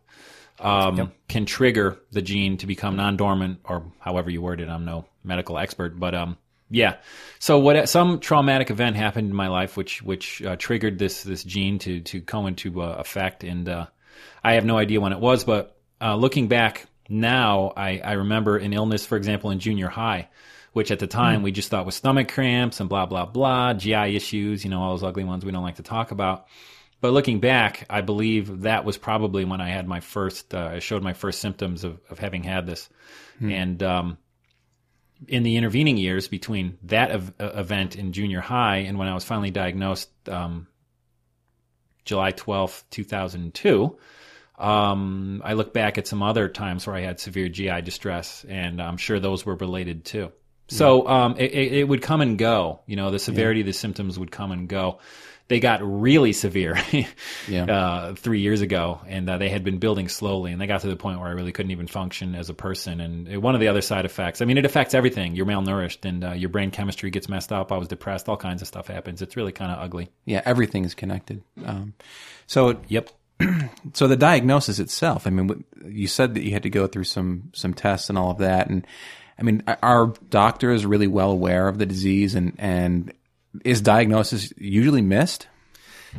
um, 0.62 1.12
can 1.28 1.46
trigger 1.46 1.98
the 2.14 2.22
gene 2.22 2.56
to 2.56 2.66
become 2.66 2.96
non-dormant, 2.96 3.60
or 3.66 3.84
however 4.00 4.30
you 4.30 4.42
word 4.42 4.62
it. 4.62 4.70
I'm 4.70 4.86
no 4.86 5.04
medical 5.22 5.58
expert, 5.58 6.00
but 6.00 6.16
um, 6.16 6.38
yeah. 6.70 6.96
So 7.40 7.60
what? 7.60 7.90
Some 7.90 8.22
traumatic 8.22 8.72
event 8.72 8.96
happened 8.96 9.32
in 9.32 9.36
my 9.36 9.50
life, 9.50 9.76
which 9.76 10.02
which 10.02 10.42
uh, 10.44 10.56
triggered 10.56 10.98
this 10.98 11.24
this 11.24 11.44
gene 11.44 11.78
to 11.80 12.00
to 12.00 12.22
go 12.22 12.48
into 12.48 12.82
uh, 12.82 12.96
effect, 13.00 13.44
and 13.44 13.68
uh, 13.68 13.88
I 14.44 14.54
have 14.54 14.66
no 14.66 14.78
idea 14.78 15.02
when 15.02 15.14
it 15.14 15.20
was. 15.20 15.44
But 15.44 15.78
uh, 16.02 16.16
looking 16.16 16.48
back 16.48 16.86
now, 17.10 17.74
I, 17.76 18.00
I 18.00 18.14
remember 18.14 18.58
an 18.58 18.74
illness, 18.74 19.06
for 19.06 19.18
example, 19.18 19.52
in 19.52 19.60
junior 19.60 19.88
high, 19.88 20.30
which 20.74 20.92
at 20.92 21.00
the 21.00 21.08
time 21.08 21.44
we 21.44 21.52
just 21.52 21.70
thought 21.70 21.86
was 21.86 21.96
stomach 21.96 22.30
cramps 22.30 22.80
and 22.80 22.90
blah 22.90 23.06
blah 23.06 23.26
blah, 23.26 23.74
GI 23.74 24.16
issues, 24.16 24.64
you 24.64 24.70
know, 24.70 24.82
all 24.82 24.92
those 24.92 25.04
ugly 25.04 25.24
ones 25.24 25.46
we 25.46 25.52
don't 25.52 25.64
like 25.64 25.76
to 25.76 25.84
talk 25.84 26.12
about. 26.12 26.48
But 27.02 27.12
looking 27.12 27.42
back, 27.42 27.86
I 27.90 28.00
believe 28.00 28.62
that 28.62 28.86
was 28.86 28.98
probably 28.98 29.44
when 29.44 29.60
I 29.60 29.68
had 29.68 29.86
my 29.90 30.00
first, 30.00 30.56
uh, 30.56 30.72
I 30.76 30.80
showed 30.80 31.04
my 31.04 31.12
first 31.12 31.42
symptoms 31.42 31.84
of, 31.84 32.00
of 32.10 32.18
having 32.18 32.44
had 32.44 32.66
this. 32.66 32.88
And 33.52 33.84
um, 33.84 34.18
in 35.28 35.44
the 35.44 35.58
intervening 35.58 35.98
years 35.98 36.30
between 36.30 36.78
that 36.84 37.12
ev- 37.12 37.34
event 37.40 37.98
in 37.98 38.14
junior 38.14 38.40
high 38.40 38.78
and 38.78 38.98
when 38.98 39.10
I 39.10 39.14
was 39.14 39.26
finally 39.26 39.52
diagnosed, 39.52 40.10
um, 40.30 40.68
July 42.06 42.32
12th, 42.32 42.84
2002, 42.92 43.98
um, 44.58 45.42
I 45.44 45.54
look 45.54 45.74
back 45.74 45.98
at 45.98 46.08
some 46.08 46.22
other 46.22 46.48
times 46.48 46.86
where 46.86 46.96
I 46.96 47.02
had 47.02 47.20
severe 47.20 47.50
GI 47.50 47.82
distress, 47.82 48.46
and 48.48 48.82
I'm 48.82 48.98
sure 48.98 49.20
those 49.20 49.46
were 49.46 49.56
related 49.56 50.06
too. 50.06 50.32
So 50.70 51.08
um, 51.08 51.36
it, 51.38 51.52
it 51.52 51.74
it 51.74 51.84
would 51.88 52.02
come 52.02 52.22
and 52.22 52.38
go. 52.38 52.80
You 52.88 52.96
know, 52.96 53.12
the 53.12 53.20
severity 53.20 53.62
of 53.62 53.68
the 53.68 53.74
symptoms 53.74 54.18
would 54.18 54.32
come 54.32 54.52
and 54.52 54.68
go. 54.68 55.00
They 55.50 55.60
got 55.60 55.82
really 55.84 56.32
severe 56.34 56.78
Yeah. 57.50 57.66
uh, 57.66 58.16
three 58.16 58.40
years 58.40 58.62
ago, 58.62 59.02
and 59.08 59.30
uh, 59.30 59.38
they 59.38 59.50
had 59.50 59.64
been 59.64 59.78
building 59.78 60.08
slowly, 60.08 60.52
and 60.54 60.60
they 60.62 60.68
got 60.68 60.82
to 60.82 60.88
the 60.88 60.96
point 60.96 61.20
where 61.20 61.28
I 61.28 61.32
really 61.34 61.52
couldn't 61.52 61.72
even 61.72 61.86
function 61.88 62.34
as 62.34 62.50
a 62.50 62.54
person. 62.54 63.02
And 63.02 63.28
it- 63.28 63.38
one 63.38 63.54
of 63.54 63.60
the 63.62 63.68
other 63.68 63.82
side 63.82 64.06
effects, 64.06 64.42
I 64.42 64.46
mean, 64.46 64.58
it 64.58 64.66
affects 64.66 64.94
everything. 64.94 65.36
You're 65.36 65.46
malnourished, 65.46 66.06
and 66.06 66.24
uh, 66.24 66.32
your 66.32 66.50
brain 66.50 66.72
chemistry 66.72 67.10
gets 67.12 67.28
messed 67.28 67.52
up. 67.52 67.72
I 67.72 67.78
was 67.78 67.88
depressed. 67.90 68.30
All 68.30 68.38
kinds 68.38 68.62
of 68.62 68.68
stuff 68.70 68.88
happens. 68.88 69.22
It's 69.22 69.36
really 69.36 69.52
kind 69.52 69.72
of 69.72 69.80
ugly. 69.80 70.10
yeah, 70.26 70.42
everything 70.46 70.86
is 70.86 70.96
connected. 70.96 71.44
Um, 71.66 71.94
so 72.48 72.80
Yep. 72.88 73.10
so 73.94 74.08
the 74.08 74.16
diagnosis 74.16 74.80
itself. 74.80 75.28
I 75.28 75.30
mean, 75.32 75.64
you 75.86 76.08
said 76.08 76.36
that 76.36 76.44
you 76.44 76.52
had 76.52 76.64
to 76.64 76.70
go 76.70 76.88
through 76.88 77.04
some 77.06 77.50
some 77.54 77.74
tests 77.74 78.08
and 78.10 78.18
all 78.18 78.32
of 78.32 78.38
that, 78.38 78.70
and 78.70 78.88
I 79.38 79.44
mean, 79.44 79.64
our 79.82 80.14
doctor 80.30 80.72
is 80.72 80.86
really 80.86 81.08
well 81.08 81.32
aware 81.32 81.68
of 81.68 81.80
the 81.80 81.86
disease, 81.86 82.36
and 82.36 82.54
and 82.60 83.12
is 83.64 83.82
diagnosis 83.82 84.54
usually 84.58 85.02
missed? 85.02 85.48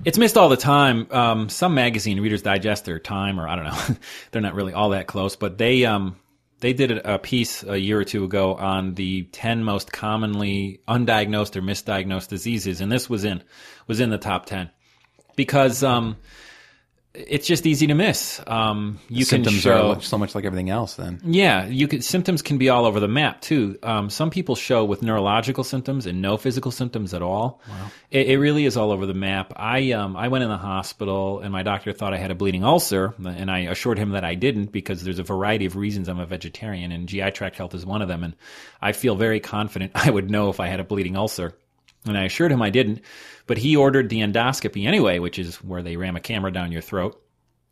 It's 0.05 0.19
missed 0.19 0.37
all 0.37 0.49
the 0.49 0.57
time. 0.57 1.07
Um, 1.11 1.49
some 1.49 1.75
magazine, 1.75 2.21
Reader's 2.21 2.43
Digest 2.43 2.89
or 2.89 2.99
Time, 2.99 3.39
or 3.39 3.49
I 3.49 3.57
don't 3.57 3.65
know, 3.65 3.97
they're 4.31 4.43
not 4.43 4.55
really 4.55 4.73
all 4.73 4.91
that 4.91 5.07
close, 5.07 5.37
but 5.37 5.59
they 5.59 5.85
um, 5.85 6.17
they 6.61 6.73
did 6.73 6.91
a 6.91 7.19
piece 7.19 7.63
a 7.63 7.79
year 7.79 8.01
or 8.01 8.05
two 8.05 8.25
ago 8.25 8.55
on 8.55 8.95
the 8.95 9.25
ten 9.25 9.63
most 9.63 9.93
commonly 9.93 10.81
undiagnosed 10.89 11.57
or 11.57 11.63
misdiagnosed 11.63 12.29
diseases, 12.29 12.81
and 12.81 12.91
this 12.91 13.09
was 13.09 13.25
in 13.25 13.43
was 13.87 14.01
in 14.01 14.11
the 14.11 14.19
top 14.19 14.47
ten 14.47 14.71
because 15.37 15.83
um, 15.83 16.17
it's 17.15 17.47
just 17.47 17.65
easy 17.65 17.87
to 17.87 17.95
miss. 17.95 18.41
Um, 18.47 18.99
you 19.09 19.25
can 19.25 19.45
Symptoms 19.45 19.61
show 19.61 19.93
are 19.93 20.01
so 20.01 20.19
much 20.19 20.35
like 20.35 20.45
everything 20.45 20.69
else. 20.69 20.97
Then 20.97 21.21
yeah, 21.25 21.67
you 21.67 21.87
could 21.87 22.05
symptoms 22.05 22.43
can 22.43 22.59
be 22.59 22.69
all 22.69 22.85
over 22.85 22.99
the 22.99 23.09
map 23.09 23.41
too. 23.41 23.79
Um, 23.83 24.11
some 24.11 24.31
people 24.31 24.57
show 24.57 24.85
with 24.85 25.03
neurological 25.03 25.63
symptoms 25.63 26.07
and 26.07 26.21
no 26.21 26.37
physical 26.37 26.73
symptoms 26.73 27.15
at 27.15 27.23
all. 27.23 27.61
Wow. 27.69 27.91
It, 28.11 28.31
it 28.31 28.39
really 28.39 28.65
is 28.65 28.77
all 28.77 28.91
over 28.91 29.07
the 29.07 29.15
map. 29.15 29.53
I 29.55 29.93
um, 29.93 30.17
I 30.17 30.29
went 30.29 30.43
in 30.43 30.51
the 30.51 30.57
hospital 30.57 31.39
and 31.41 31.53
my 31.53 31.63
doctor 31.63 31.93
thought 31.93 32.15
I 32.15 32.19
had 32.19 32.33
a 32.33 32.35
bleeding 32.35 32.65
ulcer, 32.65 33.15
and 33.25 33.51
I 33.51 33.61
assured 33.61 33.99
him 33.99 34.11
that 34.11 34.25
I 34.25 34.35
didn't 34.35 34.73
because 34.73 35.05
there's 35.05 35.21
a 35.21 35.25
variety 35.25 35.67
of 35.67 35.77
reasons 35.77 36.09
I'm 36.09 36.19
a 36.19 36.27
vegetarian 36.27 36.91
and 36.91 37.09
GI 37.09 37.31
tract 37.31 37.57
health 37.57 37.75
is 37.75 37.87
one 37.87 38.03
of 38.03 38.09
them. 38.09 38.25
And 38.25 38.35
I 38.83 38.93
feel 38.93 39.15
very 39.15 39.41
confident 39.41 39.93
I 39.95 40.11
would 40.11 40.31
know 40.31 40.51
if 40.51 40.59
I 40.59 40.67
had 40.67 40.81
a 40.81 40.85
bleeding 40.85 41.17
ulcer. 41.17 41.55
And 42.07 42.19
I 42.19 42.25
assured 42.25 42.53
him 42.53 42.61
I 42.61 42.69
didn't, 42.69 43.01
but 43.47 43.59
he 43.59 43.77
ordered 43.77 44.09
the 44.09 44.21
endoscopy 44.21 44.87
anyway, 44.87 45.19
which 45.19 45.39
is 45.39 45.57
where 45.57 45.83
they 45.83 45.97
ram 45.97 46.17
a 46.17 46.21
camera 46.21 46.53
down 46.53 46.73
your 46.73 46.83
throat. 46.83 47.21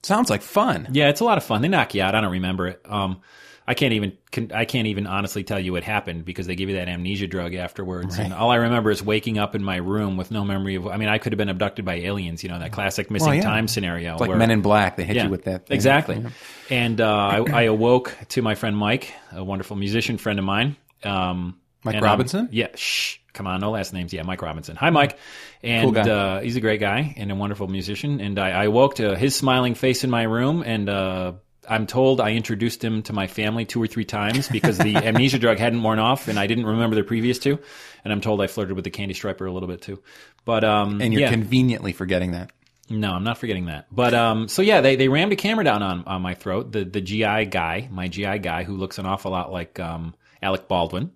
sounds 0.03 0.31
like 0.31 0.43
fun. 0.43 0.89
Yeah, 0.93 1.09
it's 1.09 1.21
a 1.21 1.25
lot 1.25 1.39
of 1.39 1.45
fun. 1.45 1.63
They 1.63 1.69
knock 1.69 1.95
you 1.95 2.03
out. 2.03 2.15
I 2.15 2.21
don't 2.21 2.33
remember 2.33 2.67
it. 2.69 2.81
Um, 2.85 3.21
I 3.65 3.75
can't 3.75 3.93
even 3.93 4.19
can, 4.33 4.51
I 4.51 4.65
can't 4.65 4.89
even 4.89 5.07
honestly 5.07 5.45
tell 5.45 5.61
you 5.61 5.71
what 5.73 5.85
happened 5.85 6.25
because 6.25 6.49
they 6.49 6.57
give 6.57 6.69
you 6.69 6.75
that 6.77 6.89
amnesia 6.89 7.29
drug 7.29 7.55
afterwards, 7.55 8.19
and 8.19 8.35
all 8.35 8.51
I 8.51 8.57
remember 8.57 8.91
is 8.91 9.05
waking 9.05 9.39
up 9.39 9.55
in 9.55 9.63
my 9.63 9.77
room 9.77 10.17
with 10.17 10.33
no 10.33 10.45
memory 10.45 10.75
of. 10.75 10.89
I 10.89 10.97
mean, 10.97 11.09
I 11.09 11.19
could 11.19 11.33
have 11.33 11.39
been 11.39 11.49
abducted 11.49 11.85
by 11.85 11.95
aliens, 11.95 12.43
you 12.43 12.49
know, 12.49 12.59
that 12.59 12.73
classic 12.73 13.09
missing 13.09 13.29
Well, 13.29 13.37
yeah. 13.37 13.43
time 13.43 13.69
scenario. 13.69 14.15
It's 14.15 14.21
like 14.21 14.29
where- 14.31 14.37
Men 14.37 14.51
in 14.51 14.63
Black. 14.63 14.97
They 14.97 15.05
hit 15.05 15.15
yeah, 15.15 15.25
you 15.27 15.31
with 15.31 15.45
that. 15.45 15.67
thing. 15.67 15.77
exactly. 15.77 16.19
Yeah. 16.19 16.31
And 16.71 17.01
uh, 17.01 17.09
I, 17.09 17.45
I 17.53 17.63
awoke 17.63 18.13
to 18.31 18.43
my 18.43 18.57
friend 18.57 18.77
Mike, 18.77 19.15
a 19.31 19.45
wonderful 19.45 19.77
musician 19.77 20.19
friend 20.19 20.41
of 20.41 20.45
mine. 20.45 20.75
Um, 21.05 21.57
Mike 21.85 21.97
and, 21.97 22.05
Robinson? 22.05 22.49
yeah. 22.53 22.69
Shh. 22.75 23.19
Come 23.33 23.47
on, 23.47 23.61
no 23.61 23.71
last 23.71 23.95
names. 23.95 24.13
Yeah, 24.13 24.23
Mike 24.25 24.43
Robinson. 24.43 24.77
Hi, 24.77 24.91
Mike. 24.91 25.19
And 25.63 25.95
Cool. 25.95 26.11
Uh, 26.11 26.41
he's 26.41 26.57
a 26.57 26.61
great 26.61 26.81
guy 26.81 27.15
and 27.17 27.33
a 27.33 27.35
wonderful 27.35 27.67
musician. 27.67 28.21
And 28.21 28.39
I, 28.39 28.51
I 28.51 28.65
awoke 28.65 28.97
to 28.97 29.17
his 29.17 29.35
smiling 29.35 29.75
face 29.75 30.05
in 30.05 30.11
my 30.11 30.25
room, 30.25 30.63
and 30.63 30.89
uh, 30.91 31.33
I'm 31.67 31.87
told 31.87 32.21
I 32.21 32.33
introduced 32.33 32.85
him 32.85 33.03
to 33.05 33.15
my 33.15 33.29
family 33.29 33.65
two 33.65 33.83
or 33.83 33.87
three 33.87 34.05
times 34.05 34.49
because 34.49 34.77
the 34.77 34.97
amnesia 35.07 35.39
drug 35.39 35.59
hadn't 35.59 35.83
worn 35.83 35.99
off, 35.99 36.29
and 36.29 36.39
I 36.39 36.47
didn't 36.47 36.67
remember 36.67 36.95
the 36.95 37.05
previous 37.05 37.39
two. 37.39 37.59
And 38.05 38.13
I'm 38.13 38.21
told 38.21 38.43
I 38.43 38.49
flirted 38.49 38.77
with 38.77 38.85
the 38.85 38.91
candy 38.91 39.15
striper 39.15 39.47
a 39.47 39.53
little 39.53 39.69
bit 39.69 39.81
too. 39.81 40.03
But 40.45 40.65
um, 40.65 41.01
And 41.01 41.13
you're 41.13 41.23
yeah. 41.23 41.31
conveniently 41.31 41.93
forgetting 41.93 42.33
that. 42.33 42.51
No, 42.91 43.13
I'm 43.13 43.25
not 43.25 43.39
forgetting 43.39 43.67
that. 43.67 43.87
But 43.91 44.13
um, 44.13 44.49
so 44.49 44.61
yeah, 44.61 44.83
they, 44.83 44.97
they 44.97 45.09
rammed 45.09 45.33
a 45.33 45.37
camera 45.37 45.65
down 45.65 45.83
on, 45.83 46.05
on 46.05 46.21
my 46.21 46.35
throat. 46.35 46.73
The 46.73 46.85
the 46.85 47.01
GI 47.01 47.47
guy, 47.47 47.89
my 47.91 48.09
GI 48.09 48.41
guy, 48.41 48.65
who 48.65 48.77
looks 48.77 48.99
an 48.99 49.07
awful 49.07 49.31
lot 49.31 49.51
like 49.51 49.81
um, 49.81 50.15
Alec 50.43 50.69
Baldwin, 50.69 51.11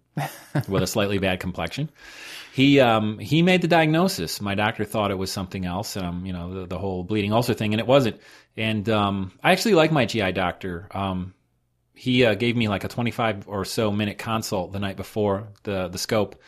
with 0.68 0.82
a 0.82 0.86
slightly 0.86 1.18
bad 1.18 1.40
complexion. 1.40 1.90
He 2.52 2.80
um, 2.80 3.18
he 3.18 3.42
made 3.42 3.60
the 3.62 3.68
diagnosis. 3.68 4.40
My 4.40 4.54
doctor 4.54 4.84
thought 4.84 5.10
it 5.10 5.18
was 5.18 5.30
something 5.30 5.66
else, 5.66 5.96
and 5.96 6.06
um, 6.06 6.26
you 6.26 6.32
know, 6.32 6.60
the, 6.60 6.66
the 6.66 6.78
whole 6.78 7.04
bleeding 7.04 7.32
ulcer 7.32 7.54
thing, 7.54 7.74
and 7.74 7.80
it 7.80 7.86
wasn't. 7.86 8.20
And 8.56 8.88
um, 8.88 9.32
I 9.42 9.52
actually 9.52 9.74
like 9.74 9.92
my 9.92 10.06
GI 10.06 10.32
doctor. 10.32 10.88
Um, 10.90 11.34
he 11.98 12.26
uh, 12.26 12.34
gave 12.34 12.56
me 12.56 12.68
like 12.68 12.84
a 12.84 12.88
25 12.88 13.48
or 13.48 13.64
so 13.64 13.90
minute 13.90 14.18
consult 14.18 14.70
the 14.72 14.78
night 14.78 14.96
before 14.96 15.48
the 15.62 15.88
the 15.88 15.96
scope. 15.98 16.40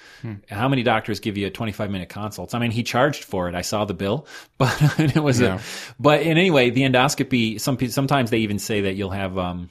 How 0.51 0.69
many 0.69 0.83
doctors 0.83 1.21
give 1.21 1.39
you 1.39 1.47
a 1.47 1.51
25 1.51 1.91
minute 1.91 2.09
consults? 2.11 2.53
I 2.55 2.59
mean, 2.59 2.71
he 2.71 2.83
charged 2.83 3.25
for 3.25 3.49
it. 3.49 3.55
I 3.55 3.63
saw 3.63 3.85
the 3.87 3.95
bill, 3.95 4.27
but 4.59 4.75
it 4.99 5.17
was 5.23 5.41
Yeah. 5.41 5.57
a. 5.57 5.61
But 5.99 6.23
in 6.23 6.37
anyway, 6.39 6.71
the 6.71 6.83
endoscopy. 6.83 7.59
Some 7.61 7.79
sometimes 7.89 8.31
they 8.31 8.39
even 8.41 8.59
say 8.59 8.83
that 8.83 8.95
you'll 8.95 9.11
have 9.11 9.37
um, 9.39 9.71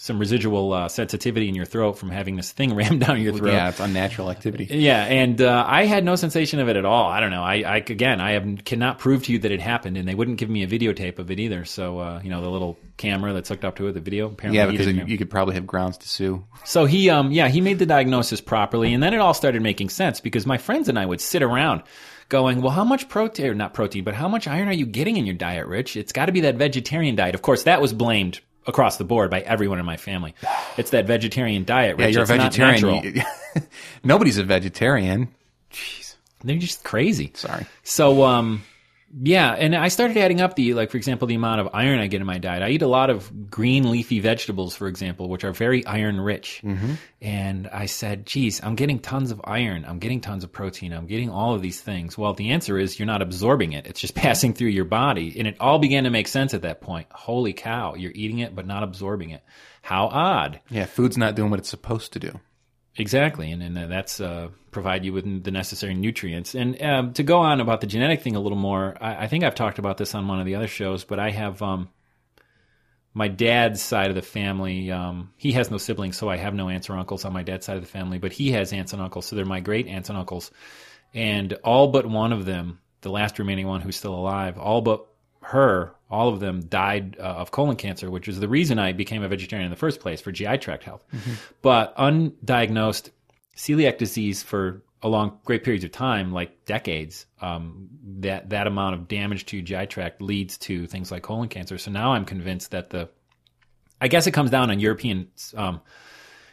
some 0.00 0.18
residual 0.18 0.72
uh, 0.72 0.88
sensitivity 0.88 1.46
in 1.46 1.54
your 1.54 1.66
throat 1.66 1.92
from 1.92 2.08
having 2.08 2.34
this 2.34 2.50
thing 2.52 2.74
rammed 2.74 3.02
down 3.02 3.20
your 3.20 3.34
throat. 3.34 3.52
Yeah, 3.52 3.68
it's 3.68 3.80
unnatural 3.80 4.30
activity. 4.30 4.64
Yeah, 4.70 5.04
and 5.04 5.42
uh, 5.42 5.62
I 5.66 5.84
had 5.84 6.04
no 6.04 6.16
sensation 6.16 6.58
of 6.58 6.70
it 6.70 6.76
at 6.76 6.86
all. 6.86 7.10
I 7.10 7.20
don't 7.20 7.30
know. 7.30 7.42
I, 7.42 7.56
I 7.56 7.76
again, 7.76 8.18
I 8.18 8.32
have, 8.32 8.64
cannot 8.64 8.98
prove 8.98 9.24
to 9.24 9.32
you 9.32 9.40
that 9.40 9.52
it 9.52 9.60
happened, 9.60 9.98
and 9.98 10.08
they 10.08 10.14
wouldn't 10.14 10.38
give 10.38 10.48
me 10.48 10.62
a 10.62 10.66
videotape 10.66 11.18
of 11.18 11.30
it 11.30 11.38
either. 11.38 11.66
So, 11.66 11.98
uh, 11.98 12.20
you 12.24 12.30
know, 12.30 12.40
the 12.40 12.48
little 12.48 12.78
camera 12.96 13.34
that's 13.34 13.50
hooked 13.50 13.64
up 13.64 13.76
to 13.76 13.88
it, 13.88 13.92
the 13.92 14.00
video. 14.00 14.28
Apparently, 14.28 14.58
Yeah, 14.58 14.70
because 14.70 14.86
you, 14.86 15.04
you 15.04 15.18
could 15.18 15.28
probably 15.28 15.54
have 15.56 15.66
grounds 15.66 15.98
to 15.98 16.08
sue. 16.08 16.46
so 16.64 16.86
he, 16.86 17.10
um, 17.10 17.30
yeah, 17.30 17.48
he 17.48 17.60
made 17.60 17.78
the 17.78 17.86
diagnosis 17.86 18.40
properly, 18.40 18.94
and 18.94 19.02
then 19.02 19.12
it 19.12 19.20
all 19.20 19.34
started 19.34 19.60
making 19.60 19.90
sense 19.90 20.18
because 20.20 20.46
my 20.46 20.56
friends 20.56 20.88
and 20.88 20.98
I 20.98 21.04
would 21.04 21.20
sit 21.20 21.42
around 21.42 21.82
going, 22.30 22.62
well, 22.62 22.72
how 22.72 22.84
much 22.84 23.10
protein, 23.10 23.48
or 23.48 23.54
not 23.54 23.74
protein, 23.74 24.04
but 24.04 24.14
how 24.14 24.28
much 24.28 24.48
iron 24.48 24.68
are 24.68 24.72
you 24.72 24.86
getting 24.86 25.18
in 25.18 25.26
your 25.26 25.34
diet, 25.34 25.66
Rich? 25.66 25.96
It's 25.96 26.12
got 26.12 26.26
to 26.26 26.32
be 26.32 26.40
that 26.40 26.54
vegetarian 26.56 27.16
diet. 27.16 27.34
Of 27.34 27.42
course, 27.42 27.64
that 27.64 27.82
was 27.82 27.92
blamed 27.92 28.40
across 28.66 28.96
the 28.96 29.04
board 29.04 29.30
by 29.30 29.40
everyone 29.40 29.78
in 29.78 29.84
my 29.86 29.96
family. 29.96 30.34
It's 30.76 30.90
that 30.90 31.06
vegetarian 31.06 31.64
diet, 31.64 31.98
Yeah, 31.98 32.06
you're 32.06 32.22
It's 32.22 32.30
a 32.30 32.36
vegetarian. 32.36 33.22
Nobody's 34.04 34.38
a 34.38 34.44
vegetarian. 34.44 35.28
Jeez, 35.72 36.16
They're 36.44 36.58
just 36.58 36.84
crazy. 36.84 37.32
sorry. 37.34 37.66
So, 37.82 38.24
um, 38.24 38.62
yeah, 39.18 39.52
and 39.52 39.74
I 39.74 39.88
started 39.88 40.16
adding 40.16 40.40
up 40.40 40.54
the, 40.54 40.74
like, 40.74 40.90
for 40.90 40.96
example, 40.96 41.26
the 41.26 41.34
amount 41.34 41.60
of 41.60 41.70
iron 41.72 41.98
I 41.98 42.06
get 42.06 42.20
in 42.20 42.26
my 42.26 42.38
diet. 42.38 42.62
I 42.62 42.68
eat 42.68 42.82
a 42.82 42.86
lot 42.86 43.10
of 43.10 43.50
green 43.50 43.90
leafy 43.90 44.20
vegetables, 44.20 44.76
for 44.76 44.86
example, 44.86 45.28
which 45.28 45.42
are 45.42 45.52
very 45.52 45.84
iron 45.84 46.20
rich. 46.20 46.60
Mm-hmm. 46.62 46.94
And 47.20 47.66
I 47.68 47.86
said, 47.86 48.24
geez, 48.24 48.62
I'm 48.62 48.76
getting 48.76 49.00
tons 49.00 49.32
of 49.32 49.40
iron. 49.42 49.84
I'm 49.84 49.98
getting 49.98 50.20
tons 50.20 50.44
of 50.44 50.52
protein. 50.52 50.92
I'm 50.92 51.06
getting 51.06 51.28
all 51.28 51.54
of 51.54 51.62
these 51.62 51.80
things. 51.80 52.16
Well, 52.16 52.34
the 52.34 52.50
answer 52.50 52.78
is 52.78 53.00
you're 53.00 53.06
not 53.06 53.20
absorbing 53.20 53.72
it. 53.72 53.86
It's 53.86 54.00
just 54.00 54.14
passing 54.16 54.54
through 54.54 54.68
your 54.68 54.84
body. 54.84 55.34
And 55.36 55.48
it 55.48 55.56
all 55.58 55.80
began 55.80 56.04
to 56.04 56.10
make 56.10 56.28
sense 56.28 56.54
at 56.54 56.62
that 56.62 56.80
point. 56.80 57.08
Holy 57.10 57.52
cow, 57.52 57.94
you're 57.94 58.12
eating 58.14 58.38
it, 58.38 58.54
but 58.54 58.66
not 58.66 58.84
absorbing 58.84 59.30
it. 59.30 59.42
How 59.82 60.06
odd. 60.06 60.60
Yeah, 60.70 60.86
food's 60.86 61.18
not 61.18 61.34
doing 61.34 61.50
what 61.50 61.58
it's 61.58 61.68
supposed 61.68 62.12
to 62.12 62.20
do. 62.20 62.38
Exactly, 62.96 63.52
and, 63.52 63.62
and 63.62 63.76
that's 63.90 64.20
uh, 64.20 64.48
provide 64.72 65.04
you 65.04 65.12
with 65.12 65.44
the 65.44 65.50
necessary 65.50 65.94
nutrients. 65.94 66.54
And 66.54 66.80
um, 66.82 67.12
to 67.14 67.22
go 67.22 67.38
on 67.38 67.60
about 67.60 67.80
the 67.80 67.86
genetic 67.86 68.20
thing 68.22 68.34
a 68.34 68.40
little 68.40 68.58
more, 68.58 68.96
I, 69.00 69.24
I 69.24 69.26
think 69.28 69.44
I've 69.44 69.54
talked 69.54 69.78
about 69.78 69.96
this 69.96 70.14
on 70.14 70.26
one 70.26 70.40
of 70.40 70.46
the 70.46 70.56
other 70.56 70.66
shows, 70.66 71.04
but 71.04 71.20
I 71.20 71.30
have 71.30 71.62
um, 71.62 71.88
my 73.14 73.28
dad's 73.28 73.80
side 73.80 74.08
of 74.08 74.16
the 74.16 74.22
family. 74.22 74.90
Um, 74.90 75.32
he 75.36 75.52
has 75.52 75.70
no 75.70 75.78
siblings, 75.78 76.16
so 76.16 76.28
I 76.28 76.36
have 76.36 76.52
no 76.52 76.68
aunts 76.68 76.90
or 76.90 76.96
uncles 76.96 77.24
on 77.24 77.32
my 77.32 77.44
dad's 77.44 77.64
side 77.64 77.76
of 77.76 77.82
the 77.82 77.88
family, 77.88 78.18
but 78.18 78.32
he 78.32 78.50
has 78.52 78.72
aunts 78.72 78.92
and 78.92 79.00
uncles, 79.00 79.26
so 79.26 79.36
they're 79.36 79.44
my 79.44 79.60
great 79.60 79.86
aunts 79.86 80.08
and 80.08 80.18
uncles. 80.18 80.50
And 81.14 81.52
all 81.64 81.88
but 81.88 82.06
one 82.06 82.32
of 82.32 82.44
them, 82.44 82.80
the 83.02 83.10
last 83.10 83.38
remaining 83.38 83.68
one 83.68 83.80
who's 83.82 83.96
still 83.96 84.14
alive, 84.14 84.58
all 84.58 84.80
but 84.80 85.06
her, 85.42 85.94
all 86.10 86.28
of 86.28 86.40
them 86.40 86.60
died 86.60 87.16
uh, 87.18 87.22
of 87.22 87.50
colon 87.50 87.76
cancer, 87.76 88.10
which 88.10 88.28
is 88.28 88.40
the 88.40 88.48
reason 88.48 88.78
I 88.78 88.92
became 88.92 89.22
a 89.22 89.28
vegetarian 89.28 89.66
in 89.66 89.70
the 89.70 89.76
first 89.76 90.00
place 90.00 90.20
for 90.20 90.32
GI 90.32 90.58
tract 90.58 90.84
health. 90.84 91.04
But 91.62 91.96
undiagnosed 91.96 93.10
celiac 93.56 93.98
disease 93.98 94.42
for 94.42 94.82
a 95.02 95.08
long, 95.08 95.38
great 95.44 95.64
periods 95.64 95.84
of 95.84 95.92
time, 95.92 96.32
like 96.32 96.66
decades, 96.66 97.26
um, 97.40 97.88
that 98.18 98.50
that 98.50 98.66
amount 98.66 98.94
of 98.94 99.08
damage 99.08 99.46
to 99.46 99.56
your 99.56 99.64
GI 99.64 99.86
tract 99.86 100.20
leads 100.20 100.58
to 100.58 100.86
things 100.86 101.10
like 101.10 101.22
colon 101.22 101.48
cancer. 101.48 101.78
So 101.78 101.90
now 101.90 102.12
I'm 102.12 102.26
convinced 102.26 102.72
that 102.72 102.90
the, 102.90 103.08
I 104.00 104.08
guess 104.08 104.26
it 104.26 104.32
comes 104.32 104.50
down 104.50 104.70
on 104.70 104.80
European. 104.80 105.28
Um, 105.56 105.80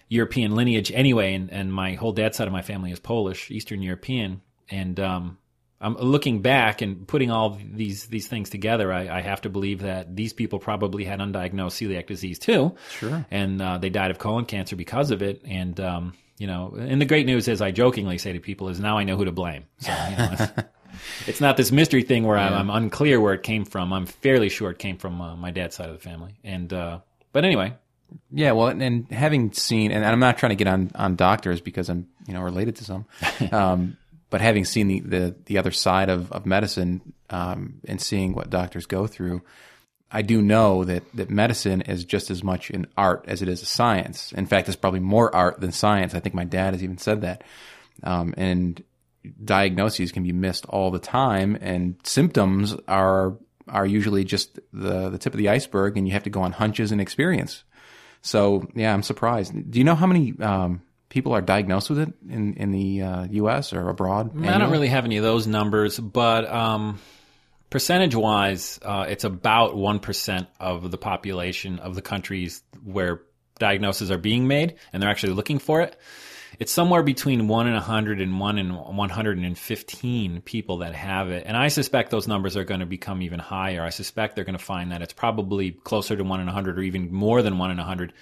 European 0.10 0.56
lineage 0.56 0.90
anyway, 0.94 1.34
and, 1.34 1.52
and 1.52 1.74
my 1.74 1.96
whole 1.96 2.14
dad's 2.14 2.38
side 2.38 2.48
of 2.48 2.54
my 2.54 2.62
family 2.62 2.92
is 2.94 3.00
Polish, 3.00 3.52
Eastern 3.52 3.82
European, 3.82 4.42
and 4.70 4.98
um, 5.02 5.38
I'm 5.80 5.96
looking 5.96 6.42
back 6.42 6.82
and 6.82 7.08
putting 7.08 7.30
all 7.30 7.60
these 7.74 8.06
these 8.08 8.28
things 8.28 8.50
together. 8.50 8.92
I, 8.92 9.18
I 9.18 9.22
have 9.22 9.42
to 9.42 9.50
believe 9.50 9.82
that 9.82 10.16
these 10.16 10.34
people 10.34 10.58
probably 10.60 11.04
had 11.04 11.20
undiagnosed 11.20 11.78
celiac 11.88 12.08
disease 12.08 12.40
too, 12.40 12.76
Sure. 13.00 13.26
and 13.30 13.62
uh, 13.62 13.78
they 13.78 13.90
died 13.90 14.10
of 14.12 14.18
colon 14.18 14.46
cancer 14.46 14.76
because 14.76 15.12
of 15.12 15.22
it. 15.22 15.42
And 15.46 15.80
um, 15.80 16.14
you 16.40 16.48
know, 16.48 16.76
and 16.78 17.00
the 17.02 17.06
great 17.06 17.26
news, 17.26 17.48
as 17.48 17.62
I 17.62 17.72
jokingly 17.72 18.18
say 18.18 18.34
to 18.34 18.40
people, 18.40 18.70
is 18.70 18.80
now 18.80 18.98
I 18.98 19.04
know 19.04 19.18
who 19.18 19.26
to 19.26 19.32
blame. 19.32 19.66
So 19.80 19.92
you 20.10 20.18
know, 20.18 20.30
it's, 20.34 20.52
it's 21.28 21.42
not 21.42 21.58
this 21.58 21.72
mystery 21.72 22.04
thing 22.04 22.26
where 22.26 22.38
I'm, 22.38 22.54
I'm 22.54 22.70
unclear 22.70 23.20
where 23.22 23.34
it 23.34 23.44
came 23.44 23.66
from. 23.66 23.94
I'm 23.94 24.06
fairly 24.08 24.50
sure 24.50 24.72
it 24.72 24.80
came 24.80 24.98
from 24.98 25.22
uh, 25.22 25.36
my 25.36 25.52
dad's 25.52 25.76
side 25.76 25.90
of 25.90 25.96
the 25.96 26.02
family. 26.02 26.36
And 26.44 26.72
uh, 26.74 27.00
but 27.34 27.46
anyway, 27.46 27.74
Yeah, 28.32 28.54
well, 28.54 28.68
and, 28.70 28.82
and 28.82 29.12
having 29.12 29.52
seen, 29.52 29.92
and 29.92 30.04
I'm 30.04 30.20
not 30.20 30.38
trying 30.40 30.52
to 30.52 30.56
get 30.56 30.68
on, 30.68 30.90
on 30.96 31.16
doctors 31.16 31.62
because 31.62 31.90
I'm, 31.90 32.08
you 32.28 32.34
know, 32.34 32.42
related 32.42 32.78
to 32.78 32.84
some, 32.84 33.06
um, 33.52 33.98
but 34.30 34.42
having 34.42 34.66
seen 34.66 34.88
the, 34.88 35.00
the, 35.00 35.36
the 35.46 35.58
other 35.58 35.72
side 35.72 36.10
of, 36.10 36.32
of 36.32 36.46
medicine 36.46 37.14
um, 37.30 37.80
and 37.86 38.02
seeing 38.02 38.34
what 38.34 38.50
doctors 38.50 38.86
go 38.86 39.08
through, 39.08 39.42
I 40.12 40.22
do 40.22 40.42
know 40.42 40.84
that, 40.86 41.04
that 41.16 41.30
medicine 41.30 41.82
is 41.82 42.06
just 42.06 42.32
as 42.32 42.44
much 42.44 42.70
an 42.70 42.88
art 42.98 43.26
as 43.28 43.42
it 43.42 43.50
is 43.50 43.62
a 43.62 43.66
science. 43.66 44.32
In 44.32 44.46
fact, 44.46 44.68
it's 44.68 44.78
probably 44.78 45.00
more 45.02 45.34
art 45.36 45.60
than 45.60 45.72
science. 45.72 46.16
I 46.16 46.20
think 46.20 46.36
my 46.36 46.46
dad 46.46 46.74
has 46.74 46.84
even 46.84 46.98
said 46.98 47.22
that. 47.22 47.44
Um, 48.04 48.34
and 48.38 48.84
diagnoses 49.44 50.12
can 50.12 50.24
be 50.24 50.32
missed 50.32 50.66
all 50.68 50.92
the 50.92 51.00
time, 51.00 51.58
and 51.60 51.96
symptoms 52.04 52.76
are 52.88 53.38
are 53.68 53.86
usually 53.86 54.24
just 54.24 54.60
the 54.72 55.10
the 55.10 55.18
tip 55.18 55.34
of 55.34 55.38
the 55.38 55.50
iceberg, 55.50 55.98
and 55.98 56.08
you 56.08 56.14
have 56.14 56.24
to 56.24 56.30
go 56.30 56.42
on 56.42 56.52
hunches 56.52 56.92
and 56.92 57.02
experience. 57.02 57.64
So 58.22 58.68
yeah, 58.76 58.94
I'm 58.94 59.04
surprised. 59.04 59.54
Do 59.72 59.80
you 59.80 59.86
know 59.86 59.96
how 59.96 60.08
many 60.08 60.34
um, 60.40 60.82
people 61.10 61.34
are 61.34 61.42
diagnosed 61.42 61.90
with 61.90 62.00
it 62.00 62.14
in 62.30 62.54
in 62.56 62.72
the 62.72 63.02
uh, 63.02 63.28
U.S. 63.32 63.74
or 63.74 63.90
abroad? 63.90 64.46
I 64.46 64.58
don't 64.58 64.72
really 64.72 64.90
have 64.90 65.06
any 65.06 65.18
of 65.18 65.24
those 65.24 65.48
numbers, 65.48 66.00
but 66.00 66.50
um, 66.50 67.00
percentage 67.70 68.16
wise, 68.16 68.80
uh, 68.82 69.06
it's 69.08 69.24
about 69.24 69.76
1% 69.76 70.48
of 70.60 70.90
the 70.90 70.98
population 70.98 71.80
of 71.80 71.96
the 71.96 72.02
countries 72.02 72.62
where 72.84 73.22
diagnoses 73.60 74.12
are 74.12 74.18
being 74.18 74.48
made 74.48 74.76
and 74.94 75.02
they're 75.02 75.10
actually 75.10 75.34
looking 75.34 75.60
for 75.60 75.82
it. 75.82 75.98
It's 76.60 76.72
somewhere 76.72 77.04
between 77.04 77.48
1 77.48 77.68
in 77.68 77.74
100 77.74 78.22
and 78.22 78.40
1 78.40 78.58
in 78.58 78.74
115 78.74 80.42
people 80.42 80.78
that 80.78 80.96
have 80.96 81.30
it. 81.30 81.44
And 81.46 81.56
I 81.58 81.68
suspect 81.68 82.10
those 82.10 82.28
numbers 82.28 82.58
are 82.58 82.64
going 82.64 82.80
to 82.80 82.86
become 82.86 83.22
even 83.22 83.40
higher. 83.40 83.84
I 83.84 83.90
suspect 83.90 84.36
they're 84.36 84.46
going 84.46 84.58
to 84.58 84.64
find 84.64 84.92
that 84.92 85.02
it's 85.02 85.14
probably 85.14 85.72
closer 85.72 86.16
to 86.16 86.24
1 86.24 86.40
in 86.40 86.46
100 86.46 86.80
or 86.80 86.82
even 86.82 87.14
more 87.14 87.42
than 87.42 87.58
1 87.58 87.72
in 87.72 87.78
100 87.78 88.14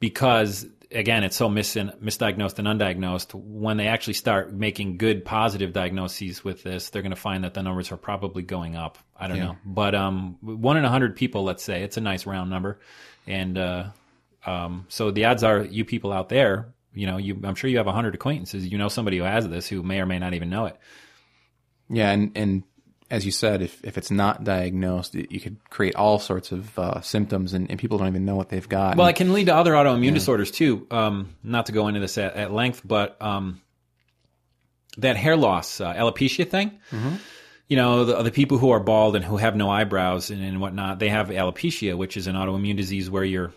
because 0.00 0.66
again, 0.94 1.24
it's 1.24 1.36
so 1.36 1.48
mis- 1.48 1.74
misdiagnosed 1.74 2.58
and 2.58 2.68
undiagnosed. 2.68 3.34
When 3.34 3.76
they 3.76 3.88
actually 3.88 4.14
start 4.14 4.52
making 4.52 4.98
good 4.98 5.24
positive 5.24 5.72
diagnoses 5.72 6.44
with 6.44 6.62
this, 6.62 6.90
they're 6.90 7.02
going 7.02 7.10
to 7.10 7.16
find 7.16 7.44
that 7.44 7.54
the 7.54 7.62
numbers 7.62 7.92
are 7.92 7.96
probably 7.96 8.42
going 8.42 8.76
up. 8.76 8.98
I 9.16 9.28
don't 9.28 9.38
know, 9.38 9.56
but 9.64 9.94
um, 9.94 10.38
one 10.40 10.76
in 10.76 10.84
a 10.84 10.90
hundred 10.90 11.16
people, 11.16 11.44
let's 11.44 11.62
say, 11.62 11.82
it's 11.82 11.96
a 11.96 12.00
nice 12.00 12.26
round 12.26 12.50
number, 12.50 12.80
and 13.26 13.56
uh, 13.56 13.84
um, 14.44 14.86
so 14.88 15.10
the 15.10 15.26
odds 15.26 15.44
are 15.44 15.62
you 15.62 15.84
people 15.84 16.12
out 16.12 16.28
there, 16.28 16.74
you 16.92 17.06
know, 17.06 17.16
you 17.18 17.40
I'm 17.44 17.54
sure 17.54 17.70
you 17.70 17.78
have 17.78 17.86
a 17.86 17.92
hundred 17.92 18.14
acquaintances, 18.14 18.66
you 18.66 18.78
know 18.78 18.88
somebody 18.88 19.18
who 19.18 19.24
has 19.24 19.48
this 19.48 19.68
who 19.68 19.82
may 19.82 20.00
or 20.00 20.06
may 20.06 20.18
not 20.18 20.34
even 20.34 20.50
know 20.50 20.66
it. 20.66 20.76
Yeah, 21.88 22.10
and 22.10 22.32
and 22.36 22.62
as 23.12 23.24
you 23.26 23.30
said, 23.30 23.60
if, 23.60 23.84
if 23.84 23.98
it's 23.98 24.10
not 24.10 24.42
diagnosed, 24.42 25.14
it- 25.14 25.30
you 25.30 25.38
could 25.38 25.56
create 25.70 25.94
all 25.94 26.18
sorts 26.18 26.50
of 26.50 26.76
uh, 26.78 27.00
symptoms, 27.02 27.52
and, 27.52 27.70
and 27.70 27.78
people 27.78 27.98
don't 27.98 28.08
even 28.08 28.24
know 28.24 28.36
what 28.36 28.48
they've 28.48 28.68
got. 28.68 28.96
Well, 28.96 29.06
it 29.06 29.16
can 29.16 29.32
lead 29.34 29.46
to 29.46 29.54
other 29.54 29.72
autoimmune 29.74 30.14
disorders 30.14 30.50
too. 30.50 30.86
Um, 30.90 31.28
not 31.44 31.66
to 31.66 31.72
go 31.72 31.88
into 31.88 32.00
this 32.00 32.16
at, 32.18 32.34
at 32.36 32.52
length, 32.52 32.80
but 32.84 33.20
um, 33.20 33.60
that 34.98 35.16
hair 35.16 35.36
loss, 35.36 35.80
uh, 35.80 35.92
alopecia 35.94 36.48
thing. 36.48 36.78
You 37.68 37.76
know, 37.76 38.04
the, 38.04 38.22
the 38.24 38.30
people 38.30 38.58
who 38.58 38.70
are 38.70 38.80
bald 38.80 39.16
and 39.16 39.24
who 39.24 39.36
have 39.38 39.56
no 39.56 39.70
eyebrows 39.70 40.30
and, 40.30 40.42
and 40.44 40.60
whatnot, 40.60 40.98
they 40.98 41.08
have 41.08 41.28
alopecia, 41.28 41.96
which 41.96 42.16
is 42.16 42.26
an 42.26 42.34
autoimmune 42.34 42.76
disease 42.76 43.08
where 43.08 43.24
your 43.24 43.52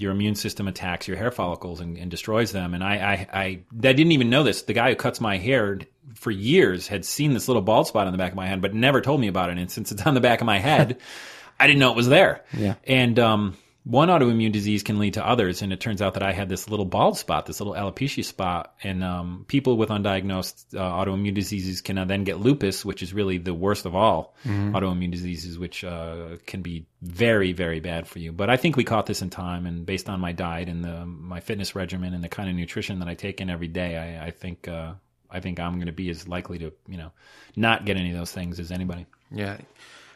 your 0.00 0.12
immune 0.12 0.34
system 0.34 0.66
attacks 0.66 1.06
your 1.06 1.16
hair 1.16 1.30
follicles 1.30 1.80
and, 1.80 1.98
and 1.98 2.10
destroys 2.10 2.52
them. 2.52 2.74
And 2.74 2.82
I, 2.82 2.96
I, 2.96 3.12
I, 3.32 3.42
I 3.42 3.62
didn't 3.92 4.12
even 4.12 4.30
know 4.30 4.42
this. 4.42 4.62
The 4.62 4.72
guy 4.72 4.90
who 4.90 4.96
cuts 4.96 5.20
my 5.20 5.36
hair 5.36 5.80
for 6.14 6.30
years 6.30 6.88
had 6.88 7.04
seen 7.04 7.34
this 7.34 7.48
little 7.48 7.62
bald 7.62 7.86
spot 7.86 8.06
on 8.06 8.12
the 8.12 8.18
back 8.18 8.32
of 8.32 8.36
my 8.36 8.46
head, 8.46 8.62
but 8.62 8.74
never 8.74 9.00
told 9.00 9.20
me 9.20 9.28
about 9.28 9.50
it. 9.50 9.58
And 9.58 9.70
since 9.70 9.92
it's 9.92 10.02
on 10.06 10.14
the 10.14 10.20
back 10.20 10.40
of 10.40 10.46
my 10.46 10.58
head, 10.58 10.98
I 11.60 11.66
didn't 11.66 11.80
know 11.80 11.90
it 11.90 11.96
was 11.96 12.08
there. 12.08 12.42
Yeah. 12.56 12.76
And 12.84 13.18
um, 13.18 13.56
one 13.84 14.08
autoimmune 14.08 14.52
disease 14.52 14.82
can 14.82 14.98
lead 14.98 15.14
to 15.14 15.26
others, 15.26 15.62
and 15.62 15.72
it 15.72 15.80
turns 15.80 16.02
out 16.02 16.14
that 16.14 16.22
I 16.22 16.32
had 16.32 16.50
this 16.50 16.68
little 16.68 16.84
bald 16.84 17.16
spot, 17.16 17.46
this 17.46 17.60
little 17.60 17.72
alopecia 17.72 18.22
spot, 18.22 18.74
and 18.82 19.02
um, 19.02 19.46
people 19.48 19.78
with 19.78 19.88
undiagnosed 19.88 20.76
uh, 20.76 20.80
autoimmune 20.80 21.34
diseases 21.34 21.80
can 21.80 21.96
uh, 21.96 22.04
then 22.04 22.24
get 22.24 22.38
lupus, 22.38 22.84
which 22.84 23.02
is 23.02 23.14
really 23.14 23.38
the 23.38 23.54
worst 23.54 23.86
of 23.86 23.94
all 23.94 24.34
autoimmune 24.44 25.10
diseases, 25.10 25.58
which 25.58 25.82
uh, 25.82 26.36
can 26.46 26.60
be 26.60 26.86
very, 27.00 27.52
very 27.52 27.80
bad 27.80 28.06
for 28.06 28.18
you. 28.18 28.32
But 28.32 28.50
I 28.50 28.58
think 28.58 28.76
we 28.76 28.84
caught 28.84 29.06
this 29.06 29.22
in 29.22 29.30
time, 29.30 29.64
and 29.64 29.86
based 29.86 30.10
on 30.10 30.20
my 30.20 30.32
diet 30.32 30.68
and 30.68 30.84
the, 30.84 31.06
my 31.06 31.40
fitness 31.40 31.74
regimen 31.74 32.12
and 32.12 32.22
the 32.22 32.28
kind 32.28 32.50
of 32.50 32.54
nutrition 32.54 32.98
that 32.98 33.08
I 33.08 33.14
take 33.14 33.40
in 33.40 33.48
every 33.48 33.68
day, 33.68 33.96
I, 33.96 34.26
I 34.26 34.30
think 34.30 34.68
uh, 34.68 34.92
I 35.30 35.40
think 35.40 35.58
I'm 35.58 35.76
going 35.76 35.86
to 35.86 35.92
be 35.92 36.10
as 36.10 36.28
likely 36.28 36.58
to 36.58 36.72
you 36.86 36.98
know 36.98 37.12
not 37.56 37.86
get 37.86 37.96
any 37.96 38.10
of 38.10 38.18
those 38.18 38.32
things 38.32 38.60
as 38.60 38.70
anybody. 38.70 39.06
Yeah. 39.30 39.56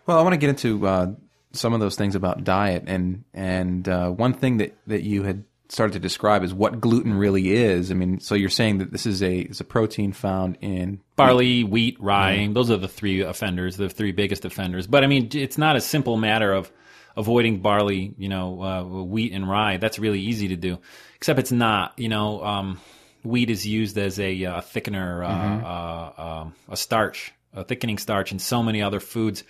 Well, 0.06 0.18
I 0.18 0.22
want 0.22 0.34
to 0.34 0.38
get 0.38 0.50
into 0.50 0.86
uh, 0.86 1.14
some 1.54 1.72
of 1.72 1.80
those 1.80 1.96
things 1.96 2.14
about 2.14 2.44
diet, 2.44 2.84
and 2.86 3.24
and 3.32 3.88
uh, 3.88 4.10
one 4.10 4.34
thing 4.34 4.58
that, 4.58 4.76
that 4.86 5.02
you 5.02 5.22
had 5.22 5.44
started 5.68 5.94
to 5.94 5.98
describe 5.98 6.44
is 6.44 6.52
what 6.52 6.80
gluten 6.80 7.14
really 7.14 7.52
is. 7.52 7.90
I 7.90 7.94
mean, 7.94 8.20
so 8.20 8.34
you're 8.34 8.50
saying 8.50 8.78
that 8.78 8.92
this 8.92 9.06
is 9.06 9.22
a 9.22 9.38
is 9.38 9.60
a 9.60 9.64
protein 9.64 10.12
found 10.12 10.58
in 10.60 11.00
barley, 11.16 11.64
wheat, 11.64 11.96
rye. 12.00 12.48
Those 12.52 12.70
are 12.70 12.76
the 12.76 12.88
three 12.88 13.22
offenders, 13.22 13.76
the 13.76 13.88
three 13.88 14.12
biggest 14.12 14.44
offenders. 14.44 14.86
But 14.86 15.04
I 15.04 15.06
mean, 15.06 15.30
it's 15.32 15.58
not 15.58 15.76
a 15.76 15.80
simple 15.80 16.16
matter 16.16 16.52
of 16.52 16.70
avoiding 17.16 17.60
barley, 17.60 18.14
you 18.18 18.28
know, 18.28 18.62
uh, 18.62 18.82
wheat 19.04 19.32
and 19.32 19.48
rye. 19.48 19.76
That's 19.78 19.98
really 19.98 20.20
easy 20.20 20.48
to 20.48 20.56
do, 20.56 20.78
except 21.16 21.38
it's 21.38 21.52
not. 21.52 21.98
You 21.98 22.08
know, 22.08 22.44
um, 22.44 22.80
wheat 23.22 23.50
is 23.50 23.66
used 23.66 23.96
as 23.98 24.20
a 24.20 24.44
uh, 24.44 24.60
thickener, 24.60 25.24
uh, 25.24 25.66
uh, 25.66 26.40
um, 26.42 26.54
a 26.68 26.76
starch, 26.76 27.32
a 27.52 27.64
thickening 27.64 27.98
starch, 27.98 28.32
in 28.32 28.38
so 28.38 28.62
many 28.62 28.82
other 28.82 29.00
foods. 29.00 29.44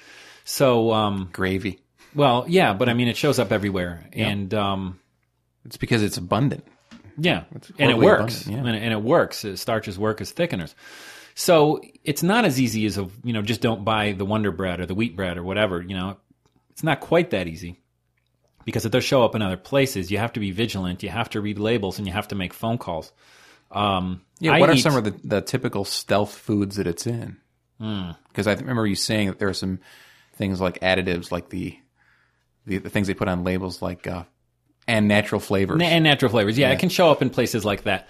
So, 0.45 0.93
um, 0.93 1.31
gravy. 1.33 1.81
Well, 2.15 2.45
yeah, 2.49 2.73
but 2.75 2.89
I 2.89 2.95
mean, 2.95 3.09
it 3.09 3.17
shows 3.17 3.39
up 3.39 3.53
everywhere, 3.53 4.05
and 4.13 4.53
um, 4.55 5.01
It's 5.65 5.77
because 5.77 6.03
it's 6.03 6.17
abundant. 6.17 6.65
yeah, 7.19 7.45
and 7.79 7.91
it 7.91 7.99
works, 7.99 8.43
abundant, 8.43 8.67
yeah. 8.67 8.73
and, 8.75 8.85
and 8.85 8.93
it 8.93 9.03
works. 9.03 9.45
Starches 9.57 9.99
work 9.99 10.21
as 10.21 10.33
thickeners. 10.33 10.75
So 11.35 11.81
it's 12.05 12.23
not 12.23 12.45
as 12.45 12.61
easy 12.61 12.87
as 12.87 12.97
a 12.99 13.09
you 13.25 13.33
know 13.33 13.43
just 13.43 13.61
don't 13.61 13.85
buy 13.85 14.13
the 14.13 14.25
Wonder 14.25 14.53
Bread 14.53 14.81
or 14.81 14.87
the 14.87 14.95
wheat 14.95 15.17
bread 15.17 15.37
or 15.37 15.43
whatever. 15.43 15.83
You 15.83 15.97
know, 15.97 16.17
it's 16.71 16.83
not 16.85 17.01
quite 17.01 17.31
that 17.31 17.49
easy 17.49 17.81
because 18.65 18.85
it 18.87 18.93
does 18.93 19.05
show 19.05 19.25
up 19.25 19.35
in 19.35 19.43
other 19.43 19.57
places, 19.57 20.11
you 20.11 20.19
have 20.19 20.33
to 20.35 20.41
be 20.41 20.51
vigilant. 20.53 21.03
You 21.03 21.09
have 21.11 21.29
to 21.31 21.41
read 21.41 21.59
labels 21.59 21.99
and 21.99 22.07
you 22.07 22.13
have 22.13 22.29
to 22.29 22.35
make 22.35 22.55
phone 22.55 22.79
calls. 22.79 23.13
Um, 23.71 24.23
Yeah. 24.41 24.53
I 24.53 24.61
what 24.61 24.71
are 24.71 24.75
eat- 24.75 24.81
some 24.83 24.97
of 24.97 25.05
the, 25.05 25.15
the 25.25 25.41
typical 25.43 25.85
stealth 25.85 26.33
foods 26.35 26.77
that 26.77 26.87
it's 26.87 27.07
in? 27.07 27.37
Hmm. 27.79 28.13
Because 28.29 28.47
I 28.47 28.55
remember 28.55 28.87
you 28.87 28.95
saying 28.95 29.27
that 29.29 29.39
there 29.39 29.49
are 29.49 29.55
some 29.55 29.81
things 30.37 30.61
like 30.61 30.81
additives, 30.81 31.31
like 31.33 31.49
the 31.51 31.77
the, 32.67 32.79
the 32.79 32.91
things 32.91 33.07
they 33.07 33.15
put 33.15 33.29
on 33.29 33.45
labels, 33.45 33.83
like 33.83 34.07
uh, 34.07 34.25
and 34.87 35.09
natural 35.09 35.41
flavors. 35.41 35.81
And 35.83 36.05
natural 36.05 36.31
flavors. 36.31 36.59
Yeah, 36.59 36.71
it 36.71 36.79
can 36.79 36.89
show 36.89 37.11
up 37.11 37.23
in 37.23 37.31
places 37.31 37.65
like 37.65 37.85
that. 37.85 38.09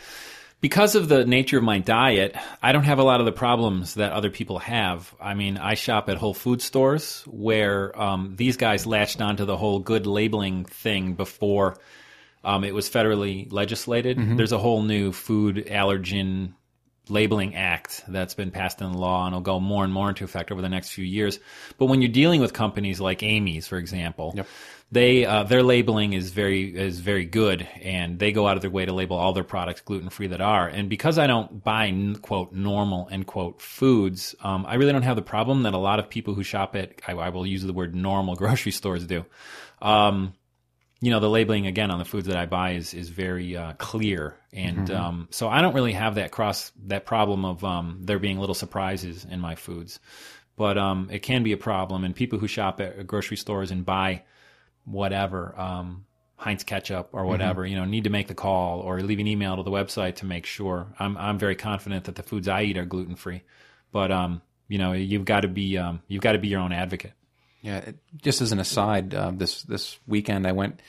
Because 0.60 0.94
of 0.94 1.08
the 1.08 1.26
nature 1.26 1.58
of 1.58 1.64
my 1.64 1.78
diet, 1.78 2.34
I 2.62 2.72
don't 2.72 2.84
have 2.84 2.98
a 2.98 3.02
lot 3.02 3.20
of 3.20 3.26
the 3.26 3.32
problems 3.32 3.94
that 3.94 4.12
other 4.12 4.30
people 4.30 4.58
have. 4.60 5.14
I 5.20 5.34
mean, 5.34 5.58
I 5.58 5.74
shop 5.74 6.08
at 6.08 6.16
Whole 6.16 6.32
Food 6.32 6.62
stores 6.62 7.22
where 7.26 8.00
um, 8.00 8.34
these 8.36 8.56
guys 8.56 8.86
latched 8.86 9.20
onto 9.20 9.44
the 9.44 9.58
whole 9.58 9.78
good 9.78 10.06
labeling 10.06 10.64
thing 10.64 11.14
before 11.14 11.76
um, 12.44 12.64
it 12.64 12.74
was 12.74 12.88
federally 12.88 13.50
legislated. 13.52 14.18
There's 14.36 14.52
a 14.52 14.58
whole 14.58 14.82
new 14.82 15.12
food 15.12 15.66
allergen 15.70 16.54
labeling 17.08 17.54
act 17.54 18.02
that's 18.08 18.34
been 18.34 18.50
passed 18.50 18.80
into 18.80 18.96
law 18.96 19.26
and 19.26 19.34
will 19.34 19.42
go 19.42 19.60
more 19.60 19.84
and 19.84 19.92
more 19.92 20.08
into 20.08 20.24
effect 20.24 20.50
over 20.50 20.62
the 20.62 20.68
next 20.68 20.90
few 20.90 21.04
years. 21.04 21.38
But 21.78 21.86
when 21.86 22.00
you're 22.00 22.10
dealing 22.10 22.40
with 22.40 22.52
companies 22.52 23.00
like 23.00 23.22
Amy's, 23.22 23.66
for 23.66 23.76
example, 23.76 24.32
they 24.90 25.26
uh, 25.26 25.42
their 25.42 25.62
labeling 25.62 26.12
is 26.12 26.30
very 26.30 26.74
is 26.74 27.00
very 27.00 27.24
good, 27.24 27.68
and 27.82 28.18
they 28.18 28.32
go 28.32 28.46
out 28.46 28.56
of 28.56 28.62
their 28.62 28.70
way 28.70 28.86
to 28.86 28.92
label 28.92 29.16
all 29.16 29.32
their 29.32 29.44
products 29.44 29.80
gluten 29.80 30.08
free 30.08 30.28
that 30.28 30.40
are. 30.40 30.68
And 30.68 30.88
because 30.88 31.18
I 31.18 31.26
don't 31.26 31.62
buy 31.62 31.88
n- 31.88 32.16
quote 32.16 32.52
normal 32.52 33.08
end 33.10 33.26
quote 33.26 33.60
foods, 33.60 34.34
um, 34.40 34.64
I 34.66 34.74
really 34.76 34.92
don't 34.92 35.02
have 35.02 35.16
the 35.16 35.22
problem 35.22 35.64
that 35.64 35.74
a 35.74 35.78
lot 35.78 35.98
of 35.98 36.08
people 36.08 36.34
who 36.34 36.42
shop 36.42 36.76
at 36.76 37.00
I, 37.06 37.12
I 37.12 37.28
will 37.30 37.46
use 37.46 37.62
the 37.62 37.72
word 37.72 37.94
normal 37.94 38.34
grocery 38.36 38.72
stores 38.72 39.06
do. 39.06 39.24
Um, 39.82 40.34
you 41.04 41.10
know 41.10 41.20
the 41.20 41.28
labeling 41.28 41.66
again 41.66 41.90
on 41.90 41.98
the 41.98 42.04
foods 42.06 42.28
that 42.28 42.36
I 42.38 42.46
buy 42.46 42.72
is 42.72 42.94
is 42.94 43.10
very 43.10 43.54
uh, 43.54 43.74
clear, 43.74 44.36
and 44.54 44.90
um, 44.90 45.28
so 45.30 45.50
I 45.50 45.60
don't 45.60 45.74
really 45.74 45.92
have 45.92 46.14
that 46.14 46.30
cross 46.30 46.72
that 46.86 47.04
problem 47.04 47.44
of 47.44 47.62
um, 47.62 47.98
there 48.00 48.18
being 48.18 48.38
little 48.38 48.54
surprises 48.54 49.26
in 49.30 49.38
my 49.38 49.54
foods, 49.54 50.00
but 50.56 50.78
um, 50.78 51.10
it 51.12 51.18
can 51.18 51.42
be 51.42 51.52
a 51.52 51.58
problem. 51.58 52.04
And 52.04 52.16
people 52.16 52.38
who 52.38 52.48
shop 52.48 52.80
at 52.80 53.06
grocery 53.06 53.36
stores 53.36 53.70
and 53.70 53.84
buy 53.84 54.22
whatever 54.86 55.54
um, 55.60 56.06
Heinz 56.36 56.64
ketchup 56.64 57.10
or 57.12 57.26
whatever, 57.26 57.66
you 57.66 57.76
know, 57.76 57.84
need 57.84 58.04
to 58.04 58.10
make 58.10 58.28
the 58.28 58.34
call 58.34 58.80
or 58.80 59.02
leave 59.02 59.18
an 59.18 59.26
email 59.26 59.56
to 59.56 59.62
the 59.62 59.70
website 59.70 60.16
to 60.16 60.24
make 60.24 60.46
sure. 60.46 60.86
I'm 60.98 61.18
I'm 61.18 61.38
very 61.38 61.54
confident 61.54 62.04
that 62.04 62.14
the 62.14 62.22
foods 62.22 62.48
I 62.48 62.62
eat 62.62 62.78
are 62.78 62.86
gluten 62.86 63.16
free, 63.16 63.42
but 63.92 64.10
um, 64.10 64.40
you 64.68 64.78
know, 64.78 64.92
you've 64.92 65.26
got 65.26 65.40
to 65.40 65.48
be 65.48 65.76
um, 65.76 66.00
you've 66.08 66.22
got 66.22 66.32
to 66.32 66.38
be 66.38 66.48
your 66.48 66.60
own 66.60 66.72
advocate. 66.72 67.12
Yeah, 67.64 67.78
it- 67.78 67.98
just 68.22 68.42
as 68.42 68.52
an 68.52 68.60
aside, 68.60 69.14
uh, 69.14 69.32
this 69.34 69.62
this 69.62 69.98
weekend 70.06 70.46
I 70.46 70.52
went 70.52 70.80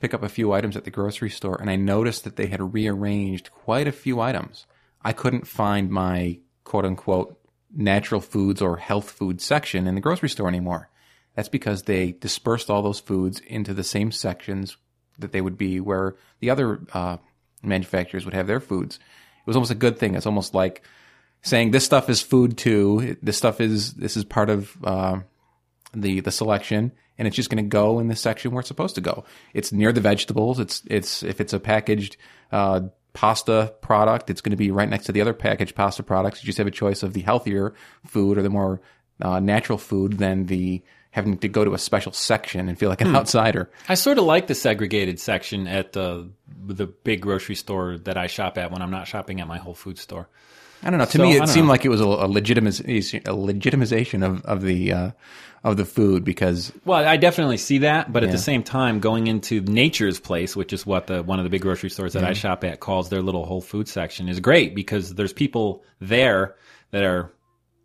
pick 0.00 0.14
up 0.14 0.22
a 0.22 0.28
few 0.28 0.52
items 0.52 0.76
at 0.76 0.84
the 0.84 0.90
grocery 0.90 1.28
store, 1.28 1.60
and 1.60 1.68
I 1.68 1.76
noticed 1.76 2.24
that 2.24 2.36
they 2.36 2.46
had 2.46 2.72
rearranged 2.72 3.50
quite 3.52 3.86
a 3.88 3.92
few 3.92 4.20
items. 4.20 4.64
I 5.02 5.12
couldn't 5.12 5.46
find 5.46 5.90
my 5.90 6.38
quote 6.64 6.84
unquote 6.86 7.38
natural 7.74 8.20
foods 8.22 8.62
or 8.62 8.78
health 8.78 9.10
food 9.10 9.40
section 9.42 9.86
in 9.86 9.94
the 9.96 10.00
grocery 10.00 10.30
store 10.30 10.48
anymore. 10.48 10.88
That's 11.34 11.48
because 11.50 11.82
they 11.82 12.12
dispersed 12.12 12.70
all 12.70 12.80
those 12.82 13.00
foods 13.00 13.40
into 13.40 13.74
the 13.74 13.84
same 13.84 14.10
sections 14.10 14.76
that 15.18 15.32
they 15.32 15.40
would 15.42 15.58
be 15.58 15.78
where 15.80 16.16
the 16.40 16.48
other 16.48 16.80
uh, 16.94 17.18
manufacturers 17.62 18.24
would 18.24 18.34
have 18.34 18.46
their 18.46 18.60
foods. 18.60 18.96
It 18.96 19.46
was 19.46 19.56
almost 19.56 19.72
a 19.72 19.74
good 19.84 19.98
thing. 19.98 20.14
It's 20.14 20.26
almost 20.26 20.54
like 20.54 20.82
saying 21.42 21.70
this 21.72 21.84
stuff 21.84 22.08
is 22.08 22.22
food 22.22 22.56
too. 22.56 23.16
This 23.22 23.36
stuff 23.36 23.60
is 23.60 23.94
this 23.94 24.16
is 24.16 24.24
part 24.24 24.48
of 24.48 24.74
uh, 24.82 25.20
the 25.94 26.20
the 26.20 26.30
selection, 26.30 26.92
and 27.16 27.26
it's 27.26 27.36
just 27.36 27.50
going 27.50 27.62
to 27.62 27.68
go 27.68 27.98
in 27.98 28.08
the 28.08 28.16
section 28.16 28.52
where 28.52 28.60
it's 28.60 28.68
supposed 28.68 28.94
to 28.96 29.00
go. 29.00 29.24
It's 29.54 29.72
near 29.72 29.92
the 29.92 30.00
vegetables. 30.00 30.60
It's 30.60 30.82
it's 30.86 31.22
if 31.22 31.40
it's 31.40 31.52
a 31.52 31.60
packaged 31.60 32.16
uh, 32.52 32.80
pasta 33.12 33.74
product, 33.80 34.30
it's 34.30 34.40
going 34.40 34.50
to 34.50 34.56
be 34.56 34.70
right 34.70 34.88
next 34.88 35.06
to 35.06 35.12
the 35.12 35.20
other 35.20 35.34
packaged 35.34 35.74
pasta 35.74 36.02
products. 36.02 36.42
You 36.42 36.46
just 36.46 36.58
have 36.58 36.66
a 36.66 36.72
choice 36.72 37.02
of 37.02 37.12
the 37.12 37.20
healthier 37.20 37.74
food 38.06 38.38
or 38.38 38.42
the 38.42 38.50
more 38.50 38.80
uh, 39.20 39.40
natural 39.40 39.78
food 39.78 40.14
than 40.14 40.46
the 40.46 40.82
having 41.10 41.38
to 41.38 41.48
go 41.48 41.64
to 41.64 41.74
a 41.74 41.78
special 41.78 42.12
section 42.12 42.68
and 42.68 42.78
feel 42.78 42.88
like 42.90 43.00
an 43.00 43.14
outsider. 43.16 43.70
I 43.88 43.94
sort 43.94 44.18
of 44.18 44.24
like 44.24 44.46
the 44.46 44.54
segregated 44.54 45.18
section 45.18 45.66
at 45.66 45.92
the 45.92 46.30
the 46.66 46.86
big 46.86 47.22
grocery 47.22 47.54
store 47.54 47.98
that 47.98 48.16
I 48.16 48.26
shop 48.26 48.58
at 48.58 48.70
when 48.70 48.82
I'm 48.82 48.90
not 48.90 49.08
shopping 49.08 49.40
at 49.40 49.48
my 49.48 49.58
Whole 49.58 49.74
Food 49.74 49.98
store. 49.98 50.28
I 50.82 50.90
don't 50.90 50.98
know. 50.98 51.04
To 51.06 51.10
So, 51.10 51.22
me, 51.22 51.36
it 51.36 51.48
seemed 51.48 51.66
know. 51.66 51.72
like 51.72 51.84
it 51.84 51.88
was 51.88 52.00
a, 52.00 52.04
a 52.04 52.28
legitimization, 52.28 53.20
a 53.26 53.32
legitimization 53.32 54.24
of 54.24 54.44
of 54.44 54.62
the 54.62 54.92
uh, 54.92 55.10
of 55.64 55.76
the 55.76 55.84
food 55.84 56.24
because 56.24 56.72
Well, 56.84 57.04
I 57.04 57.16
definitely 57.16 57.56
see 57.56 57.78
that, 57.78 58.12
but 58.12 58.22
at 58.22 58.30
the 58.30 58.38
same 58.38 58.62
time, 58.62 59.00
going 59.00 59.26
into 59.26 59.60
Nature's 59.62 60.20
Place, 60.20 60.54
which 60.54 60.72
is 60.72 60.86
what 60.86 61.08
the 61.08 61.22
one 61.22 61.38
of 61.40 61.44
the 61.44 61.50
big 61.50 61.62
grocery 61.62 61.90
stores 61.90 62.12
that 62.12 62.24
I 62.24 62.32
shop 62.32 62.62
at 62.64 62.80
calls 62.80 63.08
their 63.08 63.22
little 63.22 63.44
Whole 63.44 63.60
Food 63.60 63.88
section, 63.88 64.28
is 64.28 64.38
great 64.40 64.74
because 64.74 65.14
there's 65.14 65.32
people 65.32 65.82
there 66.00 66.54
that 66.92 67.02
are, 67.02 67.30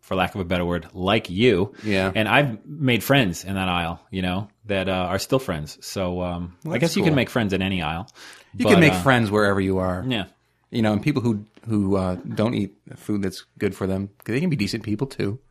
for 0.00 0.14
lack 0.14 0.34
of 0.34 0.40
a 0.40 0.44
better 0.44 0.64
word, 0.64 0.86
like 0.92 1.28
you. 1.30 1.74
Yeah. 1.82 2.12
And 2.14 2.28
I've 2.28 2.64
made 2.64 3.02
friends 3.02 3.44
in 3.44 3.54
that 3.54 3.68
aisle, 3.68 4.00
you 4.10 4.22
know, 4.22 4.48
that 4.66 4.88
uh, 4.88 4.92
are 4.92 5.18
still 5.18 5.40
friends. 5.40 5.76
So 5.84 6.22
um, 6.22 6.56
I 6.64 6.70
that's 6.70 6.80
guess 6.80 6.96
you 6.96 7.02
can 7.02 7.14
make 7.16 7.28
friends 7.28 7.52
in 7.52 7.60
any 7.60 7.82
aisle. 7.82 8.08
you 8.56 8.64
But, 8.66 8.70
can 8.72 8.80
make 8.80 8.92
uh, 8.92 9.02
friends 9.02 9.30
wherever 9.30 9.60
you 9.60 9.78
are. 9.78 10.04
Yeah. 10.06 10.26
You 10.70 10.82
know, 10.82 10.92
and 10.92 11.02
people 11.02 11.22
who 11.22 11.44
who 11.66 11.96
uh, 11.96 12.16
don't 12.16 12.54
eat 12.54 12.74
food 12.96 13.22
that's 13.22 13.44
good 13.58 13.74
for 13.74 13.86
them, 13.86 14.10
they 14.24 14.40
can 14.40 14.50
be 14.50 14.56
decent 14.56 14.82
people 14.82 15.06
too. 15.06 15.38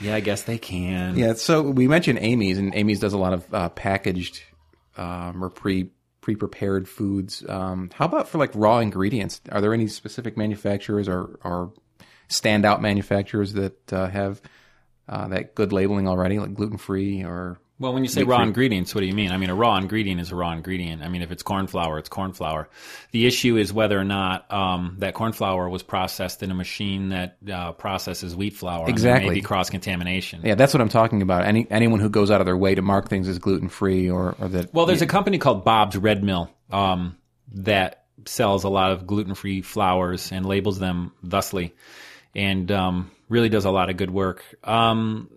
Yeah, 0.00 0.14
I 0.14 0.20
guess 0.20 0.42
they 0.42 0.58
can. 0.58 1.16
Yeah. 1.16 1.34
So 1.34 1.62
we 1.62 1.86
mentioned 1.86 2.18
Amy's, 2.22 2.58
and 2.58 2.74
Amy's 2.74 3.00
does 3.00 3.12
a 3.12 3.18
lot 3.18 3.34
of 3.34 3.54
uh, 3.54 3.68
packaged 3.68 4.42
um, 4.96 5.44
or 5.44 5.50
pre 5.50 5.90
pre 6.20 6.36
prepared 6.36 6.88
foods. 6.88 7.44
Um, 7.48 7.90
how 7.94 8.06
about 8.06 8.28
for 8.28 8.38
like 8.38 8.50
raw 8.54 8.78
ingredients? 8.78 9.40
Are 9.52 9.60
there 9.60 9.74
any 9.74 9.88
specific 9.88 10.36
manufacturers 10.36 11.08
or 11.08 11.38
or 11.44 11.72
standout 12.28 12.80
manufacturers 12.80 13.52
that 13.54 13.92
uh, 13.92 14.08
have 14.08 14.40
uh, 15.08 15.28
that 15.28 15.54
good 15.54 15.72
labeling 15.72 16.08
already, 16.08 16.38
like 16.38 16.54
gluten 16.54 16.78
free 16.78 17.22
or 17.22 17.58
Well, 17.80 17.94
when 17.94 18.04
you 18.04 18.10
say 18.10 18.24
raw 18.24 18.42
ingredients, 18.42 18.94
what 18.94 19.00
do 19.00 19.06
you 19.06 19.14
mean? 19.14 19.32
I 19.32 19.38
mean, 19.38 19.48
a 19.48 19.54
raw 19.54 19.78
ingredient 19.78 20.20
is 20.20 20.30
a 20.30 20.36
raw 20.36 20.52
ingredient. 20.52 21.02
I 21.02 21.08
mean, 21.08 21.22
if 21.22 21.32
it's 21.32 21.42
corn 21.42 21.66
flour, 21.66 21.98
it's 21.98 22.10
corn 22.10 22.34
flour. 22.34 22.68
The 23.12 23.26
issue 23.26 23.56
is 23.56 23.72
whether 23.72 23.98
or 23.98 24.04
not 24.04 24.52
um, 24.52 24.96
that 24.98 25.14
corn 25.14 25.32
flour 25.32 25.66
was 25.66 25.82
processed 25.82 26.42
in 26.42 26.50
a 26.50 26.54
machine 26.54 27.08
that 27.08 27.38
uh, 27.50 27.72
processes 27.72 28.36
wheat 28.36 28.52
flour. 28.52 28.86
Exactly. 28.86 29.30
may 29.30 29.34
be 29.36 29.40
cross 29.40 29.70
contamination. 29.70 30.42
yeah, 30.44 30.56
that's 30.56 30.74
what 30.74 30.82
I'm 30.82 30.90
talking 30.90 31.22
about. 31.22 31.46
Any 31.46 31.66
anyone 31.70 32.00
who 32.00 32.10
goes 32.10 32.30
out 32.30 32.42
of 32.42 32.44
their 32.44 32.56
way 32.56 32.74
to 32.74 32.82
mark 32.82 33.08
things 33.08 33.26
as 33.28 33.38
gluten 33.38 33.70
free 33.70 34.10
or, 34.10 34.36
or 34.38 34.48
that 34.48 34.74
Well, 34.74 34.84
there's 34.84 35.00
a 35.00 35.06
company 35.06 35.38
called 35.38 35.64
Bob's 35.64 35.96
Red 35.96 36.22
Mill 36.22 36.50
um, 36.70 37.16
that 37.54 38.04
sells 38.26 38.64
a 38.64 38.68
lot 38.68 38.92
of 38.92 39.06
gluten 39.06 39.34
free 39.34 39.62
flours 39.62 40.32
and 40.32 40.44
labels 40.44 40.78
them 40.78 41.12
thusly, 41.22 41.74
and 42.34 42.70
um, 42.70 43.10
really 43.30 43.48
does 43.48 43.64
a 43.64 43.70
lot 43.70 43.88
of 43.88 43.96
good 43.96 44.10
work. 44.10 44.44
Um, 44.64 45.30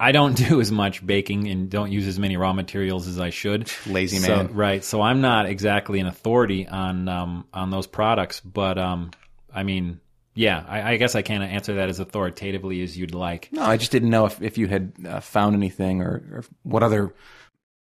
I 0.00 0.12
don't 0.12 0.36
do 0.48 0.60
as 0.60 0.72
much 0.72 1.04
baking 1.06 1.48
and 1.48 1.70
don't 1.70 1.92
use 1.92 2.06
as 2.06 2.18
many 2.18 2.36
raw 2.36 2.52
materials 2.52 3.06
as 3.08 3.20
I 3.20 3.30
should. 3.30 3.70
Lazy 3.86 4.18
So- 4.18 4.36
man. 4.36 4.54
right? 4.54 4.84
So 4.84 5.00
I'm 5.02 5.20
not 5.20 5.46
exactly 5.46 6.00
an 6.00 6.06
authority 6.06 6.66
on 6.66 7.08
um, 7.08 7.46
on 7.52 7.70
those 7.70 7.86
products, 7.86 8.40
but 8.40 8.78
um, 8.78 9.10
I 9.54 9.62
mean, 9.62 10.00
yeah, 10.34 10.64
I, 10.66 10.92
I 10.92 10.96
guess 10.96 11.14
I 11.14 11.22
can't 11.22 11.44
answer 11.44 11.74
that 11.74 11.88
as 11.88 12.00
authoritatively 12.00 12.82
as 12.82 12.96
you'd 12.96 13.14
like. 13.14 13.50
No, 13.52 13.62
I 13.62 13.76
just 13.76 13.92
didn't 13.92 14.10
know 14.10 14.24
if, 14.26 14.40
if 14.40 14.56
you 14.58 14.66
had 14.66 14.92
uh, 15.06 15.20
found 15.20 15.54
anything 15.54 16.00
or, 16.00 16.22
or 16.32 16.44
what 16.62 16.82
other 16.82 17.14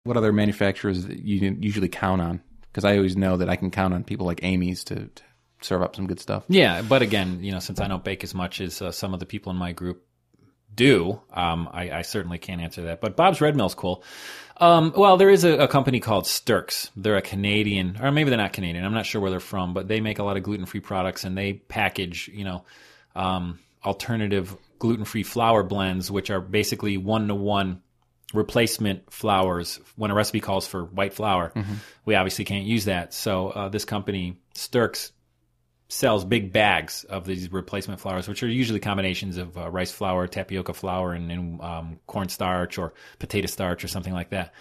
what 0.03 0.15
other 0.17 0.31
manufacturers 0.31 1.05
you 1.07 1.57
usually 1.59 1.89
count 1.89 2.21
on. 2.21 2.41
Because 2.71 2.85
I 2.85 2.97
always 2.97 3.15
know 3.17 3.37
that 3.37 3.49
I 3.49 3.55
can 3.55 3.71
count 3.71 3.93
on 3.93 4.03
people 4.03 4.25
like 4.25 4.41
Amy's 4.43 4.83
to, 4.85 5.07
to 5.07 5.23
serve 5.61 5.81
up 5.81 5.95
some 5.95 6.05
good 6.07 6.19
stuff. 6.19 6.43
Yeah, 6.49 6.81
but 6.83 7.01
again, 7.01 7.41
you 7.43 7.51
know, 7.53 7.59
since 7.59 7.79
I 7.79 7.87
don't 7.87 8.03
bake 8.03 8.23
as 8.23 8.35
much 8.35 8.59
as 8.61 8.81
uh, 8.81 8.91
some 8.91 9.13
of 9.13 9.19
the 9.19 9.25
people 9.25 9.51
in 9.51 9.57
my 9.57 9.71
group 9.71 10.04
do, 10.75 11.21
um, 11.33 11.69
I, 11.71 11.91
I 11.91 12.01
certainly 12.01 12.37
can't 12.37 12.61
answer 12.61 12.83
that. 12.83 13.01
But 13.01 13.15
Bob's 13.15 13.41
Red 13.41 13.55
Mill's 13.55 13.75
cool. 13.75 14.03
Um, 14.57 14.93
well, 14.95 15.17
there 15.17 15.29
is 15.29 15.43
a, 15.43 15.57
a 15.57 15.67
company 15.67 15.99
called 15.99 16.27
Sturks. 16.27 16.89
They're 16.95 17.17
a 17.17 17.21
Canadian, 17.21 17.97
or 18.01 18.11
maybe 18.11 18.29
they're 18.29 18.37
not 18.37 18.53
Canadian. 18.53 18.85
I'm 18.85 18.93
not 18.93 19.05
sure 19.05 19.21
where 19.21 19.31
they're 19.31 19.39
from, 19.39 19.73
but 19.73 19.87
they 19.87 19.99
make 19.99 20.19
a 20.19 20.23
lot 20.23 20.37
of 20.37 20.43
gluten 20.43 20.65
free 20.65 20.79
products 20.79 21.23
and 21.23 21.37
they 21.37 21.53
package, 21.53 22.29
you 22.33 22.45
know, 22.45 22.65
um, 23.15 23.59
alternative 23.83 24.55
gluten 24.79 25.05
free 25.05 25.23
flour 25.23 25.63
blends, 25.63 26.09
which 26.09 26.29
are 26.29 26.41
basically 26.41 26.97
one 26.97 27.27
to 27.27 27.35
one 27.35 27.81
replacement 28.33 29.11
flours 29.11 29.79
when 29.95 30.11
a 30.11 30.13
recipe 30.13 30.39
calls 30.39 30.67
for 30.67 30.83
white 30.83 31.13
flour. 31.13 31.51
We 32.05 32.15
obviously 32.15 32.45
can't 32.45 32.65
use 32.65 32.85
that. 32.85 33.13
So 33.13 33.49
uh, 33.49 33.69
this 33.69 33.85
company, 33.85 34.37
Sturks, 34.53 35.11
sells 35.87 36.25
big 36.25 36.51
bags 36.51 37.03
of 37.03 37.25
these 37.25 37.51
replacement 37.51 37.99
flours, 37.99 38.27
which 38.27 38.41
are 38.41 38.47
usually 38.47 38.79
combinations 38.79 39.37
of 39.37 39.57
uh, 39.57 39.69
rice 39.69 39.91
flour, 39.91 40.27
tapioca 40.27 40.73
flour, 40.73 41.13
and, 41.13 41.31
and 41.31 41.61
um, 41.61 41.99
cornstarch 42.07 42.77
or 42.77 42.93
potato 43.19 43.47
starch 43.47 43.83
or 43.83 43.87
something 43.87 44.13
like 44.13 44.29
that. 44.29 44.53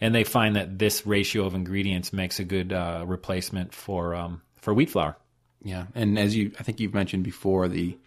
And 0.00 0.14
they 0.14 0.24
find 0.24 0.56
that 0.56 0.78
this 0.78 1.06
ratio 1.06 1.44
of 1.44 1.54
ingredients 1.54 2.12
makes 2.12 2.40
a 2.40 2.44
good 2.44 2.72
uh, 2.72 3.04
replacement 3.06 3.74
for 3.74 4.14
um, 4.14 4.42
for 4.56 4.72
wheat 4.72 4.90
flour. 4.90 5.16
Yeah, 5.62 5.86
and 5.94 6.18
as 6.18 6.34
you, 6.34 6.52
I 6.58 6.62
think 6.62 6.80
you've 6.80 6.94
mentioned 6.94 7.24
before, 7.24 7.68
the 7.68 7.98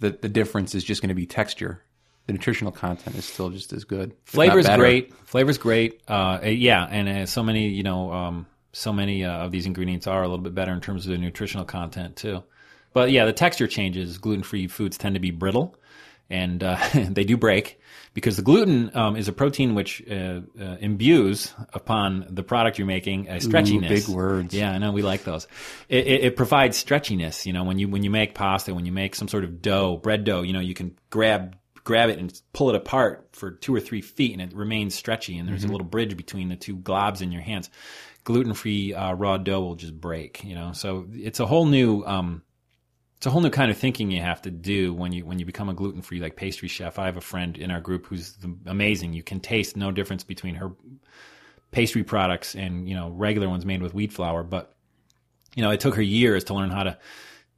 the, 0.00 0.10
the 0.10 0.28
difference 0.28 0.74
is 0.74 0.84
just 0.84 1.02
going 1.02 1.08
to 1.08 1.14
be 1.14 1.26
texture. 1.26 1.82
The 2.26 2.32
nutritional 2.34 2.72
content 2.72 3.16
is 3.16 3.24
still 3.24 3.50
just 3.50 3.72
as 3.72 3.84
good. 3.84 4.14
Flavor's 4.24 4.66
better. 4.66 4.82
great. 4.82 5.14
Flavor's 5.26 5.58
great. 5.58 6.02
Uh, 6.08 6.40
yeah, 6.44 6.86
and 6.90 7.08
uh, 7.08 7.26
so 7.26 7.42
many, 7.42 7.68
you 7.68 7.82
know, 7.82 8.12
um, 8.12 8.46
so 8.72 8.92
many 8.92 9.24
uh, 9.24 9.44
of 9.44 9.50
these 9.50 9.66
ingredients 9.66 10.06
are 10.06 10.22
a 10.22 10.28
little 10.28 10.42
bit 10.42 10.54
better 10.54 10.72
in 10.72 10.80
terms 10.80 11.06
of 11.06 11.12
the 11.12 11.18
nutritional 11.18 11.64
content 11.64 12.16
too. 12.16 12.42
But 12.92 13.10
yeah, 13.10 13.24
the 13.24 13.32
texture 13.32 13.66
changes. 13.66 14.18
Gluten-free 14.18 14.68
foods 14.68 14.98
tend 14.98 15.14
to 15.14 15.20
be 15.20 15.30
brittle, 15.30 15.76
and 16.30 16.62
uh, 16.62 16.78
they 16.94 17.24
do 17.24 17.36
break 17.36 17.80
because 18.14 18.36
the 18.36 18.42
gluten 18.42 18.90
um, 18.94 19.16
is 19.16 19.28
a 19.28 19.32
protein 19.32 19.74
which 19.74 20.02
uh, 20.10 20.40
uh, 20.60 20.76
imbues 20.80 21.54
upon 21.72 22.26
the 22.30 22.42
product 22.42 22.78
you're 22.78 22.86
making 22.86 23.28
a 23.28 23.36
stretchiness. 23.36 23.88
big 23.88 24.08
words. 24.08 24.54
Yeah, 24.54 24.72
I 24.72 24.78
know 24.78 24.92
we 24.92 25.02
like 25.02 25.24
those. 25.24 25.46
It, 25.88 26.06
it, 26.06 26.24
it 26.24 26.36
provides 26.36 26.82
stretchiness. 26.82 27.46
You 27.46 27.52
know, 27.52 27.64
when 27.64 27.78
you 27.78 27.88
when 27.88 28.02
you 28.02 28.10
make 28.10 28.34
pasta, 28.34 28.74
when 28.74 28.86
you 28.86 28.92
make 28.92 29.14
some 29.14 29.28
sort 29.28 29.44
of 29.44 29.62
dough, 29.62 29.96
bread 29.96 30.24
dough, 30.24 30.42
you 30.42 30.52
know, 30.52 30.60
you 30.60 30.74
can 30.74 30.96
grab 31.10 31.56
grab 31.84 32.10
it 32.10 32.18
and 32.18 32.42
pull 32.52 32.68
it 32.68 32.76
apart 32.76 33.28
for 33.32 33.50
two 33.50 33.74
or 33.74 33.80
three 33.80 34.02
feet, 34.02 34.32
and 34.32 34.42
it 34.42 34.54
remains 34.54 34.94
stretchy. 34.94 35.38
And 35.38 35.48
there's 35.48 35.64
a 35.64 35.68
little 35.68 35.86
bridge 35.86 36.18
between 36.18 36.50
the 36.50 36.56
two 36.56 36.76
globs 36.76 37.22
in 37.22 37.32
your 37.32 37.40
hands. 37.40 37.70
Gluten 38.28 38.52
free 38.52 38.92
uh, 38.92 39.14
raw 39.14 39.38
dough 39.38 39.62
will 39.62 39.74
just 39.74 39.98
break. 39.98 40.44
You 40.44 40.54
know, 40.54 40.72
so 40.74 41.06
it's 41.14 41.40
a 41.40 41.46
whole 41.46 41.64
new. 41.64 42.04
Um, 42.04 42.42
it's 43.16 43.24
a 43.24 43.30
whole 43.30 43.40
new 43.40 43.48
kind 43.48 43.70
of 43.70 43.78
thinking 43.78 44.10
you 44.10 44.20
have 44.20 44.42
to 44.42 44.50
do 44.50 44.92
when 44.92 45.14
you 45.14 45.24
when 45.24 45.38
you 45.38 45.46
become 45.46 45.70
a 45.70 45.72
gluten 45.72 46.02
free 46.02 46.20
like 46.20 46.36
pastry 46.36 46.68
chef. 46.68 46.98
I 46.98 47.06
have 47.06 47.16
a 47.16 47.22
friend 47.22 47.56
in 47.56 47.70
our 47.70 47.80
group 47.80 48.04
who's 48.04 48.36
amazing. 48.66 49.14
You 49.14 49.22
can 49.22 49.40
taste 49.40 49.78
no 49.78 49.90
difference 49.92 50.24
between 50.24 50.56
her 50.56 50.72
pastry 51.70 52.04
products 52.04 52.54
and 52.54 52.86
you 52.86 52.94
know 52.94 53.08
regular 53.08 53.48
ones 53.48 53.64
made 53.64 53.80
with 53.80 53.94
wheat 53.94 54.12
flour, 54.12 54.42
but 54.42 54.76
you 55.54 55.62
know 55.62 55.70
it 55.70 55.80
took 55.80 55.94
her 55.94 56.02
years 56.02 56.44
to 56.44 56.54
learn 56.54 56.68
how 56.68 56.82
to 56.82 56.98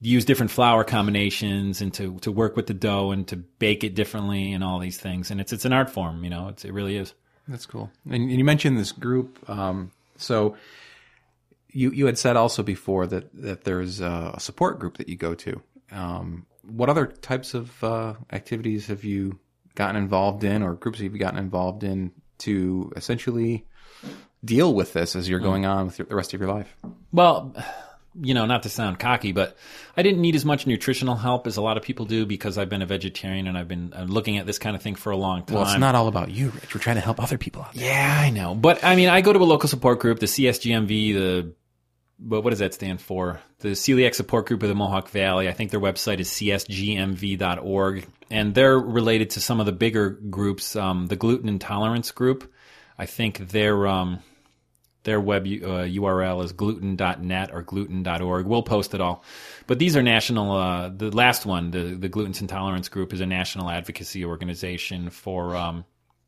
use 0.00 0.24
different 0.24 0.52
flour 0.52 0.84
combinations 0.84 1.80
and 1.80 1.92
to 1.94 2.16
to 2.20 2.30
work 2.30 2.54
with 2.54 2.68
the 2.68 2.74
dough 2.74 3.10
and 3.10 3.26
to 3.26 3.36
bake 3.36 3.82
it 3.82 3.96
differently 3.96 4.52
and 4.52 4.62
all 4.62 4.78
these 4.78 4.98
things. 4.98 5.32
And 5.32 5.40
it's 5.40 5.52
it's 5.52 5.64
an 5.64 5.72
art 5.72 5.90
form, 5.90 6.22
you 6.22 6.30
know. 6.30 6.46
It's, 6.46 6.64
it 6.64 6.72
really 6.72 6.96
is. 6.96 7.12
That's 7.48 7.66
cool. 7.66 7.90
And 8.08 8.30
you 8.30 8.44
mentioned 8.44 8.78
this 8.78 8.92
group. 8.92 9.50
Um, 9.50 9.90
so 10.20 10.56
you 11.68 11.90
you 11.90 12.06
had 12.06 12.18
said 12.18 12.36
also 12.36 12.62
before 12.62 13.06
that 13.06 13.34
that 13.34 13.64
there's 13.64 14.00
a 14.00 14.36
support 14.38 14.78
group 14.78 14.98
that 14.98 15.08
you 15.08 15.16
go 15.16 15.34
to. 15.34 15.62
Um, 15.92 16.46
what 16.62 16.88
other 16.88 17.06
types 17.06 17.54
of 17.54 17.82
uh, 17.82 18.14
activities 18.32 18.86
have 18.86 19.04
you 19.04 19.38
gotten 19.74 19.96
involved 19.96 20.44
in, 20.44 20.62
or 20.62 20.74
groups 20.74 21.00
have 21.00 21.12
you 21.12 21.18
gotten 21.18 21.38
involved 21.38 21.84
in 21.84 22.12
to 22.38 22.92
essentially 22.96 23.66
deal 24.44 24.74
with 24.74 24.92
this 24.92 25.16
as 25.16 25.28
you're 25.28 25.40
going 25.40 25.66
on 25.66 25.86
with 25.86 25.98
your, 25.98 26.06
the 26.06 26.16
rest 26.16 26.32
of 26.34 26.40
your 26.40 26.50
life? 26.50 26.76
Well, 27.12 27.54
you 28.14 28.34
know, 28.34 28.46
not 28.46 28.64
to 28.64 28.68
sound 28.68 28.98
cocky, 28.98 29.32
but 29.32 29.56
I 29.96 30.02
didn't 30.02 30.20
need 30.20 30.34
as 30.34 30.44
much 30.44 30.66
nutritional 30.66 31.16
help 31.16 31.46
as 31.46 31.56
a 31.56 31.62
lot 31.62 31.76
of 31.76 31.82
people 31.82 32.06
do 32.06 32.26
because 32.26 32.58
I've 32.58 32.68
been 32.68 32.82
a 32.82 32.86
vegetarian 32.86 33.46
and 33.46 33.56
I've 33.56 33.68
been 33.68 33.92
uh, 33.94 34.02
looking 34.02 34.38
at 34.38 34.46
this 34.46 34.58
kind 34.58 34.74
of 34.74 34.82
thing 34.82 34.96
for 34.96 35.10
a 35.10 35.16
long 35.16 35.44
time. 35.44 35.56
Well, 35.56 35.64
it's 35.64 35.78
not 35.78 35.94
all 35.94 36.08
about 36.08 36.30
you, 36.30 36.50
Rich. 36.50 36.74
We're 36.74 36.80
trying 36.80 36.96
to 36.96 37.02
help 37.02 37.22
other 37.22 37.38
people 37.38 37.62
out 37.62 37.74
there. 37.74 37.84
Yeah, 37.84 38.18
I 38.20 38.30
know. 38.30 38.54
But 38.54 38.82
I 38.82 38.96
mean, 38.96 39.08
I 39.08 39.20
go 39.20 39.32
to 39.32 39.38
a 39.38 39.44
local 39.44 39.68
support 39.68 40.00
group, 40.00 40.18
the 40.18 40.26
CSGMV, 40.26 41.14
the 41.14 41.52
but 42.20 42.42
what 42.42 42.50
does 42.50 42.58
that 42.58 42.74
stand 42.74 43.00
for? 43.00 43.40
The 43.60 43.70
Celiac 43.70 44.14
Support 44.14 44.46
Group 44.46 44.62
of 44.62 44.68
the 44.68 44.74
Mohawk 44.74 45.08
Valley. 45.08 45.48
I 45.48 45.52
think 45.52 45.70
their 45.70 45.80
website 45.80 46.20
is 46.20 46.28
csgmv.org, 46.28 48.06
and 48.30 48.54
they're 48.54 48.78
related 48.78 49.30
to 49.30 49.40
some 49.40 49.58
of 49.58 49.66
the 49.66 49.72
bigger 49.72 50.10
groups. 50.10 50.76
Um, 50.76 51.06
the 51.06 51.16
Gluten 51.16 51.48
Intolerance 51.48 52.10
Group. 52.10 52.52
I 52.98 53.06
think 53.06 53.38
their 53.38 53.86
um, 53.86 54.18
their 55.04 55.20
web 55.20 55.44
uh, 55.44 55.86
URL 55.88 56.44
is 56.44 56.52
gluten.net 56.52 57.50
or 57.52 57.62
gluten.org. 57.62 58.46
We'll 58.46 58.62
post 58.62 58.94
it 58.94 59.00
all. 59.00 59.22
But 59.66 59.78
these 59.78 59.96
are 59.96 60.02
national. 60.02 60.52
Uh, 60.56 60.88
the 60.90 61.10
last 61.10 61.46
one, 61.46 61.70
the 61.70 61.96
the 61.96 62.08
Gluten 62.08 62.34
Intolerance 62.40 62.88
Group, 62.88 63.12
is 63.12 63.20
a 63.20 63.26
national 63.26 63.70
advocacy 63.70 64.24
organization 64.24 65.10
for 65.10 65.56
um, 65.56 65.84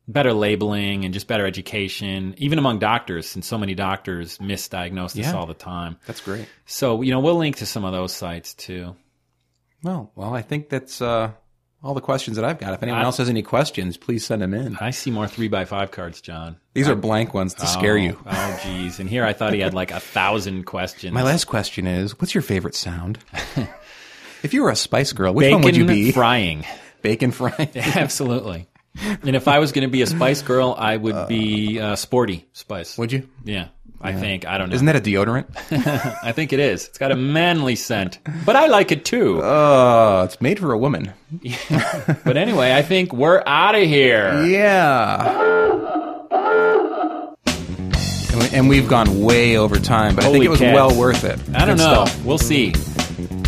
better 0.07 0.33
labeling 0.33 1.05
and 1.05 1.13
just 1.13 1.27
better 1.27 1.45
education, 1.45 2.33
even 2.37 2.57
among 2.59 2.79
doctors, 2.79 3.27
since 3.27 3.47
so 3.47 3.57
many 3.57 3.75
doctors 3.75 4.37
misdiagnose 4.39 5.13
this 5.13 5.27
Yeah. 5.27 5.35
all 5.35 5.45
the 5.45 5.53
time. 5.53 5.97
That's 6.07 6.19
great. 6.21 6.47
So, 6.65 7.01
you 7.01 7.11
know, 7.11 7.19
we'll 7.19 7.37
link 7.37 7.57
to 7.57 7.65
some 7.65 7.85
of 7.85 7.91
those 7.93 8.11
sites 8.13 8.53
too. 8.53 8.95
Well, 9.83 10.11
well, 10.15 10.33
I 10.33 10.41
think 10.41 10.69
that's 10.69 11.01
uh, 11.01 11.31
all 11.83 11.93
the 11.93 12.01
questions 12.01 12.37
that 12.37 12.45
I've 12.45 12.59
got. 12.59 12.73
If 12.73 12.81
anyone 12.83 13.01
I- 13.01 13.03
else 13.03 13.17
has 13.17 13.29
any 13.29 13.41
questions, 13.41 13.97
please 13.97 14.25
send 14.25 14.41
them 14.41 14.53
in. 14.53 14.77
I 14.79 14.91
see 14.91 15.11
more 15.11 15.27
three 15.27 15.47
by 15.49 15.65
five 15.65 15.91
cards, 15.91 16.21
John. 16.21 16.55
These 16.73 16.87
are 16.87 16.95
blank 16.95 17.33
ones 17.33 17.53
to 17.55 17.67
scare 17.67 17.93
Oh, 17.93 17.97
you. 17.97 18.17
Oh, 18.25 18.59
geez. 18.63 18.99
And 18.99 19.09
here 19.09 19.25
I 19.25 19.33
thought 19.33 19.53
he 19.53 19.59
had 19.59 19.73
like 19.73 19.91
a 19.91 19.99
thousand 19.99 20.63
questions. 20.65 21.13
My 21.13 21.23
last 21.23 21.45
question 21.45 21.85
is, 21.85 22.19
what's 22.19 22.33
your 22.33 22.41
favorite 22.41 22.73
sound? 22.75 23.19
if 24.43 24.53
you 24.53 24.63
were 24.63 24.69
a 24.69 24.75
Spice 24.75 25.13
Girl, 25.13 25.33
which 25.33 25.43
Bacon 25.45 25.55
one 25.57 25.63
would 25.65 25.77
you 25.77 25.85
be? 25.85 26.11
frying. 26.11 26.65
Bacon 27.01 27.31
frying. 27.31 27.69
Absolutely. 27.75 28.67
And 29.01 29.35
if 29.35 29.47
I 29.47 29.59
was 29.59 29.71
going 29.71 29.87
to 29.87 29.91
be 29.91 30.03
a 30.03 30.07
Spice 30.07 30.41
Girl, 30.41 30.75
I 30.77 30.97
would 30.97 31.27
be 31.27 31.79
uh, 31.79 31.95
Sporty 31.95 32.47
Spice. 32.53 32.97
Would 32.97 33.11
you? 33.11 33.27
Yeah, 33.43 33.67
I 34.03 34.13
think. 34.13 34.45
I 34.45 34.57
don't 34.57 34.69
know. 34.69 34.75
Isn't 34.75 34.85
that 34.87 34.95
a 34.97 35.01
deodorant? 35.01 35.45
I 36.23 36.31
think 36.33 36.51
it 36.53 36.59
is. 36.59 36.87
It's 36.87 36.97
got 36.97 37.11
a 37.11 37.15
manly 37.15 37.75
scent, 37.75 38.19
but 38.45 38.55
I 38.55 38.67
like 38.67 38.91
it 38.91 39.05
too. 39.05 39.39
Oh, 39.41 40.23
it's 40.23 40.39
made 40.41 40.59
for 40.59 40.73
a 40.73 40.77
woman. 40.77 41.13
But 42.23 42.37
anyway, 42.37 42.73
I 42.73 42.81
think 42.81 43.13
we're 43.13 43.41
out 43.47 43.75
of 43.75 43.83
here. 43.83 44.45
Yeah. 44.45 45.39
And 48.31 48.41
we- 48.41 48.49
And 48.57 48.69
we've 48.69 48.87
gone 48.89 49.21
way 49.21 49.57
over 49.57 49.77
time, 49.79 50.15
but 50.15 50.25
I 50.25 50.31
think 50.31 50.43
it 50.45 50.49
was 50.49 50.59
cats. 50.59 50.73
well 50.75 50.93
worth 50.97 51.23
it. 51.23 51.39
I 51.55 51.65
don't 51.65 51.77
Good 51.77 51.83
know. 51.83 52.05
stuff. 52.05 52.25
We'll 52.25 52.37
see. 52.37 52.69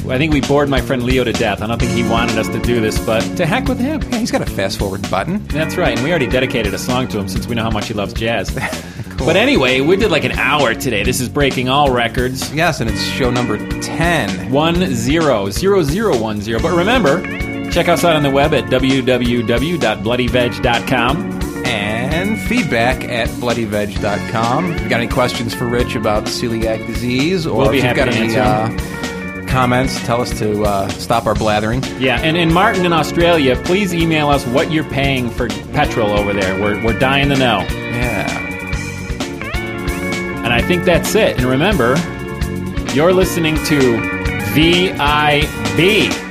I 0.07 0.19
think 0.19 0.31
we 0.31 0.41
bored 0.41 0.69
my 0.69 0.79
friend 0.81 1.01
Leo 1.03 1.23
to 1.23 1.33
death. 1.33 1.63
I 1.63 1.67
don't 1.67 1.79
think 1.79 1.91
he 1.91 2.03
wanted 2.07 2.37
us 2.37 2.47
to 2.49 2.59
do 2.59 2.79
this, 2.79 3.03
but 3.03 3.21
to 3.37 3.45
heck 3.47 3.67
with 3.67 3.79
him. 3.79 4.01
Yeah, 4.11 4.19
he's 4.19 4.29
got 4.31 4.41
a 4.41 4.45
fast 4.45 4.77
forward 4.77 5.01
button. 5.09 5.43
That's 5.47 5.77
right. 5.77 5.95
And 5.95 6.03
we 6.03 6.11
already 6.11 6.27
dedicated 6.27 6.73
a 6.75 6.77
song 6.77 7.07
to 7.09 7.17
him 7.19 7.27
since 7.27 7.47
we 7.47 7.55
know 7.55 7.63
how 7.63 7.71
much 7.71 7.87
he 7.87 7.95
loves 7.95 8.13
jazz. 8.13 8.51
But 9.17 9.35
anyway, 9.37 9.79
we 9.81 9.95
did 9.95 10.11
like 10.11 10.23
an 10.23 10.33
hour 10.33 10.73
today. 10.73 11.03
This 11.03 11.19
is 11.21 11.29
breaking 11.29 11.69
all 11.69 11.91
records. 11.91 12.53
Yes, 12.53 12.81
and 12.81 12.89
it's 12.89 13.01
show 13.03 13.31
number 13.31 13.57
10. 13.81 14.51
One 14.51 14.75
zero 14.93 15.49
zero 15.49 15.81
zero 15.83 16.19
one 16.19 16.41
zero. 16.41 16.59
But 16.61 16.75
remember, 16.77 17.21
check 17.71 17.87
us 17.87 18.03
out 18.03 18.15
on 18.15 18.23
the 18.23 18.29
web 18.31 18.53
at 18.53 18.65
www.bloodyveg.com. 18.65 21.41
And 21.65 22.39
feedback 22.41 23.03
at 23.05 23.27
bloodyveg.com. 23.29 24.71
If 24.73 24.81
you 24.83 24.89
got 24.89 24.99
any 25.01 25.09
questions 25.11 25.55
for 25.55 25.65
Rich 25.65 25.95
about 25.95 26.25
celiac 26.25 26.85
disease, 26.85 27.47
or 27.47 27.57
We'll 27.57 27.69
if 27.69 27.83
you've 27.83 27.95
got 27.95 28.09
any 28.09 28.35
uh, 28.37 28.69
comments, 29.47 29.99
tell 30.05 30.21
us 30.21 30.37
to 30.39 30.61
uh, 30.63 30.87
stop 30.89 31.25
our 31.25 31.33
blathering. 31.35 31.81
Yeah, 31.99 32.19
and 32.21 32.37
in 32.37 32.53
Martin 32.53 32.85
in 32.85 32.93
Australia, 32.93 33.55
please 33.63 33.93
email 33.93 34.29
us 34.29 34.45
what 34.47 34.71
you're 34.71 34.83
paying 34.85 35.29
for 35.29 35.47
petrol 35.73 36.09
over 36.11 36.33
there. 36.33 36.61
We're, 36.61 36.83
we're 36.85 36.99
dying 36.99 37.29
to 37.29 37.35
know. 37.35 37.65
Yeah. 37.69 38.54
And 40.45 40.53
I 40.53 40.61
think 40.61 40.85
that's 40.85 41.15
it. 41.15 41.37
And 41.37 41.45
remember, 41.47 41.95
you're 42.93 43.11
listening 43.11 43.55
to 43.65 43.97
VIB. 44.53 46.24